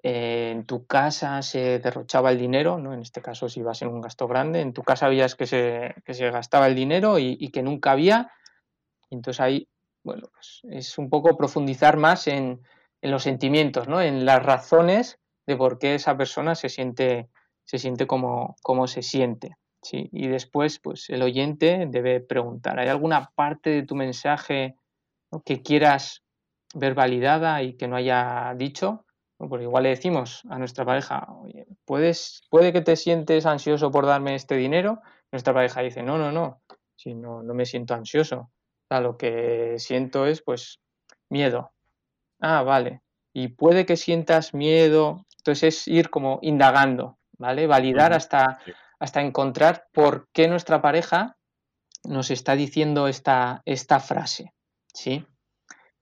eh, 0.08 0.52
en 0.52 0.66
tu 0.66 0.86
casa 0.86 1.42
se 1.42 1.80
derrochaba 1.80 2.30
el 2.30 2.38
dinero, 2.38 2.78
¿no? 2.78 2.94
en 2.94 3.00
este 3.00 3.20
caso 3.20 3.48
si 3.48 3.60
vas 3.60 3.82
en 3.82 3.88
un 3.88 4.00
gasto 4.00 4.28
grande, 4.28 4.60
en 4.60 4.72
tu 4.72 4.84
casa 4.84 5.08
veías 5.08 5.34
que 5.34 5.48
se, 5.48 5.96
que 6.04 6.14
se 6.14 6.30
gastaba 6.30 6.68
el 6.68 6.76
dinero 6.76 7.18
y, 7.18 7.48
que 7.48 7.64
nunca 7.64 7.90
había, 7.90 8.30
entonces 9.10 9.40
ahí, 9.40 9.68
bueno, 10.04 10.28
pues 10.32 10.60
es 10.70 10.96
un 10.98 11.10
poco 11.10 11.36
profundizar 11.36 11.96
más 11.96 12.28
en, 12.28 12.60
en 13.02 13.10
los 13.10 13.24
sentimientos, 13.24 13.88
¿no? 13.88 14.00
en 14.00 14.24
las 14.24 14.40
razones 14.46 15.18
de 15.44 15.56
por 15.56 15.80
qué 15.80 15.96
esa 15.96 16.16
persona 16.16 16.54
se 16.54 16.68
siente, 16.68 17.28
se 17.64 17.80
siente 17.80 18.06
como, 18.06 18.54
como 18.62 18.86
se 18.86 19.02
siente. 19.02 19.56
Y 19.90 20.28
después, 20.28 20.78
pues 20.78 21.10
el 21.10 21.22
oyente 21.22 21.84
debe 21.88 22.20
preguntar, 22.20 22.78
¿hay 22.78 22.88
alguna 22.88 23.32
parte 23.34 23.70
de 23.70 23.82
tu 23.82 23.96
mensaje 23.96 24.76
que 25.44 25.62
quieras 25.62 26.22
ver 26.74 26.94
validada 26.94 27.60
y 27.64 27.76
que 27.76 27.88
no 27.88 27.96
haya 27.96 28.54
dicho? 28.56 29.05
Porque 29.38 29.64
igual 29.64 29.82
le 29.82 29.90
decimos 29.90 30.42
a 30.48 30.58
nuestra 30.58 30.84
pareja, 30.84 31.26
Oye, 31.42 31.66
¿puedes, 31.84 32.42
puede 32.50 32.72
que 32.72 32.80
te 32.80 32.96
sientes 32.96 33.46
ansioso 33.46 33.90
por 33.90 34.06
darme 34.06 34.34
este 34.34 34.56
dinero. 34.56 35.00
Nuestra 35.30 35.52
pareja 35.52 35.82
dice, 35.82 36.02
no, 36.02 36.16
no, 36.16 36.32
no, 36.32 36.62
si 36.94 37.14
no, 37.14 37.42
no 37.42 37.54
me 37.54 37.66
siento 37.66 37.94
ansioso. 37.94 38.50
lo 38.90 39.16
que 39.16 39.74
siento 39.78 40.26
es 40.26 40.42
pues 40.42 40.80
miedo. 41.28 41.72
Ah, 42.40 42.62
vale. 42.62 43.02
Y 43.34 43.48
puede 43.48 43.84
que 43.84 43.96
sientas 43.96 44.54
miedo. 44.54 45.26
Entonces 45.38 45.76
es 45.76 45.88
ir 45.88 46.10
como 46.10 46.38
indagando, 46.42 47.18
¿vale? 47.38 47.66
Validar 47.66 48.12
hasta 48.12 48.60
hasta 48.98 49.20
encontrar 49.20 49.86
por 49.92 50.28
qué 50.32 50.48
nuestra 50.48 50.80
pareja 50.80 51.36
nos 52.04 52.30
está 52.30 52.54
diciendo 52.54 53.08
esta, 53.08 53.62
esta 53.64 54.00
frase. 54.00 54.52
¿sí? 54.92 55.26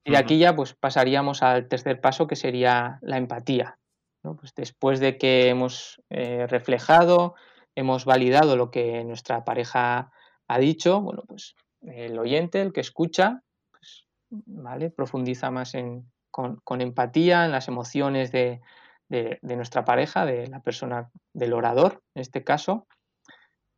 Y 0.04 0.10
de 0.10 0.18
aquí 0.18 0.38
ya 0.38 0.54
pues, 0.54 0.74
pasaríamos 0.74 1.42
al 1.42 1.68
tercer 1.68 2.00
paso, 2.00 2.26
que 2.26 2.36
sería 2.36 2.98
la 3.02 3.16
empatía. 3.16 3.78
Pues 4.22 4.54
después 4.54 5.00
de 5.00 5.18
que 5.18 5.48
hemos 5.48 6.02
eh, 6.10 6.46
reflejado, 6.46 7.34
hemos 7.74 8.04
validado 8.04 8.56
lo 8.56 8.70
que 8.70 9.04
nuestra 9.04 9.44
pareja 9.44 10.10
ha 10.48 10.58
dicho, 10.58 11.00
bueno, 11.00 11.24
pues 11.26 11.54
el 11.82 12.18
oyente, 12.18 12.60
el 12.62 12.72
que 12.72 12.80
escucha, 12.80 13.42
pues, 13.70 14.06
¿vale? 14.30 14.90
profundiza 14.90 15.50
más 15.50 15.74
en, 15.74 16.10
con, 16.30 16.56
con, 16.64 16.80
empatía 16.80 17.44
en 17.44 17.52
las 17.52 17.68
emociones 17.68 18.32
de, 18.32 18.60
de, 19.08 19.56
nuestra 19.56 19.84
pareja, 19.84 20.24
de 20.26 20.46
la 20.46 20.60
persona, 20.60 21.10
del 21.32 21.52
orador 21.52 22.02
en 22.14 22.22
este 22.22 22.44
caso. 22.44 22.86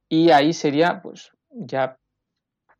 Y 0.08 0.30
ahí 0.30 0.52
sería, 0.52 1.02
pues 1.02 1.32
ya 1.50 1.98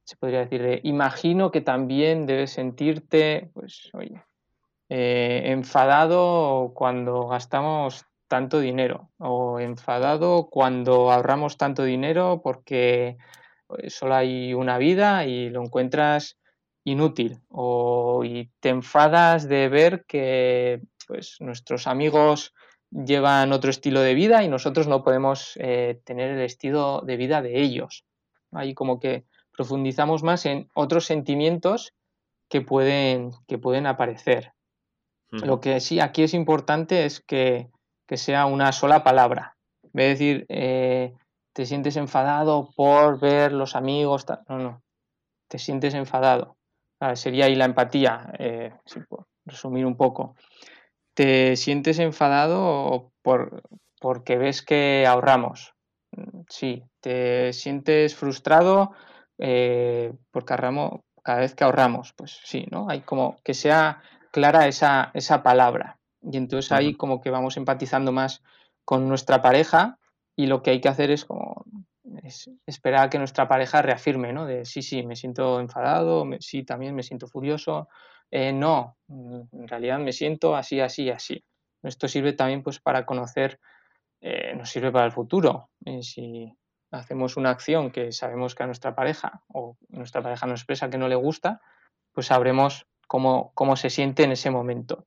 se 0.07 0.16
podría 0.16 0.46
decir, 0.46 0.80
imagino 0.84 1.50
que 1.50 1.61
también 1.61 2.26
debes 2.26 2.52
sentirte, 2.52 3.50
pues, 3.52 3.90
oye, 3.92 4.22
eh, 4.88 5.42
enfadado 5.46 6.70
cuando 6.74 7.26
gastamos 7.26 8.07
tanto 8.28 8.61
dinero 8.61 9.11
o 9.18 9.59
enfadado 9.59 10.48
cuando 10.48 11.11
ahorramos 11.11 11.57
tanto 11.57 11.82
dinero 11.82 12.40
porque 12.42 13.16
pues, 13.66 13.94
solo 13.94 14.14
hay 14.14 14.54
una 14.54 14.78
vida 14.78 15.26
y 15.26 15.50
lo 15.50 15.62
encuentras 15.64 16.38
inútil 16.84 17.40
o 17.48 18.22
te 18.61 18.68
enfadas 18.68 19.48
de 19.48 19.68
ver 19.68 20.04
que 20.07 20.82
pues 21.09 21.36
nuestros 21.40 21.88
amigos 21.88 22.54
llevan 22.90 23.52
otro 23.52 23.70
estilo 23.70 24.00
de 24.02 24.14
vida 24.14 24.44
y 24.44 24.48
nosotros 24.48 24.86
no 24.86 25.02
podemos 25.02 25.54
eh, 25.57 26.00
tener 26.04 26.30
el 26.30 26.42
estilo 26.42 27.02
de 27.04 27.16
vida 27.16 27.42
de 27.42 27.61
ellos. 27.61 28.04
Ahí 28.52 28.72
como 28.72 29.00
que 29.00 29.24
profundizamos 29.57 30.22
más 30.22 30.46
en 30.46 30.68
otros 30.74 31.07
sentimientos 31.07 31.94
que 32.48 32.61
pueden, 32.61 33.30
que 33.46 33.59
pueden 33.59 33.86
aparecer. 33.86 34.52
Lo 35.30 35.61
que 35.61 35.80
sí 35.80 36.00
aquí 36.00 36.22
es 36.22 36.34
importante 36.34 37.04
es 37.04 37.20
que, 37.20 37.68
sea 38.09 38.46
una 38.46 38.70
sola 38.72 39.02
palabra. 39.02 39.57
En 39.82 39.90
vez 39.92 40.07
de 40.07 40.11
decir, 40.11 40.46
eh, 40.48 41.14
te 41.52 41.66
sientes 41.66 41.96
enfadado 41.96 42.70
por 42.76 43.18
ver 43.18 43.52
los 43.52 43.74
amigos, 43.74 44.24
no, 44.48 44.59
no, 44.59 44.82
te 45.48 45.59
sientes 45.59 45.94
enfadado. 45.94 46.57
sería 47.14 47.46
ahí 47.46 47.57
la 47.57 47.64
empatía, 47.64 48.32
eh, 48.38 48.72
resumir 49.44 49.84
un 49.84 49.96
poco 49.96 50.36
te 51.16 51.57
sientes 51.57 51.98
enfadado 51.98 53.11
por, 53.22 53.62
porque 54.00 54.36
ves 54.36 54.61
que 54.61 55.07
ahorramos. 55.09 55.72
Sí, 56.50 56.84
te 57.00 57.54
sientes 57.54 58.14
frustrado 58.14 58.92
eh, 59.39 60.12
porque 60.30 60.53
ahorramos 60.53 61.01
cada 61.22 61.41
vez 61.41 61.55
que 61.55 61.64
ahorramos. 61.64 62.12
Pues 62.14 62.41
sí, 62.45 62.66
¿no? 62.70 62.89
Hay 62.89 63.01
como 63.01 63.37
que 63.45 63.55
sea 63.55 64.03
clara 64.32 64.66
esa, 64.68 65.11
esa 65.14 65.43
palabra. 65.43 65.99
Y 66.22 66.37
entonces 66.37 66.72
ahí 66.72 66.95
como 66.95 67.20
que 67.20 67.30
vamos 67.30 67.57
empatizando 67.57 68.12
más 68.12 68.43
con 68.84 69.09
nuestra 69.09 69.43
pareja 69.43 69.99
y 70.37 70.47
lo 70.47 70.62
que 70.62 70.70
hay 70.70 70.80
que 70.80 70.89
hacer 70.89 71.11
es 71.11 71.24
como 71.24 71.64
esperar 72.66 73.05
a 73.05 73.11
que 73.11 73.18
nuestra 73.18 73.49
pareja 73.49 73.82
reafirme, 73.82 74.32
¿no? 74.32 74.47
De 74.47 74.64
sí, 74.64 74.82
sí, 74.82 75.05
me 75.05 75.16
siento 75.16 75.61
enfadado, 75.61 76.24
sí, 76.41 76.62
también 76.62 76.95
me 76.95 77.03
siento 77.03 77.26
furioso, 77.26 77.89
eh, 78.30 78.53
no, 78.53 78.97
en 79.09 79.68
realidad 79.68 79.99
me 79.99 80.12
siento 80.12 80.57
así, 80.57 80.80
así, 80.80 81.11
así. 81.11 81.45
Esto 81.82 82.09
sirve 82.09 82.32
también 82.32 82.62
pues 82.62 82.80
para 82.80 83.07
conocer, 83.07 83.61
eh, 84.20 84.55
nos 84.57 84.70
sirve 84.70 84.91
para 84.91 85.07
el 85.07 85.12
futuro. 85.12 85.70
Eh, 85.84 86.03
si 86.03 86.53
hacemos 86.97 87.36
una 87.36 87.51
acción 87.51 87.90
que 87.90 88.12
sabemos 88.12 88.55
que 88.55 88.62
a 88.62 88.66
nuestra 88.66 88.94
pareja 88.94 89.42
o 89.49 89.76
nuestra 89.88 90.22
pareja 90.22 90.47
nos 90.47 90.61
expresa 90.61 90.90
que 90.90 90.99
no 90.99 91.09
le 91.09 91.14
gusta, 91.14 91.61
pues 92.12 92.26
sabremos 92.26 92.86
cómo, 93.07 93.53
cómo 93.55 93.76
se 93.76 93.90
siente 93.90 94.24
en 94.24 94.32
ese 94.32 94.51
momento. 94.51 95.07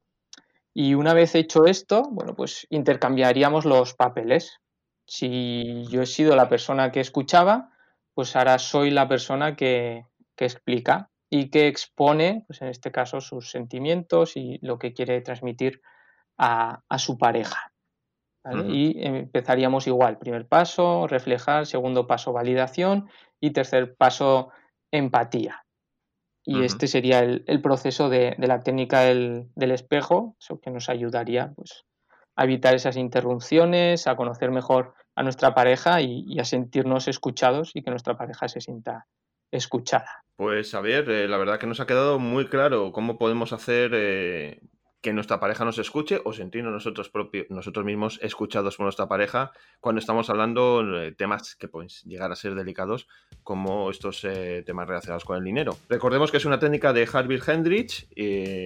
Y 0.74 0.94
una 0.94 1.14
vez 1.14 1.36
hecho 1.36 1.66
esto, 1.66 2.04
bueno, 2.12 2.36
pues 2.36 2.68
intercambiaríamos 2.70 3.66
los 3.66 3.94
papeles. 3.94 4.60
Si 5.06 5.86
yo 5.90 6.04
he 6.04 6.06
sido 6.06 6.36
la 6.36 6.48
persona 6.48 6.92
que 6.92 7.00
escuchaba, 7.00 7.72
pues 8.14 8.36
ahora 8.36 8.60
soy 8.60 8.92
la 8.92 9.08
persona 9.08 9.56
que, 9.56 10.06
que 10.36 10.46
explica 10.46 11.10
y 11.30 11.50
que 11.50 11.68
expone, 11.68 12.44
pues 12.48 12.62
en 12.62 12.70
este 12.70 12.92
caso, 12.92 13.22
sus 13.22 13.52
sentimientos 13.52 14.36
y 14.36 14.58
lo 14.62 14.80
que 14.80 14.94
quiere 14.94 15.22
transmitir 15.22 15.82
a, 16.38 16.82
su 16.98 17.18
pareja. 17.18 17.69
Y 18.68 18.95
empezaríamos 19.04 19.88
igual, 19.88 20.18
primer 20.18 20.47
paso, 20.47 21.08
reflejar, 21.08 21.66
segundo 21.66 22.08
paso, 22.08 22.34
validación 22.34 23.10
y 23.39 23.52
tercer 23.52 23.95
paso, 23.95 24.50
empatía. 24.91 25.66
Y 26.43 26.64
este 26.64 26.88
sería 26.88 27.20
el, 27.20 27.62
proceso 27.62 28.10
de, 28.10 28.36
la 28.39 28.62
técnica 28.62 29.02
del, 29.02 29.52
espejo, 29.56 30.36
eso 30.39 30.60
que 30.60 30.72
nos 30.72 30.89
ayudaría 30.89 31.54
pues, 31.56 31.86
a 32.36 32.45
evitar 32.45 32.74
esas 32.74 32.97
interrupciones, 32.97 34.08
a 34.08 34.16
conocer 34.16 34.50
mejor 34.50 34.95
a 35.16 35.22
nuestra 35.22 35.54
pareja 35.54 36.02
y, 36.02 36.24
y, 36.28 36.39
a 36.39 36.45
sentirnos 36.45 37.08
escuchados 37.08 37.72
y 37.76 37.84
que 37.84 37.91
nuestra 37.91 38.18
pareja 38.18 38.47
se 38.47 38.62
sienta 38.62 39.06
escuchada. 39.52 40.24
Pues 40.36 40.74
a 40.74 40.82
ver, 40.82 41.10
eh, 41.10 41.28
la 41.28 41.38
verdad 41.38 41.60
que 41.60 41.68
nos 41.68 41.82
ha 41.82 41.86
quedado 41.86 42.18
muy 42.18 42.47
claro 42.47 42.91
cómo 42.91 43.18
podemos 43.18 43.52
hacer 43.52 43.91
eh, 43.93 44.62
que 45.02 45.14
nuestra 45.14 45.39
pareja 45.39 45.64
nos 45.64 45.78
escuche 45.78 46.20
o 46.24 46.34
sentirnos 46.34 46.74
nosotros, 46.74 47.10
propios, 47.10 47.45
nosotros 47.50 47.86
mismos 47.86 48.20
escuchados 48.22 48.76
por 48.76 48.86
nuestra 48.86 49.08
pareja 49.08 49.52
cuando 49.80 50.00
estamos 50.00 50.30
hablando 50.30 50.84
de 50.84 51.12
temas 51.14 51.56
que 51.56 51.68
pueden 51.68 51.89
llegar 52.06 52.32
a 52.32 52.36
ser 52.36 52.56
delicados 52.56 53.08
como 53.43 53.89
estos 53.89 54.24
eh, 54.26 54.64
temas 54.66 54.88
relacionados 54.88 55.24
con 55.24 55.38
el 55.38 55.43
dinero. 55.43 55.78
Recordemos 55.88 56.32
que 56.32 56.38
es 56.38 56.45
una 56.45 56.60
técnica 56.60 56.91
de 56.91 57.08
Harvey 57.12 57.39
Hendrich, 57.45 58.08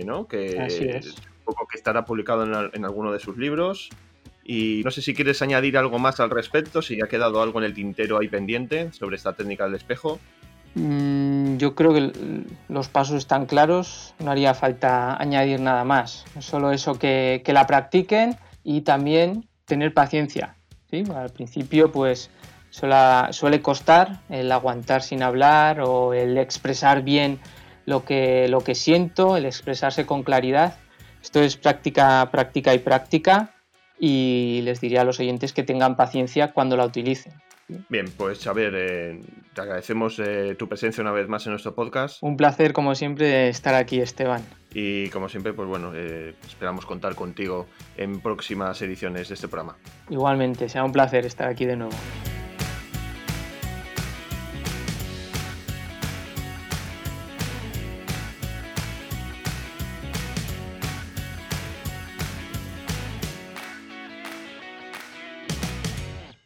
¿no? 0.06 0.28
que, 0.28 0.66
es. 0.66 1.16
poco 1.46 1.68
que 1.68 1.78
estará 1.78 2.04
publicado 2.04 2.44
en, 2.44 2.72
en 2.74 2.86
alguno 2.86 3.12
de 3.12 3.20
sus 3.20 3.38
libros. 3.38 3.90
Y 4.44 4.82
no 4.84 4.92
sé 4.92 5.02
si 5.02 5.14
quieres 5.14 5.42
añadir 5.42 5.78
algo 5.78 6.00
más 6.00 6.20
al 6.20 6.30
respecto, 6.30 6.82
si 6.82 7.02
ha 7.02 7.08
quedado 7.08 7.42
algo 7.42 7.60
en 7.60 7.66
el 7.66 7.74
tintero 7.74 8.20
ahí 8.20 8.28
pendiente 8.28 8.92
sobre 8.92 9.16
esta 9.16 9.34
técnica 9.34 9.66
del 9.66 9.76
espejo. 9.76 10.20
Mm, 10.76 11.58
yo 11.58 11.76
creo 11.76 11.94
que 11.94 12.12
los 12.68 12.88
pasos 12.88 13.18
están 13.18 13.46
claros, 13.46 14.16
no 14.20 14.32
haría 14.32 14.54
falta 14.54 15.16
añadir 15.16 15.60
nada 15.60 15.84
más. 15.84 16.26
Solo 16.40 16.72
eso 16.72 16.98
que, 16.98 17.44
la 17.46 17.68
practiquen 17.68 18.38
y 18.64 18.82
también 18.82 19.48
tener 19.66 19.94
paciencia. 19.94 20.56
¿sí? 20.90 21.04
Al 21.16 21.30
principio, 21.30 21.92
pues 21.92 22.30
suele 22.72 23.62
costar 23.62 24.22
el 24.30 24.52
aguantar 24.52 25.04
sin 25.04 25.22
hablar 25.22 25.82
o 25.82 26.14
el 26.14 26.38
expresar 26.40 27.04
bien 27.04 27.40
lo 27.86 28.04
que, 28.04 28.48
lo 28.48 28.62
que 28.62 28.74
siento, 28.74 29.38
el 29.38 29.46
expresarse 29.46 30.06
con 30.08 30.24
claridad. 30.24 30.78
Esto 31.22 31.42
es 31.42 31.56
práctica, 31.56 32.28
práctica 32.32 32.74
y 32.74 32.80
práctica 32.80 33.54
y 34.00 34.62
les 34.64 34.82
diría 34.82 35.02
a 35.02 35.04
los 35.04 35.20
oyentes 35.20 35.54
que 35.54 35.64
tengan 35.64 35.96
paciencia 35.96 36.52
cuando 36.52 36.76
la 36.76 36.86
utilicen. 36.86 37.34
Bien, 37.68 38.06
pues 38.18 38.46
a 38.48 38.54
ver, 38.54 38.74
eh, 38.76 39.22
te 39.54 39.62
agradecemos 39.62 40.20
eh, 40.20 40.56
tu 40.58 40.68
presencia 40.68 41.02
una 41.02 41.12
vez 41.12 41.28
más 41.28 41.46
en 41.46 41.52
nuestro 41.52 41.74
podcast. 41.74 42.22
Un 42.22 42.38
placer, 42.38 42.74
como 42.74 42.94
siempre, 42.96 43.48
estar 43.50 43.74
aquí, 43.76 44.00
Esteban. 44.00 44.42
Y 44.74 45.10
como 45.10 45.30
siempre, 45.30 45.54
pues 45.54 45.68
bueno, 45.68 45.92
eh, 45.96 46.36
esperamos 46.46 46.86
contar 46.86 47.16
contigo 47.16 47.68
en 47.96 48.20
próximas 48.20 48.82
ediciones 48.82 49.30
de 49.30 49.36
este 49.36 49.48
programa. 49.48 49.78
Igualmente, 50.10 50.68
sea 50.68 50.84
un 50.84 50.92
placer 50.92 51.26
estar 51.26 51.48
aquí 51.48 51.66
de 51.66 51.78
nuevo. 51.78 51.94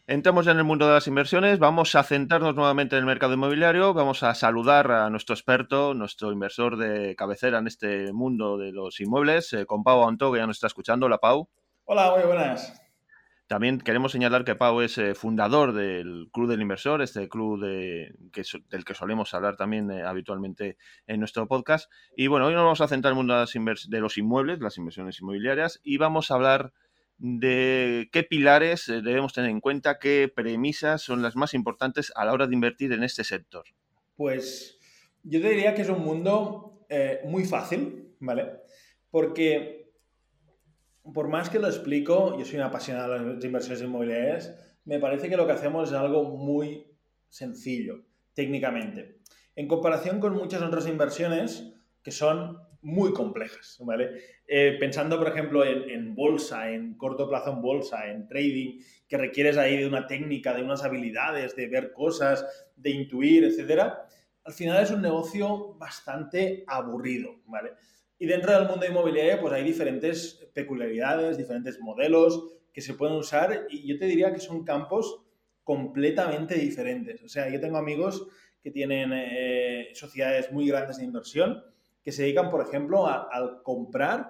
Entramos 0.09 0.47
en 0.47 0.55
el 0.55 0.63
mundo 0.63 0.87
de 0.87 0.93
las 0.93 1.07
inversiones, 1.07 1.59
vamos 1.59 1.93
a 1.95 2.01
centrarnos 2.01 2.55
nuevamente 2.55 2.95
en 2.95 3.01
el 3.01 3.05
mercado 3.05 3.33
inmobiliario, 3.33 3.93
vamos 3.93 4.23
a 4.23 4.33
saludar 4.35 4.89
a 4.89 5.09
nuestro 5.09 5.35
experto, 5.35 5.93
nuestro 5.93 6.31
inversor 6.31 6.77
de 6.77 7.13
cabecera 7.17 7.57
en 7.57 7.67
este 7.67 8.13
mundo 8.13 8.57
de 8.57 8.71
los 8.71 9.01
inmuebles, 9.01 9.51
eh, 9.51 9.65
con 9.65 9.83
Pau 9.83 10.07
Anto, 10.07 10.31
que 10.31 10.39
ya 10.39 10.47
nos 10.47 10.55
está 10.55 10.67
escuchando. 10.67 11.07
Hola, 11.07 11.17
Pau. 11.17 11.49
Hola, 11.83 12.13
muy 12.15 12.25
buenas. 12.25 12.81
También 13.47 13.81
queremos 13.81 14.13
señalar 14.13 14.45
que 14.45 14.55
Pau 14.55 14.79
es 14.79 14.97
eh, 14.97 15.13
fundador 15.13 15.73
del 15.73 16.29
Club 16.31 16.47
del 16.47 16.61
Inversor, 16.61 17.01
este 17.01 17.27
club 17.27 17.59
de, 17.59 18.15
del 18.69 18.85
que 18.85 18.93
solemos 18.93 19.33
hablar 19.33 19.57
también 19.57 19.91
eh, 19.91 20.03
habitualmente 20.03 20.77
en 21.05 21.19
nuestro 21.19 21.49
podcast. 21.49 21.91
Y 22.15 22.27
bueno, 22.27 22.45
hoy 22.45 22.53
nos 22.53 22.63
vamos 22.63 22.79
a 22.79 22.87
centrar 22.87 23.11
en 23.11 23.17
el 23.19 23.25
mundo 23.25 23.45
de 23.45 23.99
los 23.99 24.17
inmuebles, 24.17 24.61
las 24.61 24.77
inversiones 24.77 25.19
inmobiliarias, 25.19 25.81
y 25.83 25.97
vamos 25.97 26.31
a 26.31 26.35
hablar 26.35 26.71
de 27.17 28.09
qué 28.11 28.23
pilares 28.23 28.87
eh, 28.89 29.01
debemos 29.01 29.33
tener 29.33 29.49
en 29.49 29.59
cuenta, 29.59 29.99
qué 29.99 30.31
premisas 30.33 31.01
son 31.01 31.21
las 31.21 31.35
más 31.35 31.53
importantes 31.53 32.11
a 32.15 32.25
la 32.25 32.33
hora 32.33 32.47
de 32.47 32.53
invertir 32.53 32.91
en 32.93 33.03
este 33.03 33.23
sector. 33.23 33.65
Pues 34.15 34.79
yo 35.23 35.41
te 35.41 35.49
diría 35.49 35.73
que 35.73 35.81
es 35.81 35.89
un 35.89 36.03
mundo 36.03 36.85
eh, 36.89 37.21
muy 37.25 37.45
fácil, 37.45 38.15
¿vale? 38.19 38.61
Porque 39.09 39.87
por 41.13 41.27
más 41.29 41.49
que 41.49 41.59
lo 41.59 41.67
explico, 41.67 42.37
yo 42.37 42.45
soy 42.45 42.57
un 42.57 42.63
apasionado 42.63 43.13
de 43.13 43.35
las 43.35 43.43
inversiones 43.43 43.81
inmobiliarias, 43.81 44.55
me 44.85 44.99
parece 44.99 45.29
que 45.29 45.37
lo 45.37 45.45
que 45.45 45.53
hacemos 45.53 45.89
es 45.89 45.95
algo 45.95 46.23
muy 46.23 46.85
sencillo, 47.29 48.05
técnicamente. 48.33 49.19
En 49.55 49.67
comparación 49.67 50.19
con 50.19 50.33
muchas 50.33 50.61
otras 50.61 50.87
inversiones 50.87 51.73
que 52.03 52.11
son 52.11 52.57
muy 52.81 53.13
complejas, 53.13 53.77
¿vale? 53.81 54.21
Eh, 54.47 54.77
pensando, 54.79 55.17
por 55.17 55.27
ejemplo, 55.27 55.65
en, 55.65 56.15
bolsa, 56.15 56.71
en 56.71 56.95
corto 56.95 57.27
plazo 57.27 57.51
en 57.53 57.61
bolsa, 57.61 58.09
en 58.09 58.27
trading, 58.27 58.79
que 59.07 59.17
requieres 59.17 59.57
ahí 59.57 59.77
de 59.77 59.87
una 59.87 60.07
técnica, 60.07 60.53
de 60.53 60.63
unas 60.63 60.83
habilidades, 60.83 61.55
de 61.55 61.67
ver 61.67 61.91
cosas, 61.91 62.45
de 62.75 62.91
intuir, 62.91 63.43
etcétera, 63.43 64.07
al 64.43 64.53
final 64.53 64.81
es 64.81 64.91
un 64.91 65.01
negocio 65.01 65.73
bastante 65.73 66.63
aburrido, 66.67 67.35
¿vale? 67.47 67.71
Y 68.19 68.25
dentro 68.25 68.53
del 68.53 68.67
mundo 68.67 68.85
inmobiliario, 68.85 69.41
pues 69.41 69.53
hay 69.53 69.63
diferentes 69.63 70.47
peculiaridades, 70.53 71.37
diferentes 71.37 71.79
modelos 71.79 72.53
que 72.71 72.81
se 72.81 72.93
pueden 72.93 73.15
usar 73.15 73.67
y 73.69 73.87
yo 73.87 73.97
te 73.97 74.05
diría 74.05 74.33
que 74.33 74.39
son 74.39 74.63
campos 74.63 75.21
completamente 75.63 76.55
diferentes. 76.55 77.21
O 77.23 77.27
sea, 77.27 77.49
yo 77.49 77.59
tengo 77.59 77.77
amigos 77.77 78.25
que 78.63 78.71
tienen 78.71 79.11
eh, 79.13 79.89
sociedades 79.93 80.51
muy 80.51 80.67
grandes 80.67 80.97
de 80.97 81.03
inversión, 81.03 81.63
que 82.07 82.13
se 82.13 82.21
dedican, 82.21 82.49
por 82.49 82.65
ejemplo, 82.65 83.05
a, 83.05 83.61
comprar 83.63 84.29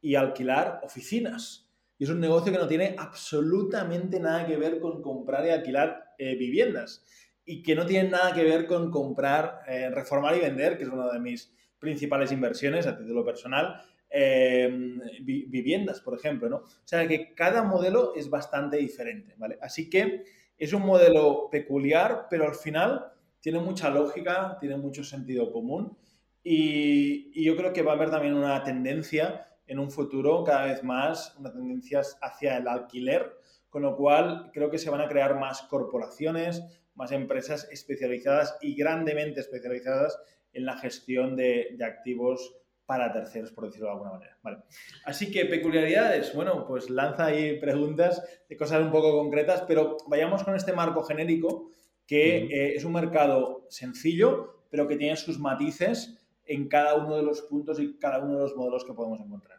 y 0.00 0.14
alquilar 0.14 0.80
oficinas. 0.82 1.68
Y 1.98 2.04
es 2.04 2.10
un 2.10 2.20
negocio 2.20 2.50
que 2.50 2.58
no 2.58 2.66
tiene 2.66 2.94
absolutamente 2.96 4.18
nada 4.18 4.46
que 4.46 4.56
ver 4.56 4.80
con 4.80 5.02
comprar 5.02 5.44
y 5.44 5.50
alquilar 5.50 6.14
eh, 6.16 6.36
viviendas. 6.36 7.04
Y 7.44 7.62
que 7.62 7.74
no 7.74 7.84
tiene 7.84 8.08
nada 8.08 8.32
que 8.32 8.44
ver 8.44 8.66
con 8.66 8.90
comprar, 8.90 9.60
eh, 9.68 9.90
reformar 9.90 10.36
y 10.36 10.40
vender, 10.40 10.78
que 10.78 10.84
es 10.84 10.88
una 10.88 11.12
de 11.12 11.20
mis 11.20 11.54
principales 11.78 12.32
inversiones 12.32 12.86
a 12.86 12.96
título 12.96 13.22
personal, 13.26 13.78
em, 14.08 14.98
viviendas, 15.20 16.00
por 16.00 16.14
ejemplo, 16.18 16.48
¿no? 16.48 16.56
O 16.56 16.86
sea 16.86 17.06
que 17.06 17.34
cada 17.34 17.62
modelo 17.62 18.14
es 18.16 18.30
bastante 18.30 18.78
diferente, 18.78 19.34
¿vale? 19.36 19.58
Así 19.60 19.90
que 19.90 20.24
es 20.56 20.72
un 20.72 20.80
modelo 20.80 21.50
peculiar, 21.50 22.26
pero 22.30 22.48
al 22.48 22.54
final 22.54 23.04
tiene 23.38 23.58
mucha 23.58 23.90
lógica, 23.90 24.56
tiene 24.58 24.78
mucho 24.78 25.04
sentido 25.04 25.52
común 25.52 25.94
y, 26.42 27.44
yo 27.44 27.56
creo 27.56 27.72
que 27.72 27.82
va 27.82 27.92
a 27.92 27.94
haber 27.94 28.10
también 28.10 28.34
una 28.34 28.62
tendencia 28.62 29.48
en 29.66 29.78
un 29.78 29.90
futuro 29.90 30.44
cada 30.44 30.66
vez 30.66 30.82
más, 30.82 31.36
una 31.38 31.52
tendencia 31.52 32.00
hacia 32.22 32.56
el 32.56 32.68
alquiler, 32.68 33.36
con 33.68 33.82
lo 33.82 33.96
cual 33.96 34.50
creo 34.52 34.70
que 34.70 34.78
se 34.78 34.90
van 34.90 35.00
a 35.00 35.08
crear 35.08 35.38
más 35.38 35.62
corporaciones, 35.62 36.62
más 36.94 37.12
empresas 37.12 37.68
especializadas 37.70 38.56
y 38.60 38.74
grandemente 38.74 39.40
especializadas 39.40 40.18
en 40.52 40.64
la 40.64 40.76
gestión 40.78 41.36
de, 41.36 41.76
activos 41.84 42.56
para 42.86 43.12
terceros, 43.12 43.52
por 43.52 43.66
decirlo 43.66 43.88
de 43.88 43.92
alguna 43.92 44.12
manera. 44.12 44.38
Vale. 44.42 44.58
Así 45.04 45.30
que 45.30 45.44
peculiaridades, 45.44 46.34
bueno, 46.34 46.66
pues 46.66 46.88
lanza 46.88 47.26
ahí 47.26 47.60
preguntas 47.60 48.22
de 48.48 48.56
cosas 48.56 48.80
un 48.80 48.90
poco 48.90 49.12
concretas, 49.12 49.62
pero 49.68 49.98
vayamos 50.06 50.42
con 50.42 50.56
este 50.56 50.72
marco 50.72 51.02
genérico 51.02 51.70
que 52.06 52.46
eh, 52.46 52.74
es 52.74 52.84
un 52.84 52.94
mercado 52.94 53.66
sencillo, 53.68 54.64
pero 54.70 54.88
que 54.88 54.96
tiene 54.96 55.16
sus 55.16 55.38
matices 55.38 56.17
en 56.48 56.68
cada 56.68 56.96
uno 56.96 57.16
de 57.16 57.22
los 57.22 57.42
puntos 57.42 57.78
y 57.78 57.98
cada 57.98 58.18
uno 58.18 58.34
de 58.34 58.40
los 58.40 58.56
modelos 58.56 58.84
que 58.84 58.94
podemos 58.94 59.20
encontrar. 59.20 59.58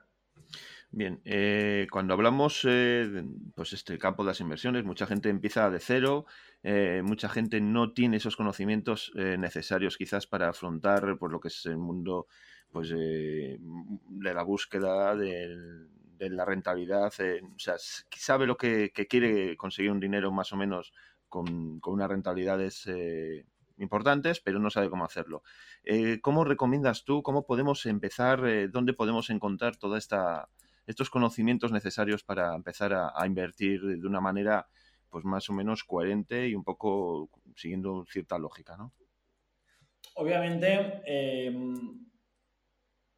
Bien, 0.92 1.22
eh, 1.24 1.86
cuando 1.92 2.16
hablamos 2.16 2.66
eh, 2.68 3.24
pues 3.54 3.74
este 3.74 4.00
campo 4.00 4.24
de 4.24 4.30
las 4.30 4.42
inversiones, 4.42 4.84
mucha 4.84 5.06
gente 5.06 5.30
empieza 5.30 5.70
de 5.70 5.80
cero, 5.80 6.26
eh, 6.64 7.04
mucha 7.06 7.30
gente 7.30 7.62
no 7.62 7.94
tiene 7.94 8.18
esos 8.18 8.36
conocimientos 8.36 9.12
necesarios 9.16 9.98
quizás 9.98 10.26
para 10.26 10.50
afrontar 10.50 11.18
por 11.20 11.32
lo 11.32 11.40
que 11.40 11.50
es 11.50 11.66
el 11.68 11.78
mundo 11.78 12.26
pues 12.72 12.90
de 12.90 13.60
la 14.34 14.42
búsqueda 14.42 15.16
de, 15.16 15.56
la 16.20 16.44
rentabilidad, 16.44 17.08
o 17.08 17.60
sea, 17.60 17.76
sabe 17.78 18.48
lo 18.48 18.58
que, 18.58 18.92
quiere 18.92 19.56
conseguir 19.58 19.92
un 19.92 20.00
dinero 20.00 20.32
más 20.32 20.52
o 20.54 20.58
menos 20.58 20.92
con, 21.28 21.80
con 21.80 21.94
unas 21.94 22.10
rentabilidades 22.10 22.90
importantes, 23.80 24.40
pero 24.40 24.60
no 24.60 24.70
sabe 24.70 24.90
cómo 24.90 25.06
hacerlo. 25.06 25.44
Eh, 25.84 26.20
¿Cómo 26.22 26.44
recomiendas 26.44 27.04
tú, 27.06 27.24
cómo 27.24 27.46
podemos 27.46 27.86
empezar, 27.86 28.46
eh, 28.46 28.68
dónde 28.68 28.94
podemos 28.94 29.30
encontrar 29.30 29.78
todos 29.78 30.08
estos 30.86 31.10
conocimientos 31.10 31.72
necesarios 31.72 32.24
para 32.24 32.56
empezar 32.56 32.94
a, 32.94 33.26
invertir 33.26 33.82
de 33.82 34.08
una 34.08 34.22
manera 34.22 34.68
pues 35.10 35.26
más 35.26 35.50
o 35.50 35.54
menos 35.54 35.84
coherente 35.84 36.48
y 36.48 36.56
un 36.56 36.64
poco 36.64 37.30
siguiendo 37.56 38.06
cierta 38.06 38.38
lógica, 38.38 38.78
¿no? 38.78 38.94
Obviamente 40.16 41.02
em, 41.06 42.06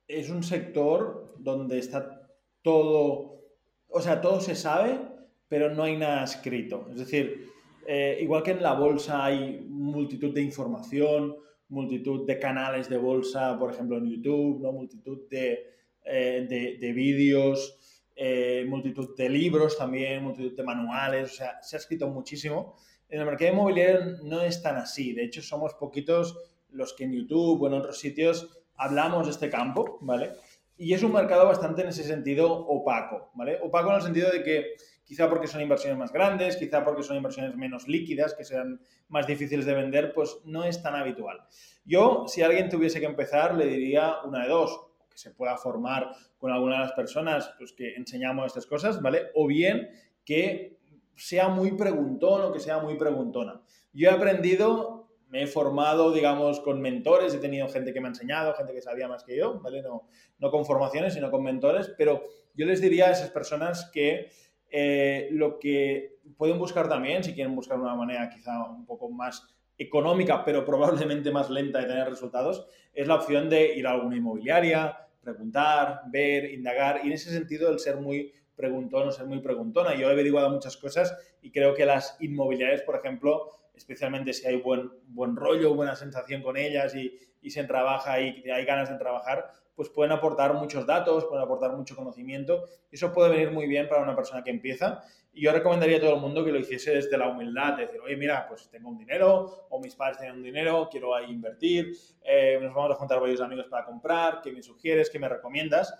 es 0.08 0.30
un 0.30 0.44
sector 0.44 1.36
donde 1.38 1.80
está 1.80 2.30
todo, 2.62 3.42
o 3.88 4.02
sea, 4.02 4.22
todo 4.22 4.40
se 4.40 4.56
sabe, 4.56 5.00
pero 5.48 5.74
no 5.74 5.84
hay 5.84 5.98
nada 5.98 6.24
escrito. 6.24 6.88
Es 6.92 7.00
decir, 7.00 7.51
eh, 7.88 8.20
igual 8.22 8.44
que 8.44 8.52
en 8.52 8.62
la 8.62 8.74
bolsa 8.74 9.26
hay 9.26 9.66
multitud 9.68 10.34
de 10.34 10.42
información, 10.42 11.36
multitud 11.70 12.26
de 12.26 12.38
canales 12.38 12.90
de 12.90 12.98
bolsa, 12.98 13.58
por 13.58 13.74
ejemplo 13.74 13.98
en 13.98 14.10
YouTube, 14.10 14.62
¿no? 14.62 14.72
multitud 14.72 15.28
de, 15.30 15.68
eh, 16.04 16.94
vídeos, 16.94 17.78
eh, 18.16 18.66
multitud 18.68 19.16
de 19.16 19.30
libros 19.30 19.78
también, 19.78 20.24
multitud 20.24 20.56
de 20.56 20.64
manuales, 20.64 21.32
o 21.32 21.36
sea, 21.36 21.62
se 21.62 21.76
ha 21.76 21.80
escrito 21.80 22.08
muchísimo. 22.08 22.76
En 23.10 23.20
el 23.20 23.26
mercado 23.26 23.52
inmobiliario 23.52 24.18
no 24.24 24.42
es 24.42 24.62
tan 24.62 24.76
así, 24.76 25.14
de 25.14 25.24
hecho 25.24 25.42
somos 25.42 25.74
poquitos 25.74 26.38
los 26.70 26.94
que 26.94 27.06
en 27.06 27.14
YouTube 27.14 27.62
o 27.62 27.68
en 27.68 27.74
otros 27.74 28.00
sitios 28.00 28.50
hablamos 28.76 29.26
de 29.26 29.32
este 29.32 29.50
campo, 29.50 29.98
¿vale? 30.02 30.32
Y 30.78 30.94
es 30.94 31.04
un 31.04 31.14
mercado 31.14 31.46
bastante 31.46 31.84
en 31.84 31.90
ese 31.90 32.04
sentido 32.04 32.52
opaco, 32.52 33.32
¿vale? 33.36 33.60
Opaco 33.62 33.90
en 33.90 33.96
el 33.96 34.02
sentido 34.02 34.32
de 34.32 34.44
que 34.44 34.66
quizá 35.12 35.30
porque 35.30 35.48
son 35.48 35.60
inversiones 35.60 36.00
más 36.00 36.14
grandes, 36.14 36.56
quizá 36.56 36.86
porque 36.86 37.04
son 37.04 37.18
inversiones 37.18 37.54
menos 37.58 37.86
líquidas, 37.86 38.34
que 38.34 38.46
sean 38.46 38.80
más 39.10 39.28
difíciles 39.28 39.66
de 39.66 39.74
vender, 39.74 40.14
pues 40.14 40.38
no 40.46 40.64
es 40.64 40.82
tan 40.82 40.96
habitual. 40.96 41.44
Yo, 41.84 42.24
si 42.30 42.42
alguien 42.44 42.70
tuviese 42.70 43.02
que 43.02 43.08
empezar, 43.08 43.56
le 43.56 43.66
diría 43.66 44.22
una 44.24 44.44
de 44.44 44.48
dos, 44.48 44.88
que 45.10 45.18
se 45.18 45.32
pueda 45.32 45.58
formar 45.58 46.12
con 46.38 46.54
alguna 46.54 46.76
de 46.76 46.82
las 46.84 46.94
personas 46.94 47.54
pues, 47.58 47.74
que 47.74 47.94
enseñamos 47.96 48.46
estas 48.46 48.66
cosas, 48.66 49.02
¿vale? 49.02 49.32
O 49.36 49.48
bien 49.48 49.90
que 50.24 50.80
sea 51.18 51.50
muy 51.50 51.74
preguntón 51.74 52.44
o 52.44 52.54
que 52.54 52.62
sea 52.62 52.80
muy 52.80 52.96
preguntona. 52.96 53.62
Yo 53.92 54.10
he 54.10 54.14
aprendido, 54.14 55.10
me 55.28 55.44
he 55.44 55.48
formado, 55.48 56.14
digamos, 56.14 56.62
con 56.62 56.80
mentores, 56.80 57.34
he 57.34 57.40
tenido 57.40 57.68
gente 57.68 57.92
que 57.92 58.00
me 58.00 58.08
ha 58.08 58.12
enseñado, 58.12 58.54
gente 58.54 58.72
que 58.72 58.82
sabía 58.82 59.10
más 59.10 59.26
que 59.26 59.36
yo, 59.36 59.60
¿vale? 59.60 59.82
No, 59.82 60.08
no 60.40 60.50
con 60.50 60.66
formaciones, 60.66 61.16
sino 61.16 61.30
con 61.30 61.44
mentores, 61.44 61.92
pero 61.98 62.24
yo 62.54 62.66
les 62.66 62.80
diría 62.80 63.08
a 63.08 63.12
esas 63.12 63.30
personas 63.30 63.92
que 63.92 64.30
eh, 64.72 65.28
lo 65.32 65.60
que 65.60 66.18
pueden 66.38 66.58
buscar 66.58 66.88
también, 66.88 67.24
si 67.24 67.34
quieren 67.34 67.56
buscar 67.56 67.80
una 67.80 67.96
manera 67.96 68.30
quizá 68.30 68.64
un 68.66 68.86
poco 68.86 69.10
más 69.10 69.48
económica, 69.78 70.46
pero 70.46 70.64
probablemente 70.66 71.32
más 71.32 71.50
lenta 71.50 71.80
de 71.80 71.88
tener 71.88 72.10
resultados, 72.10 72.68
es 72.94 73.08
la 73.08 73.16
opción 73.16 73.50
de 73.50 73.76
ir 73.76 73.86
a 73.88 73.92
alguna 73.92 74.16
inmobiliaria, 74.16 74.98
preguntar, 75.22 76.02
ver, 76.08 76.52
indagar, 76.52 77.02
y 77.04 77.08
en 77.08 77.14
ese 77.14 77.32
sentido 77.32 77.70
el 77.70 77.80
ser 77.80 77.98
muy 77.98 78.34
preguntón 78.56 79.08
o 79.08 79.12
ser 79.12 79.26
muy 79.26 79.40
preguntona. 79.40 79.96
Yo 79.96 80.10
he 80.10 80.12
averiguado 80.12 80.50
muchas 80.50 80.78
cosas 80.78 81.18
y 81.42 81.52
creo 81.52 81.74
que 81.74 81.86
las 81.86 82.18
inmobiliarias, 82.20 82.84
por 82.84 82.96
ejemplo, 82.96 83.52
especialmente 83.74 84.34
si 84.34 84.48
hay 84.48 84.58
buen, 84.58 84.92
buen 85.08 85.36
rollo, 85.36 85.74
buena 85.74 85.96
sensación 85.96 86.42
con 86.44 86.58
ellas 86.58 86.96
y, 86.96 87.18
y 87.42 87.50
se 87.50 87.64
trabaja 87.64 88.22
y 88.22 88.44
hay 88.50 88.66
ganas 88.66 88.90
de 88.90 88.98
trabajar, 88.98 89.52
pues 89.82 89.90
pueden 89.90 90.12
aportar 90.12 90.54
muchos 90.54 90.86
datos, 90.86 91.26
pueden 91.26 91.44
aportar 91.44 91.76
mucho 91.76 91.96
conocimiento. 91.96 92.66
Eso 92.92 93.12
puede 93.12 93.32
venir 93.32 93.50
muy 93.50 93.66
bien 93.66 93.90
para 93.90 94.04
una 94.04 94.16
persona 94.16 94.44
que 94.44 94.52
empieza. 94.52 95.02
Y 95.34 95.42
yo 95.42 95.52
recomendaría 95.52 95.98
a 95.98 96.00
todo 96.00 96.14
el 96.14 96.22
mundo 96.22 96.46
que 96.46 96.52
lo 96.52 96.60
hiciese 96.60 96.92
desde 96.92 97.18
la 97.18 97.30
humildad, 97.30 97.78
de 97.78 97.88
decir, 97.88 98.00
oye, 98.00 98.16
mira, 98.16 98.46
pues 98.48 98.70
tengo 98.70 98.90
un 98.90 99.00
dinero, 99.00 99.66
o 99.72 99.80
mis 99.80 99.96
padres 99.96 100.20
tienen 100.20 100.38
un 100.38 100.44
dinero, 100.44 100.88
quiero 100.92 101.16
ahí 101.16 101.32
invertir, 101.32 101.98
eh, 102.24 102.60
nos 102.62 102.76
vamos 102.76 102.92
a 102.92 102.94
juntar 102.94 103.20
varios 103.20 103.42
amigos 103.42 103.66
para 103.72 103.84
comprar, 103.84 104.42
¿qué 104.44 104.52
me 104.52 104.62
sugieres, 104.62 105.10
qué 105.10 105.18
me 105.18 105.28
recomiendas? 105.28 105.92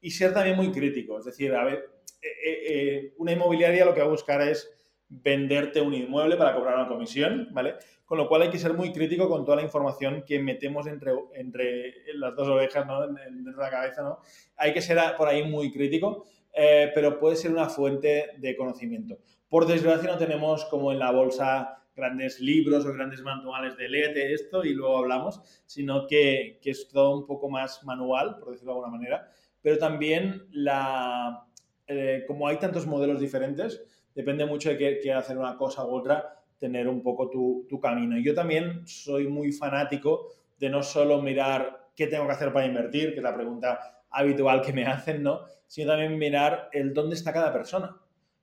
Y 0.00 0.10
ser 0.12 0.32
también 0.32 0.56
muy 0.56 0.72
crítico, 0.72 1.18
es 1.18 1.26
decir, 1.26 1.54
a 1.54 1.62
ver, 1.62 1.90
eh, 2.22 2.28
eh, 2.42 3.14
una 3.18 3.32
inmobiliaria 3.32 3.84
lo 3.84 3.92
que 3.92 4.00
va 4.00 4.06
a 4.06 4.08
buscar 4.08 4.40
es 4.40 4.66
venderte 5.10 5.82
un 5.82 5.92
inmueble 5.92 6.38
para 6.38 6.54
cobrar 6.54 6.76
una 6.76 6.88
comisión, 6.88 7.48
¿vale? 7.50 7.74
Con 8.06 8.18
lo 8.18 8.28
cual 8.28 8.42
hay 8.42 8.50
que 8.50 8.58
ser 8.58 8.72
muy 8.72 8.92
crítico 8.92 9.28
con 9.28 9.44
toda 9.44 9.56
la 9.56 9.64
información 9.64 10.22
que 10.24 10.38
metemos 10.38 10.86
entre, 10.86 11.12
entre 11.34 11.92
las 12.14 12.34
dos 12.34 12.48
orejas, 12.48 12.86
¿no? 12.86 13.06
dentro 13.06 13.52
de 13.52 13.62
la 13.62 13.70
cabeza, 13.70 14.02
¿no? 14.02 14.20
Hay 14.56 14.72
que 14.72 14.80
ser 14.80 14.98
por 15.18 15.28
ahí 15.28 15.42
muy 15.42 15.72
crítico, 15.72 16.24
eh, 16.54 16.90
pero 16.94 17.18
puede 17.18 17.36
ser 17.36 17.50
una 17.50 17.68
fuente 17.68 18.30
de 18.38 18.56
conocimiento. 18.56 19.18
Por 19.48 19.66
desgracia 19.66 20.10
no 20.10 20.18
tenemos 20.18 20.64
como 20.66 20.92
en 20.92 21.00
la 21.00 21.10
bolsa 21.10 21.82
grandes 21.96 22.40
libros 22.40 22.86
o 22.86 22.92
grandes 22.92 23.22
manuales 23.22 23.76
de 23.76 23.88
léete 23.88 24.32
esto 24.32 24.64
y 24.64 24.72
luego 24.72 24.98
hablamos, 24.98 25.40
sino 25.66 26.06
que, 26.06 26.58
que, 26.62 26.70
es 26.70 26.88
todo 26.88 27.16
un 27.16 27.26
poco 27.26 27.48
más 27.48 27.82
manual, 27.84 28.38
por 28.38 28.52
decirlo 28.52 28.72
de 28.72 28.78
alguna 28.78 28.96
manera, 28.96 29.30
pero 29.62 29.78
también 29.78 30.46
la, 30.52 31.46
eh, 31.86 32.24
como 32.26 32.46
hay 32.46 32.58
tantos 32.58 32.86
modelos 32.86 33.18
diferentes, 33.18 33.82
depende 34.14 34.46
mucho 34.46 34.68
de 34.68 34.78
qué, 34.78 35.00
qué 35.02 35.12
hacer 35.12 35.38
una 35.38 35.56
cosa 35.56 35.84
u 35.84 35.94
otra, 35.94 36.35
tener 36.58 36.88
un 36.88 37.02
poco 37.02 37.28
tu, 37.28 37.66
tu 37.68 37.80
camino. 37.80 38.18
Yo 38.18 38.34
también 38.34 38.86
soy 38.86 39.28
muy 39.28 39.52
fanático 39.52 40.28
de 40.58 40.70
no 40.70 40.82
solo 40.82 41.20
mirar 41.20 41.90
qué 41.94 42.06
tengo 42.06 42.26
que 42.26 42.32
hacer 42.32 42.52
para 42.52 42.66
invertir, 42.66 43.10
que 43.10 43.16
es 43.16 43.22
la 43.22 43.34
pregunta 43.34 44.04
habitual 44.10 44.62
que 44.62 44.72
me 44.72 44.86
hacen, 44.86 45.22
¿no? 45.22 45.40
Sino 45.66 45.90
también 45.90 46.18
mirar 46.18 46.68
el 46.72 46.94
dónde 46.94 47.14
está 47.14 47.32
cada 47.32 47.52
persona. 47.52 47.96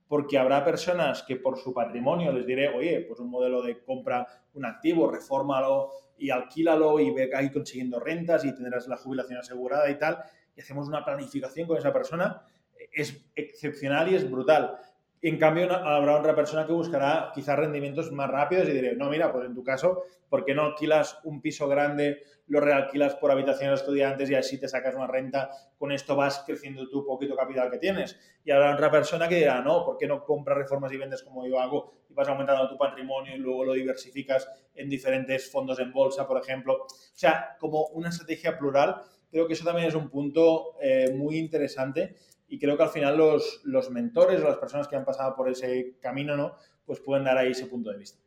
Porque 0.07 0.37
habrá 0.37 0.63
personas 0.63 1.23
que 1.23 1.37
por 1.37 1.57
su 1.57 1.73
patrimonio 1.73 2.31
les 2.31 2.45
diré, 2.45 2.69
oye, 2.69 3.01
pues 3.01 3.19
un 3.19 3.29
modelo 3.29 3.61
de 3.63 3.83
compra 3.83 4.27
un 4.53 4.65
activo, 4.65 5.09
refórmalo 5.09 5.89
y 6.17 6.29
alquílalo 6.29 6.99
y 6.99 7.11
ve 7.11 7.31
ahí 7.33 7.49
consiguiendo 7.49 7.99
rentas 7.99 8.45
y 8.45 8.53
tendrás 8.53 8.87
la 8.87 8.97
jubilación 8.97 9.39
asegurada 9.39 9.89
y 9.89 9.97
tal. 9.97 10.19
Y 10.55 10.61
hacemos 10.61 10.87
una 10.87 11.03
planificación 11.03 11.67
con 11.67 11.77
esa 11.77 11.91
persona. 11.91 12.43
Es 12.91 13.25
excepcional 13.35 14.11
y 14.11 14.15
es 14.15 14.29
brutal. 14.29 14.77
En 15.25 15.37
cambio, 15.37 15.71
habrá 15.71 16.19
otra 16.19 16.35
persona 16.35 16.65
que 16.65 16.73
buscará 16.73 17.31
quizás 17.33 17.57
rendimientos 17.57 18.11
más 18.11 18.29
rápidos 18.29 18.67
y 18.67 18.73
diré, 18.73 18.93
no, 18.97 19.09
mira, 19.09 19.31
pues 19.31 19.45
en 19.45 19.55
tu 19.55 19.63
caso, 19.63 20.03
¿por 20.27 20.43
qué 20.43 20.53
no 20.53 20.63
alquilas 20.63 21.17
un 21.23 21.41
piso 21.41 21.65
grande, 21.69 22.23
lo 22.47 22.59
realquilas 22.59 23.15
por 23.15 23.31
habitaciones 23.31 23.79
de 23.79 23.83
estudiantes 23.85 24.29
y 24.29 24.35
así 24.35 24.59
te 24.59 24.67
sacas 24.67 24.95
una 24.95 25.07
renta? 25.07 25.49
Con 25.77 25.93
esto 25.93 26.17
vas 26.17 26.43
creciendo 26.45 26.89
tu 26.89 27.05
poquito 27.05 27.37
capital 27.37 27.71
que 27.71 27.77
tienes. 27.77 28.19
Y 28.43 28.51
habrá 28.51 28.73
otra 28.73 28.91
persona 28.91 29.29
que 29.29 29.35
dirá, 29.35 29.61
no, 29.61 29.85
¿por 29.85 29.97
qué 29.97 30.07
no 30.07 30.25
compras 30.25 30.57
reformas 30.57 30.91
y 30.91 30.97
vendes 30.97 31.23
como 31.23 31.47
yo 31.47 31.57
hago 31.57 31.93
y 32.09 32.13
vas 32.13 32.27
aumentando 32.27 32.67
tu 32.67 32.77
patrimonio 32.77 33.33
y 33.33 33.37
luego 33.37 33.63
lo 33.63 33.71
diversificas 33.71 34.49
en 34.75 34.89
diferentes 34.89 35.49
fondos 35.49 35.79
en 35.79 35.93
bolsa, 35.93 36.27
por 36.27 36.37
ejemplo? 36.37 36.83
O 36.83 36.87
sea, 37.13 37.55
como 37.61 37.85
una 37.93 38.09
estrategia 38.09 38.57
plural, 38.57 39.01
creo 39.31 39.47
que 39.47 39.53
eso 39.53 39.63
también 39.63 39.87
es 39.87 39.95
un 39.95 40.09
punto 40.09 40.75
eh, 40.81 41.13
muy 41.15 41.37
interesante 41.37 42.17
y 42.53 42.59
creo 42.59 42.77
que 42.77 42.83
al 42.83 42.89
final 42.89 43.17
los, 43.17 43.61
los 43.63 43.89
mentores 43.89 44.39
o 44.39 44.47
las 44.47 44.57
personas 44.57 44.87
que 44.87 44.95
han 44.95 45.05
pasado 45.05 45.35
por 45.35 45.49
ese 45.49 45.97
camino, 45.99 46.37
¿no? 46.37 46.55
Pues 46.85 46.99
pueden 46.99 47.23
dar 47.23 47.35
ahí 47.35 47.49
ese 47.49 47.65
punto 47.65 47.89
de 47.89 47.97
vista. 47.97 48.21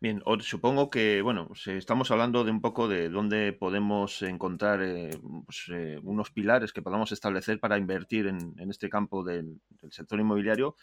Bien, 0.00 0.22
supongo 0.40 0.88
que, 0.88 1.20
bueno, 1.20 1.48
pues, 1.48 1.66
eh, 1.66 1.76
estamos 1.76 2.10
hablando 2.10 2.42
de 2.44 2.50
un 2.50 2.62
poco 2.62 2.88
de 2.88 3.10
dónde 3.10 3.52
podemos 3.52 4.22
encontrar 4.22 4.80
eh, 4.82 5.10
pues, 5.44 5.66
eh, 5.70 6.00
unos 6.02 6.30
pilares 6.30 6.72
que 6.72 6.80
podamos 6.80 7.12
establecer 7.12 7.60
para 7.60 7.76
invertir 7.76 8.28
en, 8.28 8.54
en 8.58 8.70
este 8.70 8.88
campo 8.88 9.22
del, 9.22 9.60
sector 9.90 10.18
inmobiliario. 10.18 10.76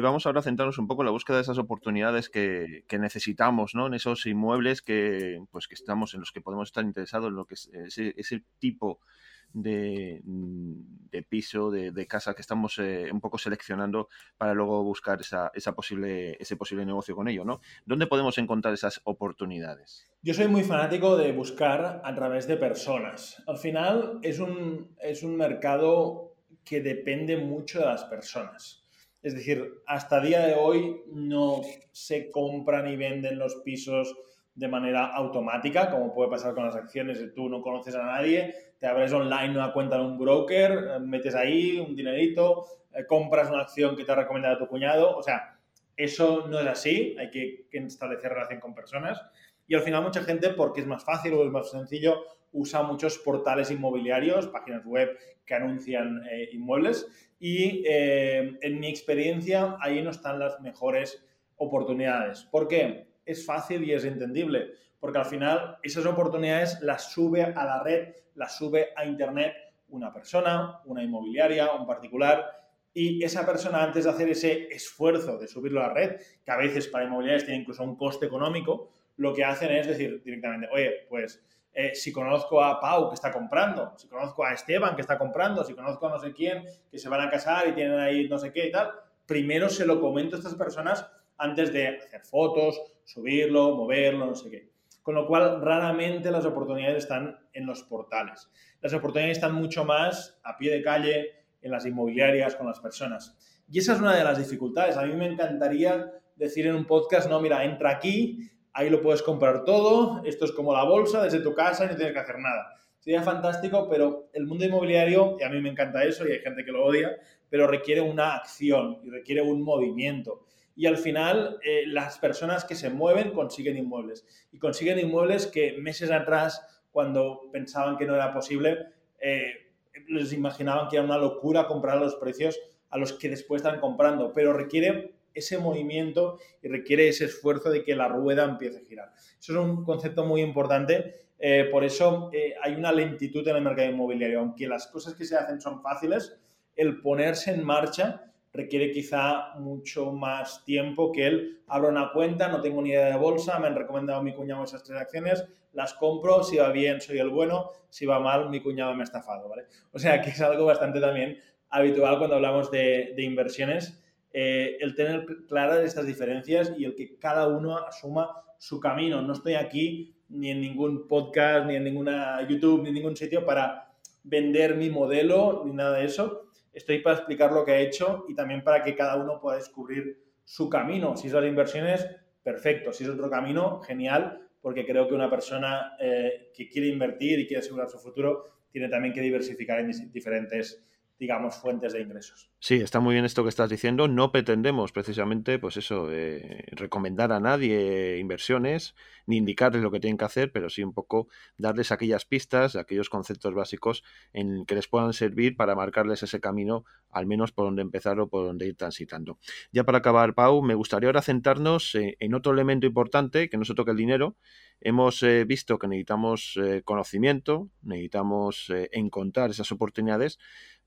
vamos 0.00 0.26
ahora 0.26 0.38
a 0.38 0.44
centrarnos 0.44 0.78
un 0.78 0.86
poco 0.86 1.02
en 1.02 1.06
la 1.06 1.12
búsqueda 1.12 1.38
de 1.38 1.42
esas 1.42 1.58
oportunidades 1.58 2.28
que, 2.28 2.84
que, 2.86 3.00
necesitamos, 3.00 3.74
¿no? 3.74 3.88
En 3.88 3.94
esos 3.94 4.26
inmuebles 4.26 4.80
que, 4.80 5.42
pues, 5.50 5.66
que 5.66 5.74
estamos, 5.74 6.14
en 6.14 6.20
los 6.20 6.30
que 6.30 6.40
podemos 6.40 6.68
estar 6.68 6.84
interesados, 6.84 7.30
en 7.30 7.34
lo 7.34 7.46
que 7.46 7.54
es 7.54 7.68
ese, 7.72 8.14
ese 8.16 8.44
tipo 8.60 9.00
de, 9.00 9.29
mm, 9.52 10.72
de 11.10 11.22
piso, 11.22 11.70
de, 11.70 11.90
de, 11.92 12.06
casa 12.06 12.34
que 12.34 12.42
estamos 12.42 12.78
eh, 12.78 13.08
un 13.12 13.20
poco 13.20 13.38
seleccionando 13.38 14.08
para 14.38 14.54
luego 14.54 14.82
buscar 14.84 15.20
esa, 15.20 15.50
esa, 15.54 15.74
posible, 15.74 16.36
ese 16.40 16.56
posible 16.56 16.86
negocio 16.86 17.16
con 17.16 17.28
ello, 17.28 17.44
¿no? 17.44 17.60
¿Dónde 17.84 18.06
podemos 18.06 18.38
encontrar 18.38 18.74
esas 18.74 19.00
oportunidades? 19.04 20.08
Yo 20.22 20.34
soy 20.34 20.48
muy 20.48 20.62
fanático 20.62 21.16
de 21.16 21.32
buscar 21.32 22.00
a 22.04 22.14
través 22.14 22.46
de 22.46 22.56
personas. 22.56 23.42
Al 23.46 23.58
final 23.58 24.18
es 24.22 24.38
un, 24.38 24.94
es 25.00 25.22
un 25.22 25.36
mercado 25.36 26.36
que 26.64 26.80
depende 26.80 27.36
mucho 27.36 27.80
de 27.80 27.86
las 27.86 28.04
personas. 28.04 28.84
Es 29.22 29.34
decir, 29.34 29.82
hasta 29.86 30.20
día 30.20 30.46
de 30.46 30.54
hoy 30.54 31.02
no 31.12 31.60
se 31.92 32.30
compran 32.30 32.86
y 32.88 32.96
venden 32.96 33.38
los 33.38 33.56
pisos 33.56 34.16
de 34.54 34.68
manera 34.68 35.06
automática, 35.06 35.90
como 35.90 36.12
puede 36.12 36.30
pasar 36.30 36.54
con 36.54 36.66
las 36.66 36.76
acciones, 36.76 37.22
tú 37.34 37.48
no 37.48 37.62
conoces 37.62 37.94
a 37.94 38.04
nadie, 38.04 38.54
te 38.80 38.86
abres 38.86 39.12
online 39.12 39.50
una 39.50 39.72
cuenta 39.72 39.96
de 39.98 40.04
un 40.04 40.18
broker, 40.18 40.72
eh, 40.72 40.98
metes 40.98 41.34
ahí 41.36 41.78
un 41.78 41.94
dinerito, 41.94 42.64
eh, 42.92 43.06
compras 43.06 43.50
una 43.50 43.60
acción 43.60 43.94
que 43.94 44.04
te 44.04 44.10
ha 44.10 44.16
recomendado 44.16 44.58
tu 44.58 44.66
cuñado, 44.66 45.16
o 45.16 45.22
sea, 45.22 45.60
eso 45.96 46.46
no 46.48 46.58
es 46.58 46.66
así, 46.66 47.14
hay 47.18 47.30
que, 47.30 47.66
establecer 47.70 48.32
relación 48.32 48.58
con 48.58 48.74
personas 48.74 49.20
y 49.68 49.74
al 49.74 49.82
final 49.82 50.02
mucha 50.02 50.22
gente, 50.22 50.50
porque 50.50 50.80
es 50.80 50.86
más 50.86 51.04
fácil 51.04 51.34
o 51.34 51.44
es 51.44 51.50
más 51.50 51.70
sencillo, 51.70 52.24
usa 52.52 52.82
muchos 52.82 53.18
portales 53.18 53.70
inmobiliarios, 53.70 54.48
páginas 54.48 54.84
web 54.84 55.16
que 55.44 55.54
anuncian 55.54 56.22
eh, 56.30 56.48
inmuebles 56.52 57.06
y 57.38 57.84
eh, 57.86 58.58
en 58.60 58.80
mi 58.80 58.88
experiencia 58.88 59.76
ahí 59.80 60.02
no 60.02 60.10
están 60.10 60.38
las 60.38 60.60
mejores 60.60 61.24
oportunidades. 61.56 62.44
¿Por 62.44 62.66
qué? 62.66 63.10
es 63.30 63.46
fácil 63.46 63.84
y 63.84 63.92
es 63.92 64.04
entendible, 64.04 64.72
porque 65.00 65.18
al 65.18 65.24
final 65.24 65.78
esas 65.82 66.06
oportunidades 66.06 66.78
las 66.82 67.12
sube 67.12 67.42
a 67.42 67.64
la 67.64 67.82
red, 67.82 68.14
las 68.34 68.56
sube 68.56 68.90
a 68.94 69.04
Internet 69.04 69.54
una 69.88 70.12
persona, 70.12 70.80
una 70.84 71.02
inmobiliaria, 71.02 71.72
un 71.72 71.86
particular, 71.86 72.44
y 72.92 73.22
esa 73.24 73.46
persona 73.46 73.82
antes 73.82 74.04
de 74.04 74.10
hacer 74.10 74.28
ese 74.28 74.68
esfuerzo 74.68 75.38
de 75.38 75.48
subirlo 75.48 75.80
a 75.82 75.88
la 75.88 75.94
red, 75.94 76.20
que 76.44 76.50
a 76.50 76.56
veces 76.56 76.88
para 76.88 77.04
inmobiliarias 77.04 77.44
tiene 77.44 77.60
incluso 77.60 77.82
un 77.82 77.96
coste 77.96 78.26
económico, 78.26 78.90
lo 79.16 79.34
que 79.34 79.44
hacen 79.44 79.70
es 79.72 79.86
decir 79.86 80.22
directamente, 80.22 80.68
oye, 80.72 81.06
pues 81.08 81.42
eh, 81.72 81.94
si 81.94 82.10
conozco 82.10 82.62
a 82.62 82.80
Pau 82.80 83.08
que 83.08 83.14
está 83.14 83.30
comprando, 83.30 83.92
si 83.96 84.08
conozco 84.08 84.44
a 84.44 84.52
Esteban 84.52 84.96
que 84.96 85.02
está 85.02 85.16
comprando, 85.18 85.62
si 85.62 85.74
conozco 85.74 86.06
a 86.06 86.10
no 86.10 86.18
sé 86.18 86.32
quién 86.32 86.64
que 86.90 86.98
se 86.98 87.08
van 87.08 87.20
a 87.20 87.30
casar 87.30 87.68
y 87.68 87.72
tienen 87.72 87.98
ahí 87.98 88.28
no 88.28 88.38
sé 88.38 88.52
qué 88.52 88.66
y 88.66 88.72
tal, 88.72 88.90
primero 89.26 89.68
se 89.68 89.86
lo 89.86 90.00
comento 90.00 90.34
a 90.34 90.38
estas 90.40 90.56
personas 90.56 91.06
antes 91.38 91.72
de 91.72 91.98
hacer 91.98 92.22
fotos, 92.22 92.80
subirlo, 93.04 93.76
moverlo, 93.76 94.26
no 94.26 94.34
sé 94.34 94.50
qué. 94.50 94.68
Con 95.10 95.16
lo 95.16 95.26
cual, 95.26 95.60
raramente 95.60 96.30
las 96.30 96.44
oportunidades 96.44 96.98
están 96.98 97.36
en 97.52 97.66
los 97.66 97.82
portales. 97.82 98.48
Las 98.80 98.94
oportunidades 98.94 99.38
están 99.38 99.56
mucho 99.56 99.84
más 99.84 100.40
a 100.44 100.56
pie 100.56 100.70
de 100.70 100.82
calle, 100.82 101.30
en 101.60 101.72
las 101.72 101.84
inmobiliarias, 101.84 102.54
con 102.54 102.68
las 102.68 102.78
personas. 102.78 103.36
Y 103.68 103.80
esa 103.80 103.94
es 103.94 103.98
una 103.98 104.14
de 104.14 104.22
las 104.22 104.38
dificultades. 104.38 104.96
A 104.96 105.04
mí 105.04 105.12
me 105.14 105.26
encantaría 105.26 106.12
decir 106.36 106.68
en 106.68 106.76
un 106.76 106.84
podcast, 106.84 107.28
no, 107.28 107.40
mira, 107.40 107.64
entra 107.64 107.90
aquí, 107.90 108.52
ahí 108.72 108.88
lo 108.88 109.02
puedes 109.02 109.20
comprar 109.24 109.64
todo, 109.64 110.22
esto 110.24 110.44
es 110.44 110.52
como 110.52 110.72
la 110.72 110.84
bolsa 110.84 111.24
desde 111.24 111.40
tu 111.40 111.54
casa 111.54 111.86
y 111.86 111.88
no 111.88 111.96
tienes 111.96 112.14
que 112.14 112.20
hacer 112.20 112.38
nada. 112.38 112.76
Sería 113.00 113.20
fantástico, 113.20 113.88
pero 113.90 114.30
el 114.32 114.46
mundo 114.46 114.64
inmobiliario, 114.64 115.38
y 115.40 115.42
a 115.42 115.48
mí 115.48 115.60
me 115.60 115.70
encanta 115.70 116.04
eso 116.04 116.24
y 116.24 116.30
hay 116.30 116.38
gente 116.38 116.64
que 116.64 116.70
lo 116.70 116.84
odia, 116.84 117.16
pero 117.48 117.66
requiere 117.66 118.00
una 118.00 118.36
acción 118.36 119.00
y 119.02 119.10
requiere 119.10 119.42
un 119.42 119.60
movimiento. 119.64 120.46
Y 120.80 120.86
al 120.86 120.96
final, 120.96 121.58
eh, 121.62 121.82
las 121.86 122.16
personas 122.16 122.64
que 122.64 122.74
se 122.74 122.88
mueven 122.88 123.32
consiguen 123.32 123.76
inmuebles. 123.76 124.24
Y 124.50 124.58
consiguen 124.58 124.98
inmuebles 124.98 125.46
que 125.46 125.74
meses 125.74 126.10
atrás, 126.10 126.66
cuando 126.90 127.50
pensaban 127.52 127.98
que 127.98 128.06
no 128.06 128.14
era 128.14 128.32
posible, 128.32 128.86
eh, 129.20 129.74
les 130.08 130.32
imaginaban 130.32 130.88
que 130.88 130.96
era 130.96 131.04
una 131.04 131.18
locura 131.18 131.66
comprar 131.66 131.98
los 131.98 132.14
precios 132.14 132.58
a 132.88 132.96
los 132.96 133.12
que 133.12 133.28
después 133.28 133.60
están 133.60 133.78
comprando. 133.78 134.32
Pero 134.32 134.54
requiere 134.54 135.16
ese 135.34 135.58
movimiento 135.58 136.38
y 136.62 136.68
requiere 136.68 137.08
ese 137.08 137.26
esfuerzo 137.26 137.68
de 137.68 137.84
que 137.84 137.94
la 137.94 138.08
rueda 138.08 138.44
empiece 138.44 138.78
a 138.78 138.88
girar. 138.88 139.12
Eso 139.38 139.52
es 139.52 139.58
un 139.58 139.84
concepto 139.84 140.24
muy 140.24 140.40
importante. 140.40 141.26
Eh, 141.38 141.68
por 141.70 141.84
eso 141.84 142.30
hay 142.62 142.74
una 142.74 142.90
lentitud 142.90 143.46
en 143.46 143.56
el 143.56 143.62
mercado 143.62 143.90
inmobiliario. 143.90 144.40
Aunque 144.40 144.66
las 144.66 144.86
cosas 144.86 145.12
que 145.12 145.26
se 145.26 145.36
hacen 145.36 145.60
son 145.60 145.82
fáciles, 145.82 146.40
el 146.74 147.02
ponerse 147.02 147.50
en 147.50 147.64
marcha 147.64 148.29
requiere 148.52 148.90
quizá 148.90 149.54
mucho 149.58 150.12
más 150.12 150.64
tiempo 150.64 151.12
que 151.12 151.26
él 151.26 151.60
abro 151.68 151.88
una 151.88 152.12
cuenta, 152.12 152.48
no 152.48 152.60
tengo 152.60 152.82
ni 152.82 152.90
idea 152.90 153.06
de 153.06 153.16
bolsa, 153.16 153.58
me 153.58 153.68
han 153.68 153.76
recomendado 153.76 154.22
mi 154.22 154.34
cuñado 154.34 154.64
esas 154.64 154.82
tres 154.82 155.00
acciones, 155.00 155.44
las 155.72 155.94
compro, 155.94 156.42
si 156.42 156.56
va 156.56 156.70
bien 156.70 157.00
soy 157.00 157.18
el 157.18 157.30
bueno, 157.30 157.70
si 157.88 158.06
va 158.06 158.18
mal 158.18 158.50
mi 158.50 158.60
cuñado 158.60 158.94
me 158.94 159.02
ha 159.02 159.04
estafado, 159.04 159.48
¿vale? 159.48 159.66
O 159.92 159.98
sea 159.98 160.20
que 160.20 160.30
es 160.30 160.40
algo 160.40 160.64
bastante 160.64 161.00
también 161.00 161.38
habitual 161.68 162.18
cuando 162.18 162.36
hablamos 162.36 162.70
de, 162.72 163.14
inversiones, 163.18 164.02
eh, 164.32 164.76
el 164.80 164.96
tener 164.96 165.26
claras 165.46 165.84
estas 165.84 166.06
diferencias 166.06 166.72
y 166.76 166.84
el 166.84 166.96
que 166.96 167.16
cada 167.18 167.46
uno 167.46 167.78
asuma 167.78 168.30
su 168.58 168.80
camino. 168.80 169.22
No 169.22 169.32
estoy 169.32 169.54
aquí 169.54 170.16
ni 170.28 170.50
en 170.50 170.60
ningún 170.60 171.06
podcast, 171.06 171.66
ni 171.66 171.76
en 171.76 171.84
ninguna 171.84 172.46
YouTube, 172.48 172.82
ni 172.82 172.88
en 172.88 172.94
ningún 172.94 173.16
sitio 173.16 173.44
para 173.44 173.92
vender 174.24 174.76
mi 174.76 174.90
modelo, 174.90 175.62
ni 175.64 175.72
nada 175.72 175.98
de 175.98 176.04
eso 176.04 176.49
estoy 176.80 176.98
para 176.98 177.16
explicar 177.16 177.52
lo 177.52 177.64
que 177.64 177.72
ha 177.72 177.78
hecho 177.78 178.24
y 178.28 178.34
también 178.34 178.64
para 178.64 178.82
que 178.82 178.94
cada 178.94 179.16
uno 179.16 179.40
pueda 179.40 179.56
descubrir 179.56 180.18
su 180.44 180.68
camino. 180.68 181.16
Si 181.16 181.28
es 181.28 181.32
las 181.32 181.44
inversiones, 181.44 182.06
perfecto. 182.42 182.92
Si 182.92 183.04
es 183.04 183.10
otro 183.10 183.30
camino, 183.30 183.80
genial, 183.80 184.48
porque 184.60 184.84
creo 184.84 185.08
que 185.08 185.14
una 185.14 185.30
persona 185.30 185.96
eh, 186.00 186.50
que 186.54 186.68
quiere 186.68 186.88
invertir 186.88 187.38
y 187.38 187.46
quiere 187.46 187.60
asegurar 187.60 187.88
su 187.88 187.98
futuro 187.98 188.44
tiene 188.70 188.88
también 188.88 189.14
que 189.14 189.20
diversificar 189.20 189.80
en 189.80 190.12
diferentes 190.12 190.84
digamos, 191.20 191.56
fuentes 191.56 191.92
de 191.92 192.00
ingresos. 192.00 192.50
Sí, 192.60 192.76
está 192.76 192.98
muy 192.98 193.12
bien 193.12 193.26
esto 193.26 193.42
que 193.42 193.50
estás 193.50 193.68
diciendo. 193.68 194.08
No 194.08 194.32
pretendemos 194.32 194.90
precisamente, 194.90 195.58
pues 195.58 195.76
eso, 195.76 196.08
eh, 196.10 196.64
recomendar 196.72 197.30
a 197.30 197.40
nadie 197.40 198.16
inversiones, 198.18 198.94
ni 199.26 199.36
indicarles 199.36 199.82
lo 199.82 199.90
que 199.90 200.00
tienen 200.00 200.16
que 200.16 200.24
hacer, 200.24 200.50
pero 200.50 200.70
sí 200.70 200.82
un 200.82 200.94
poco 200.94 201.28
darles 201.58 201.92
aquellas 201.92 202.24
pistas, 202.24 202.74
aquellos 202.74 203.10
conceptos 203.10 203.52
básicos 203.52 204.02
en 204.32 204.64
que 204.64 204.74
les 204.74 204.88
puedan 204.88 205.12
servir 205.12 205.56
para 205.56 205.74
marcarles 205.74 206.22
ese 206.22 206.40
camino, 206.40 206.86
al 207.10 207.26
menos 207.26 207.52
por 207.52 207.66
donde 207.66 207.82
empezar 207.82 208.18
o 208.18 208.28
por 208.28 208.46
donde 208.46 208.66
ir 208.66 208.76
transitando. 208.76 209.38
Ya 209.72 209.84
para 209.84 209.98
acabar, 209.98 210.34
Pau, 210.34 210.62
me 210.62 210.74
gustaría 210.74 211.08
ahora 211.08 211.20
centrarnos 211.20 211.94
eh, 211.96 212.16
en 212.18 212.32
otro 212.32 212.54
elemento 212.54 212.86
importante, 212.86 213.50
que 213.50 213.58
no 213.58 213.66
se 213.66 213.74
toque 213.74 213.90
el 213.90 213.98
dinero. 213.98 214.36
Hemos 214.80 215.22
eh, 215.22 215.44
visto 215.44 215.78
que 215.78 215.86
necesitamos 215.86 216.58
conocimiento, 216.84 217.68
necesitamos 217.82 218.72
encontrar 218.92 219.50
esas 219.50 219.70
oportunidades, 219.72 220.38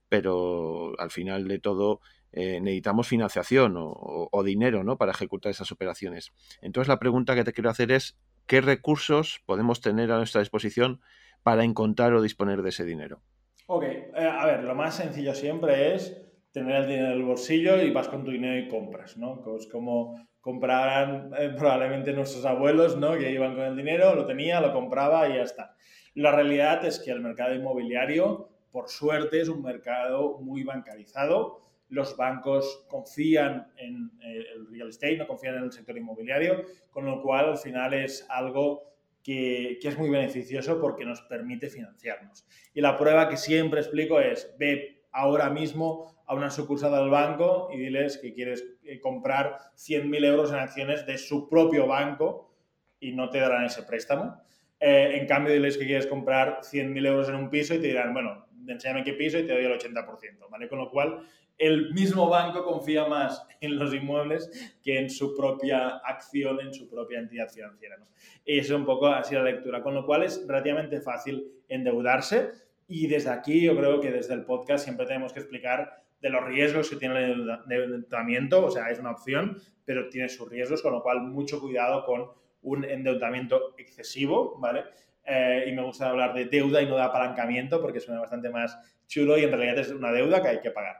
pero 0.08 0.92
al 0.98 1.10
final 1.10 1.48
de 1.48 1.58
todo 1.58 2.00
eh, 2.32 2.60
necesitamos 2.60 3.06
financiación 3.06 3.74
o, 3.76 4.42
dinero 4.44 4.82
¿no? 4.82 4.98
para 4.98 5.12
ejecutar 5.12 5.50
esas 5.50 5.70
operaciones. 5.70 6.32
Entonces 6.62 6.88
la 6.88 6.98
pregunta 6.98 7.34
que 7.34 7.44
te 7.44 7.52
quiero 7.52 7.70
hacer 7.70 7.92
es, 7.92 8.18
¿qué 8.46 8.60
recursos 8.60 9.40
podemos 9.46 9.80
tener 9.80 10.10
a 10.10 10.16
nuestra 10.16 10.40
disposición 10.40 11.00
para 11.44 11.64
encontrar 11.64 12.12
o 12.14 12.22
disponer 12.22 12.62
de 12.62 12.70
ese 12.70 12.84
dinero? 12.84 13.22
Ok, 13.66 13.84
eh, 13.84 14.12
a 14.16 14.46
ver, 14.46 14.64
lo 14.64 14.74
más 14.74 14.96
sencillo 14.96 15.34
siempre 15.34 15.94
es 15.94 16.20
tener 16.52 16.82
el 16.82 16.86
dinero 16.88 17.06
en 17.06 17.12
el 17.12 17.22
bolsillo 17.22 17.80
y 17.80 17.90
vas 17.90 18.08
con 18.08 18.24
tu 18.24 18.30
dinero 18.30 18.58
y 18.58 18.68
compras, 18.68 19.16
¿no? 19.16 19.42
Es 19.56 19.66
como 19.66 20.20
compraran 20.40 21.30
eh, 21.38 21.54
probablemente 21.56 22.12
nuestros 22.12 22.44
abuelos, 22.44 22.96
¿no? 22.96 23.16
Que 23.16 23.32
iban 23.32 23.54
con 23.54 23.64
el 23.64 23.76
dinero, 23.76 24.14
lo 24.14 24.26
tenía, 24.26 24.60
lo 24.60 24.72
compraba 24.72 25.28
y 25.28 25.36
ya 25.36 25.42
está. 25.42 25.74
La 26.14 26.32
realidad 26.32 26.84
es 26.84 27.00
que 27.00 27.10
el 27.10 27.20
mercado 27.20 27.54
inmobiliario 27.54 28.50
por 28.74 28.88
suerte 28.88 29.40
es 29.40 29.48
un 29.48 29.62
mercado 29.62 30.40
muy 30.40 30.64
bancarizado. 30.64 31.60
Los 31.90 32.16
bancos 32.16 32.84
confían 32.88 33.68
en 33.76 34.10
eh, 34.20 34.46
el 34.52 34.66
real 34.66 34.88
estate, 34.88 35.16
no 35.16 35.28
confían 35.28 35.54
en 35.54 35.62
el 35.62 35.70
sector 35.70 35.96
inmobiliario, 35.96 36.64
con 36.90 37.06
lo 37.06 37.22
cual 37.22 37.50
al 37.50 37.56
final 37.56 37.94
es 37.94 38.26
algo 38.28 38.82
que, 39.22 39.78
es 39.80 39.96
muy 39.96 40.10
beneficioso 40.10 40.80
porque 40.80 41.04
nos 41.04 41.22
permite 41.22 41.70
financiarnos. 41.70 42.48
Y 42.74 42.80
la 42.80 42.98
prueba 42.98 43.28
que 43.28 43.36
siempre 43.36 43.78
explico 43.78 44.18
es, 44.18 44.52
ve 44.58 45.04
ahora 45.12 45.50
mismo 45.50 46.12
a 46.26 46.34
una 46.34 46.50
sucursal 46.50 46.90
del 46.90 47.10
banco 47.10 47.68
y 47.72 47.78
diles 47.78 48.18
que 48.18 48.34
quieres 48.34 48.64
eh, 48.82 48.98
comprar 48.98 49.56
100.000 49.76 50.24
euros 50.24 50.50
en 50.50 50.58
acciones 50.58 51.06
de 51.06 51.16
su 51.16 51.48
propio 51.48 51.86
banco 51.86 52.52
y 52.98 53.12
no 53.12 53.30
te 53.30 53.38
darán 53.38 53.66
ese 53.66 53.84
préstamo. 53.84 54.42
Eh, 54.80 55.18
en 55.20 55.28
cambio, 55.28 55.54
diles 55.54 55.78
que 55.78 55.86
quieres 55.86 56.08
comprar 56.08 56.58
100.000 56.62 57.06
euros 57.06 57.28
en 57.28 57.36
un 57.36 57.50
piso 57.50 57.72
y 57.74 57.78
te 57.78 57.86
dirán, 57.86 58.12
bueno, 58.12 58.43
enséñame 58.66 59.04
qué 59.04 59.14
piso 59.14 59.38
y 59.38 59.46
te 59.46 59.52
doy 59.52 59.64
el 59.64 59.72
80%, 59.72 60.48
¿vale? 60.50 60.68
Con 60.68 60.78
lo 60.78 60.90
cual, 60.90 61.26
el 61.58 61.92
mismo 61.92 62.28
banco 62.28 62.64
confía 62.64 63.06
más 63.06 63.46
en 63.60 63.78
los 63.78 63.94
inmuebles 63.94 64.76
que 64.82 64.98
en 64.98 65.08
su 65.08 65.34
propia 65.36 65.98
acción, 65.98 66.60
en 66.60 66.74
su 66.74 66.88
propia 66.88 67.20
entidad 67.20 67.48
financiera, 67.48 67.96
¿no? 67.96 68.08
Y 68.44 68.58
eso 68.58 68.74
es 68.74 68.80
un 68.80 68.86
poco 68.86 69.06
así 69.06 69.34
la 69.34 69.44
lectura, 69.44 69.82
con 69.82 69.94
lo 69.94 70.04
cual 70.04 70.24
es 70.24 70.44
relativamente 70.46 71.00
fácil 71.00 71.62
endeudarse 71.68 72.50
y 72.88 73.06
desde 73.06 73.30
aquí 73.30 73.62
yo 73.62 73.76
creo 73.76 74.00
que 74.00 74.10
desde 74.10 74.34
el 74.34 74.44
podcast 74.44 74.84
siempre 74.84 75.06
tenemos 75.06 75.32
que 75.32 75.40
explicar 75.40 76.02
de 76.20 76.30
los 76.30 76.44
riesgos 76.44 76.90
que 76.90 76.96
tiene 76.96 77.32
el 77.32 77.48
endeudamiento, 77.68 78.64
o 78.64 78.70
sea, 78.70 78.90
es 78.90 78.98
una 78.98 79.12
opción, 79.12 79.60
pero 79.84 80.08
tiene 80.08 80.28
sus 80.28 80.48
riesgos, 80.48 80.82
con 80.82 80.92
lo 80.92 81.02
cual 81.02 81.20
mucho 81.20 81.60
cuidado 81.60 82.04
con 82.04 82.30
un 82.62 82.84
endeudamiento 82.84 83.74
excesivo, 83.76 84.58
¿vale? 84.58 84.84
Eh, 85.26 85.64
y 85.68 85.72
me 85.72 85.82
gusta 85.82 86.10
hablar 86.10 86.34
de 86.34 86.44
deuda 86.46 86.82
y 86.82 86.86
no 86.86 86.96
de 86.96 87.02
apalancamiento 87.02 87.80
porque 87.80 88.00
suena 88.00 88.20
bastante 88.20 88.50
más 88.50 88.78
chulo 89.06 89.38
y 89.38 89.44
en 89.44 89.50
realidad 89.50 89.78
es 89.78 89.88
una 89.90 90.12
deuda 90.12 90.42
que 90.42 90.48
hay 90.48 90.60
que 90.60 90.70
pagar. 90.70 90.96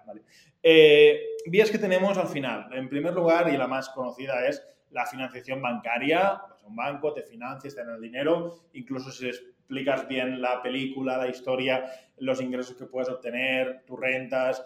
Eh, 0.62 1.20
vías 1.46 1.70
que 1.70 1.78
tenemos 1.78 2.16
al 2.16 2.28
final. 2.28 2.68
En 2.72 2.88
primer 2.88 3.12
lugar, 3.12 3.52
y 3.52 3.56
la 3.56 3.66
más 3.66 3.90
conocida 3.90 4.46
es 4.46 4.66
la 4.90 5.04
financiación 5.04 5.60
bancaria. 5.60 6.40
Pues 6.48 6.62
un 6.64 6.76
banco 6.76 7.12
te 7.12 7.22
financia, 7.22 7.70
te 7.70 7.82
el 7.82 8.00
dinero, 8.00 8.64
incluso 8.72 9.10
si 9.10 9.28
explicas 9.28 10.08
bien 10.08 10.40
la 10.40 10.62
película, 10.62 11.18
la 11.18 11.28
historia, 11.28 11.84
los 12.18 12.40
ingresos 12.40 12.76
que 12.76 12.86
puedes 12.86 13.08
obtener, 13.10 13.82
tus 13.86 13.98
rentas, 13.98 14.64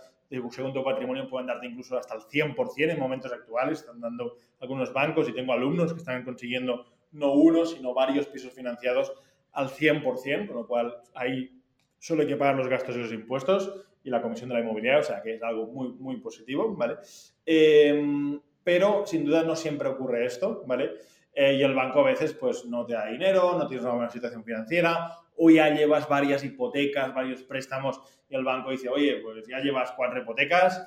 según 0.51 0.73
tu 0.73 0.85
patrimonio 0.85 1.29
pueden 1.29 1.47
darte 1.47 1.67
incluso 1.67 1.97
hasta 1.97 2.15
el 2.15 2.21
100% 2.21 2.93
en 2.93 2.99
momentos 2.99 3.33
actuales. 3.33 3.81
Están 3.81 4.01
dando 4.01 4.37
algunos 4.61 4.93
bancos 4.93 5.29
y 5.29 5.33
tengo 5.33 5.53
alumnos 5.53 5.93
que 5.93 5.99
están 5.99 6.23
consiguiendo 6.25 6.85
no 7.13 7.33
uno, 7.33 7.65
sino 7.65 7.95
varios 7.95 8.27
pisos 8.27 8.53
financiados 8.53 9.13
al 9.53 9.69
100%, 9.69 10.47
con 10.47 10.57
lo 10.57 10.67
cual 10.67 10.97
ahí 11.15 11.61
solo 11.99 12.23
hay 12.23 12.29
que 12.29 12.37
pagar 12.37 12.57
los 12.57 12.69
gastos 12.69 12.97
y 12.97 13.01
los 13.01 13.13
impuestos 13.13 13.87
y 14.05 14.11
la 14.11 14.23
comisión 14.23 14.49
de 14.49 14.55
la 14.55 14.61
inmobiliaria, 14.61 15.01
o 15.01 15.03
sea 15.03 15.23
que 15.23 15.35
es 15.35 15.43
algo 15.43 15.67
muy, 15.67 15.89
muy 15.93 16.17
positivo, 16.19 16.75
¿vale? 16.77 16.97
Em, 17.45 18.41
pero 18.63 19.07
sin 19.07 19.25
duda 19.25 19.43
no 19.43 19.57
siempre 19.57 19.89
ocurre 19.89 20.25
esto, 20.25 20.63
¿vale? 20.67 20.93
Eh, 21.35 21.55
y 21.55 21.63
el 21.63 21.75
banco 21.75 22.01
a 22.01 22.05
veces 22.05 22.35
pues 22.35 22.65
no 22.65 22.85
te 22.85 22.95
da 22.95 23.07
dinero, 23.07 23.57
no 23.59 23.67
tienes 23.67 23.85
una 23.85 23.95
buena 23.95 24.11
situación 24.11 24.45
financiera, 24.45 25.17
o 25.37 25.51
ya 25.51 25.69
llevas 25.71 26.09
varias 26.09 26.45
hipotecas, 26.45 27.15
varios 27.15 27.43
préstamos 27.43 28.01
y 28.29 28.35
el 28.35 28.45
banco 28.45 28.71
dice, 28.71 28.89
oye, 28.89 29.17
pues 29.23 29.47
ya 29.47 29.59
llevas 29.61 29.93
cuatro 29.93 30.21
hipotecas, 30.21 30.83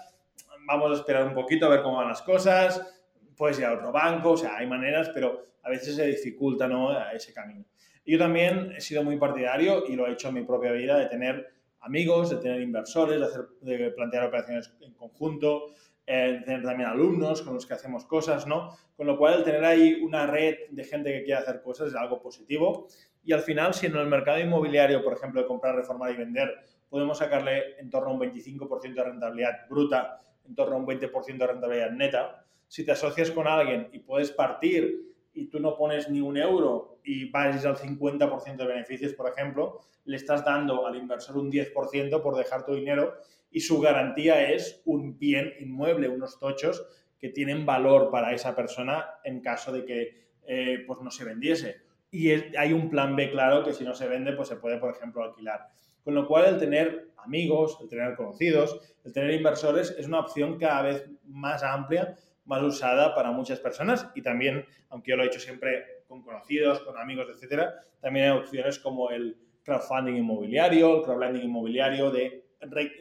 vamos 0.65 0.91
a 0.91 0.95
esperar 0.95 1.25
un 1.25 1.33
poquito 1.33 1.65
a 1.65 1.69
ver 1.69 1.81
cómo 1.81 1.97
van 1.97 2.09
las 2.09 2.21
cosas, 2.21 3.01
puedes 3.35 3.59
ir 3.59 3.65
a 3.65 3.73
otro 3.73 3.91
banco, 3.91 4.31
o 4.31 4.37
sea, 4.37 4.57
hay 4.57 4.67
maneras, 4.67 5.09
pero 5.13 5.47
a 5.63 5.69
veces 5.69 5.95
se 5.95 6.05
dificulta 6.05 6.67
¿no? 6.67 6.91
ese 7.11 7.33
camino. 7.33 7.65
Yo 8.05 8.17
también 8.17 8.71
he 8.75 8.81
sido 8.81 9.03
muy 9.03 9.17
partidario 9.17 9.85
y 9.87 9.95
lo 9.95 10.07
he 10.07 10.13
hecho 10.13 10.29
en 10.29 10.35
mi 10.35 10.43
propia 10.43 10.71
vida 10.71 10.97
de 10.97 11.05
tener 11.05 11.53
amigos, 11.81 12.29
de 12.29 12.37
tener 12.37 12.61
inversores, 12.61 13.19
de, 13.19 13.25
hacer, 13.25 13.45
de 13.61 13.91
plantear 13.91 14.25
operaciones 14.25 14.73
en 14.81 14.93
conjunto, 14.93 15.67
eh, 16.05 16.37
de 16.39 16.39
tener 16.41 16.63
también 16.63 16.89
alumnos 16.89 17.41
con 17.41 17.53
los 17.53 17.65
que 17.65 17.73
hacemos 17.73 18.05
cosas, 18.05 18.47
¿no? 18.47 18.75
Con 18.95 19.07
lo 19.07 19.17
cual, 19.17 19.43
tener 19.43 19.63
ahí 19.63 20.01
una 20.01 20.27
red 20.27 20.55
de 20.69 20.83
gente 20.83 21.11
que 21.11 21.23
quiere 21.23 21.39
hacer 21.39 21.61
cosas 21.61 21.89
es 21.89 21.95
algo 21.95 22.21
positivo. 22.21 22.87
Y 23.23 23.33
al 23.33 23.41
final, 23.41 23.73
si 23.73 23.85
en 23.85 23.95
el 23.95 24.07
mercado 24.07 24.39
inmobiliario, 24.39 25.03
por 25.03 25.13
ejemplo, 25.13 25.41
de 25.41 25.47
comprar, 25.47 25.75
reformar 25.75 26.11
y 26.11 26.17
vender, 26.17 26.49
podemos 26.89 27.19
sacarle 27.19 27.79
en 27.79 27.89
torno 27.89 28.09
a 28.09 28.13
un 28.13 28.19
25% 28.19 28.93
de 28.93 29.03
rentabilidad 29.03 29.67
bruta, 29.69 30.21
en 30.45 30.55
torno 30.55 30.75
a 30.75 30.79
un 30.79 30.87
20% 30.87 31.37
de 31.37 31.47
rentabilidad 31.47 31.91
neta, 31.91 32.45
si 32.67 32.85
te 32.85 32.91
asocias 32.91 33.31
con 33.31 33.47
alguien 33.47 33.89
y 33.91 33.99
puedes 33.99 34.31
partir 34.31 35.10
y 35.33 35.47
tú 35.47 35.59
no 35.59 35.77
pones 35.77 36.09
ni 36.09 36.21
un 36.21 36.37
euro 36.37 36.99
y 37.03 37.29
vas 37.29 37.65
al 37.65 37.77
50% 37.77 38.55
de 38.55 38.65
beneficios, 38.65 39.13
por 39.13 39.29
ejemplo, 39.29 39.79
le 40.05 40.17
estás 40.17 40.43
dando 40.43 40.85
al 40.85 40.95
inversor 40.95 41.37
un 41.37 41.51
10% 41.51 42.21
por 42.21 42.35
dejar 42.35 42.65
tu 42.65 42.73
dinero 42.73 43.15
y 43.51 43.59
su 43.59 43.79
garantía 43.79 44.51
es 44.51 44.81
un 44.85 45.17
bien 45.17 45.53
inmueble, 45.59 46.09
unos 46.09 46.39
tochos 46.39 46.85
que 47.19 47.29
tienen 47.29 47.65
valor 47.65 48.09
para 48.09 48.33
esa 48.33 48.55
persona 48.55 49.05
en 49.23 49.41
caso 49.41 49.71
de 49.71 49.85
que 49.85 50.21
eh, 50.47 50.83
pues 50.87 50.99
no 51.01 51.11
se 51.11 51.23
vendiese. 51.23 51.81
Y 52.09 52.29
hay 52.31 52.73
un 52.73 52.89
plan 52.89 53.15
B 53.15 53.29
claro 53.31 53.63
que 53.63 53.73
si 53.73 53.83
no 53.83 53.93
se 53.93 54.07
vende, 54.07 54.33
pues 54.33 54.49
se 54.49 54.57
puede, 54.57 54.77
por 54.77 54.93
ejemplo, 54.93 55.23
alquilar. 55.23 55.69
Con 56.03 56.15
lo 56.15 56.27
cual, 56.27 56.45
el 56.45 56.57
tener 56.57 57.11
amigos, 57.17 57.77
el 57.79 57.87
tener 57.87 58.15
conocidos, 58.15 58.81
el 59.03 59.13
tener 59.13 59.31
inversores 59.31 59.95
es 59.97 60.07
una 60.07 60.19
opción 60.19 60.57
cada 60.57 60.81
vez 60.81 61.05
más 61.25 61.63
amplia, 61.63 62.17
más 62.51 62.61
usada 62.63 63.15
para 63.15 63.31
muchas 63.31 63.61
personas 63.61 64.11
y 64.13 64.21
también, 64.21 64.65
aunque 64.89 65.11
yo 65.11 65.17
lo 65.17 65.23
he 65.23 65.27
hecho 65.27 65.39
siempre 65.39 66.03
con 66.05 66.21
conocidos, 66.21 66.81
con 66.81 66.97
amigos, 66.97 67.27
etcétera, 67.33 67.73
también 68.01 68.25
hay 68.25 68.37
opciones 68.37 68.77
como 68.77 69.09
el 69.09 69.37
crowdfunding 69.63 70.15
inmobiliario, 70.15 70.97
el 70.97 71.03
crowdlending 71.03 71.43
inmobiliario, 71.43 72.11
de, 72.11 72.43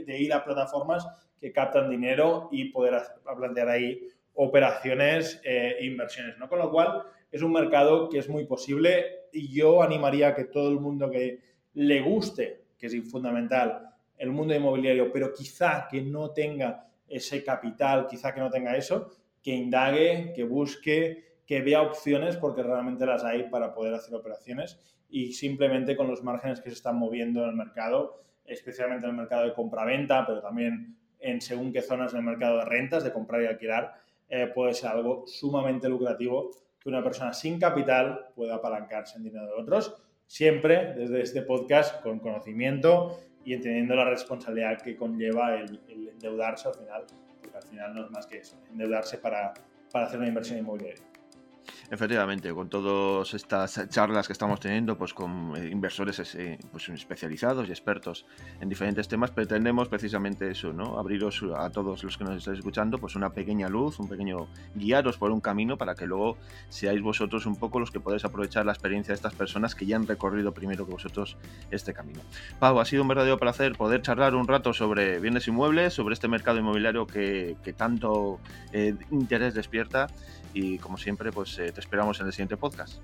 ir 0.06 0.32
a 0.32 0.44
plataformas 0.44 1.04
que 1.40 1.50
captan 1.50 1.90
dinero 1.90 2.48
y 2.52 2.66
poder 2.66 3.02
plantear 3.36 3.68
ahí 3.68 4.00
operaciones 4.34 5.40
e 5.42 5.84
inversiones, 5.84 6.38
¿no? 6.38 6.48
Con 6.48 6.60
lo 6.60 6.70
cual, 6.70 7.02
es 7.32 7.42
un 7.42 7.52
mercado 7.52 8.08
que 8.08 8.18
es 8.18 8.28
muy 8.28 8.46
posible 8.46 9.26
y 9.32 9.52
yo 9.52 9.82
animaría 9.82 10.28
a 10.28 10.34
que 10.34 10.44
todo 10.44 10.70
el 10.70 10.78
mundo 10.78 11.10
que 11.10 11.40
le 11.74 12.00
guste, 12.00 12.62
que 12.78 12.86
es 12.86 13.10
fundamental, 13.10 13.88
el 14.16 14.30
mundo 14.30 14.54
inmobiliario, 14.54 15.10
pero 15.12 15.32
quizá 15.32 15.88
que 15.90 16.02
no 16.02 16.30
tenga 16.30 16.86
ese 17.08 17.42
capital, 17.42 18.06
quizá 18.06 18.32
que 18.32 18.40
no 18.40 18.48
tenga 18.48 18.76
eso, 18.76 19.10
que 19.42 19.52
indague, 19.52 20.32
que 20.34 20.44
busque, 20.44 21.24
que 21.46 21.60
vea 21.60 21.82
opciones 21.82 22.36
porque 22.36 22.62
realmente 22.62 23.06
las 23.06 23.24
hay 23.24 23.44
para 23.50 23.74
poder 23.74 23.94
hacer 23.94 24.14
operaciones. 24.14 24.78
Y 25.08 25.32
simplemente 25.32 25.96
con 25.96 26.08
los 26.08 26.22
márgenes 26.22 26.60
que 26.60 26.70
se 26.70 26.76
están 26.76 26.96
moviendo 26.96 27.42
en 27.42 27.50
el 27.50 27.56
mercado, 27.56 28.20
especialmente 28.44 29.06
en 29.06 29.10
el 29.10 29.16
mercado 29.16 29.44
de 29.44 29.54
compra-venta, 29.54 30.24
pero 30.26 30.40
también 30.40 30.96
en 31.18 31.40
según 31.40 31.72
qué 31.72 31.82
zonas 31.82 32.12
del 32.12 32.22
mercado 32.22 32.58
de 32.58 32.64
rentas, 32.64 33.04
de 33.04 33.12
comprar 33.12 33.42
y 33.42 33.46
alquilar, 33.46 33.94
eh, 34.28 34.46
puede 34.54 34.74
ser 34.74 34.90
algo 34.90 35.24
sumamente 35.26 35.88
lucrativo 35.88 36.50
que 36.80 36.88
una 36.88 37.02
persona 37.02 37.32
sin 37.32 37.58
capital 37.58 38.28
pueda 38.34 38.54
apalancarse 38.54 39.18
en 39.18 39.24
dinero 39.24 39.46
de 39.46 39.52
otros, 39.52 39.96
siempre 40.26 40.94
desde 40.94 41.20
este 41.20 41.42
podcast 41.42 42.02
con 42.02 42.20
conocimiento 42.20 43.18
y 43.44 43.54
entendiendo 43.54 43.94
la 43.94 44.04
responsabilidad 44.04 44.80
que 44.80 44.96
conlleva 44.96 45.56
el, 45.56 45.80
endeudarse 45.88 46.68
al 46.68 46.74
final, 46.74 47.06
al 47.60 47.68
final 47.68 47.94
no 47.94 48.04
es 48.04 48.10
más 48.10 48.26
que 48.26 48.38
eso, 48.38 48.56
endeudarse 48.70 49.18
para, 49.18 49.52
para 49.92 50.06
hacer 50.06 50.18
una 50.18 50.28
inversión 50.28 50.58
inmobiliaria. 50.58 51.04
Efectivamente, 51.90 52.52
con 52.52 52.68
todas 52.68 53.34
estas 53.34 53.88
charlas 53.88 54.26
que 54.26 54.32
estamos 54.32 54.60
teniendo, 54.60 54.96
pues 54.96 55.12
con 55.12 55.54
eh, 55.56 55.68
inversores 55.70 56.34
eh, 56.34 56.58
pues, 56.70 56.88
especializados 56.88 57.68
y 57.68 57.70
expertos 57.70 58.26
en 58.60 58.68
diferentes 58.68 59.08
temas, 59.08 59.30
pretendemos 59.30 59.88
precisamente 59.88 60.50
eso, 60.50 60.72
¿no? 60.72 60.98
Abriros 60.98 61.44
a 61.56 61.70
todos 61.70 62.04
los 62.04 62.16
que 62.16 62.24
nos 62.24 62.36
estáis 62.36 62.58
escuchando, 62.58 62.98
pues 62.98 63.16
una 63.16 63.30
pequeña 63.30 63.68
luz, 63.68 63.98
un 63.98 64.08
pequeño 64.08 64.48
guiaros 64.74 65.16
por 65.16 65.30
un 65.30 65.40
camino 65.40 65.76
para 65.76 65.94
que 65.94 66.06
luego 66.06 66.36
seáis 66.68 67.00
vosotros 67.02 67.46
un 67.46 67.56
poco 67.56 67.80
los 67.80 67.90
que 67.90 68.00
podéis 68.00 68.24
aprovechar 68.24 68.66
la 68.66 68.72
experiencia 68.72 69.12
de 69.12 69.16
estas 69.16 69.34
personas 69.34 69.74
que 69.74 69.86
ya 69.86 69.96
han 69.96 70.06
recorrido 70.06 70.52
primero 70.52 70.86
que 70.86 70.92
vosotros 70.92 71.36
este 71.70 71.92
camino. 71.92 72.20
Pau, 72.58 72.78
ha 72.78 72.84
sido 72.84 73.02
un 73.02 73.08
verdadero 73.08 73.38
placer 73.38 73.72
poder 73.76 74.02
charlar 74.02 74.34
un 74.34 74.46
rato 74.46 74.72
sobre 74.72 75.18
bienes 75.18 75.48
inmuebles, 75.48 75.94
sobre 75.94 76.14
este 76.14 76.28
mercado 76.28 76.58
inmobiliario 76.58 77.06
que, 77.06 77.56
tanto 77.76 78.40
eh, 78.72 78.94
interés 79.10 79.54
despierta 79.54 80.08
y 80.52 80.78
como 80.78 80.98
siempre, 80.98 81.30
pues 81.30 81.59
eh, 81.60 81.72
te 81.72 81.80
esperamos 81.80 82.18
en 82.20 82.26
el 82.26 82.32
siguiente 82.32 82.56
podcast. 82.56 83.00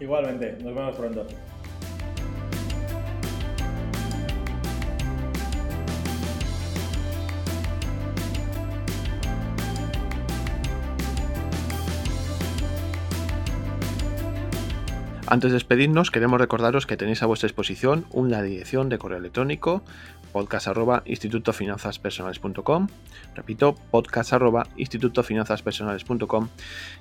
Igualmente, 0.00 0.52
nos 0.62 0.74
vemos 0.74 0.96
pronto. 0.96 1.26
Antes 15.30 15.52
de 15.52 15.54
despedirnos, 15.54 16.10
queremos 16.10 16.40
recordaros 16.40 16.86
que 16.86 16.96
tenéis 16.96 17.22
a 17.22 17.26
vuestra 17.26 17.46
disposición 17.46 18.04
una 18.10 18.42
dirección 18.42 18.88
de 18.88 18.98
correo 18.98 19.18
electrónico 19.18 19.84
podcast 20.32 20.66
institutofinanzaspersonales.com 21.04 22.88
repito, 23.36 23.76
podcast 23.92 24.32
institutofinanzaspersonales.com 24.76 26.48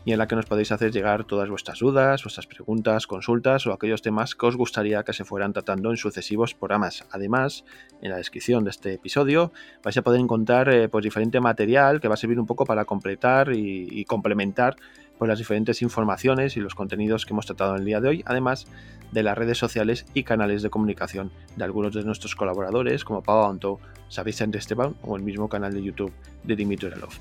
y 0.06 0.12
en 0.12 0.20
la 0.20 0.28
que 0.28 0.36
nos 0.36 0.46
podéis 0.46 0.72
hacer 0.72 0.92
llegar 0.92 1.24
todas 1.24 1.50
vuestras 1.50 1.80
dudas, 1.80 2.24
vuestras 2.24 2.46
preguntas, 2.46 3.08
consultas 3.08 3.66
o 3.66 3.74
aquellos 3.74 4.04
temas 4.04 4.36
que 4.36 4.46
os 4.46 4.56
gustaría 4.56 5.02
que 5.02 5.14
se 5.14 5.26
fueran 5.26 5.52
tratando 5.52 5.90
en 5.90 5.98
sucesivos 5.98 6.54
programas. 6.54 7.06
Además, 7.10 7.66
en 8.00 8.12
la 8.12 8.18
descripción 8.18 8.64
de 8.64 8.70
este 8.70 8.94
episodio 8.94 9.52
vais 9.84 9.98
a 9.98 10.04
poder 10.04 10.22
encontrar 10.22 10.70
eh, 10.70 10.88
pues, 10.88 11.04
diferente 11.04 11.40
material 11.40 12.00
que 12.00 12.08
va 12.08 12.14
a 12.14 12.18
servir 12.18 12.40
un 12.40 12.46
poco 12.46 12.64
para 12.66 12.86
completar 12.86 13.52
y 13.54 14.06
complementar 14.06 14.76
por 15.20 15.28
las 15.28 15.38
diferentes 15.38 15.84
informaciones 15.84 16.58
y 16.58 16.62
los 16.62 16.74
contenidos 16.74 17.26
que 17.26 17.34
hemos 17.34 17.46
tratado 17.46 17.76
en 17.76 17.82
el 17.82 17.86
día 17.86 18.02
de 18.02 18.08
hoy, 18.08 18.24
además 18.26 18.66
de 19.12 19.22
las 19.22 19.38
redes 19.38 19.58
sociales 19.58 20.06
y 20.14 20.24
canales 20.24 20.64
de 20.64 20.70
comunicación 20.70 21.32
de 21.56 21.64
algunos 21.64 21.94
de 21.94 22.04
nuestros 22.04 22.36
colaboradores 22.36 23.04
como 23.04 23.22
Pau 23.22 23.50
Anto, 23.50 23.80
Xavi 24.14 24.32
Esteban 24.32 24.96
o 25.04 25.16
el 25.18 25.24
mismo 25.24 25.50
canal 25.50 25.74
de 25.74 25.84
YouTube 25.84 26.14
de 26.44 26.56
Dimitri 26.56 26.88
Elov. 26.88 27.12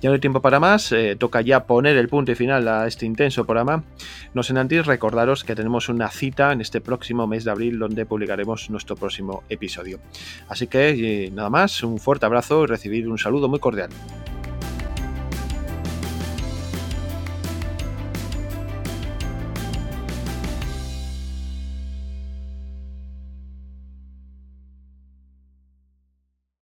Ya 0.00 0.08
no 0.08 0.14
hay 0.14 0.20
tiempo 0.20 0.40
para 0.40 0.60
más, 0.60 0.92
eh, 0.92 1.16
toca 1.18 1.40
ya 1.40 1.64
poner 1.64 1.96
el 1.96 2.08
punto 2.08 2.32
y 2.32 2.34
final 2.34 2.66
a 2.68 2.86
este 2.86 3.04
intenso 3.04 3.44
programa. 3.44 3.84
No 4.32 4.42
sin 4.42 4.56
antes 4.56 4.86
recordaros 4.86 5.44
que 5.44 5.54
tenemos 5.54 5.88
una 5.88 6.08
cita 6.08 6.52
en 6.52 6.60
este 6.60 6.80
próximo 6.80 7.26
mes 7.26 7.44
de 7.44 7.50
abril 7.50 7.78
donde 7.78 8.06
publicaremos 8.06 8.70
nuestro 8.70 8.96
próximo 8.96 9.42
episodio. 9.48 9.98
Así 10.48 10.66
que 10.66 11.24
eh, 11.26 11.30
nada 11.30 11.50
más, 11.50 11.82
un 11.82 11.98
fuerte 11.98 12.26
abrazo 12.26 12.64
y 12.64 12.66
recibir 12.66 13.08
un 13.08 13.18
saludo 13.18 13.48
muy 13.48 13.58
cordial. 13.58 13.90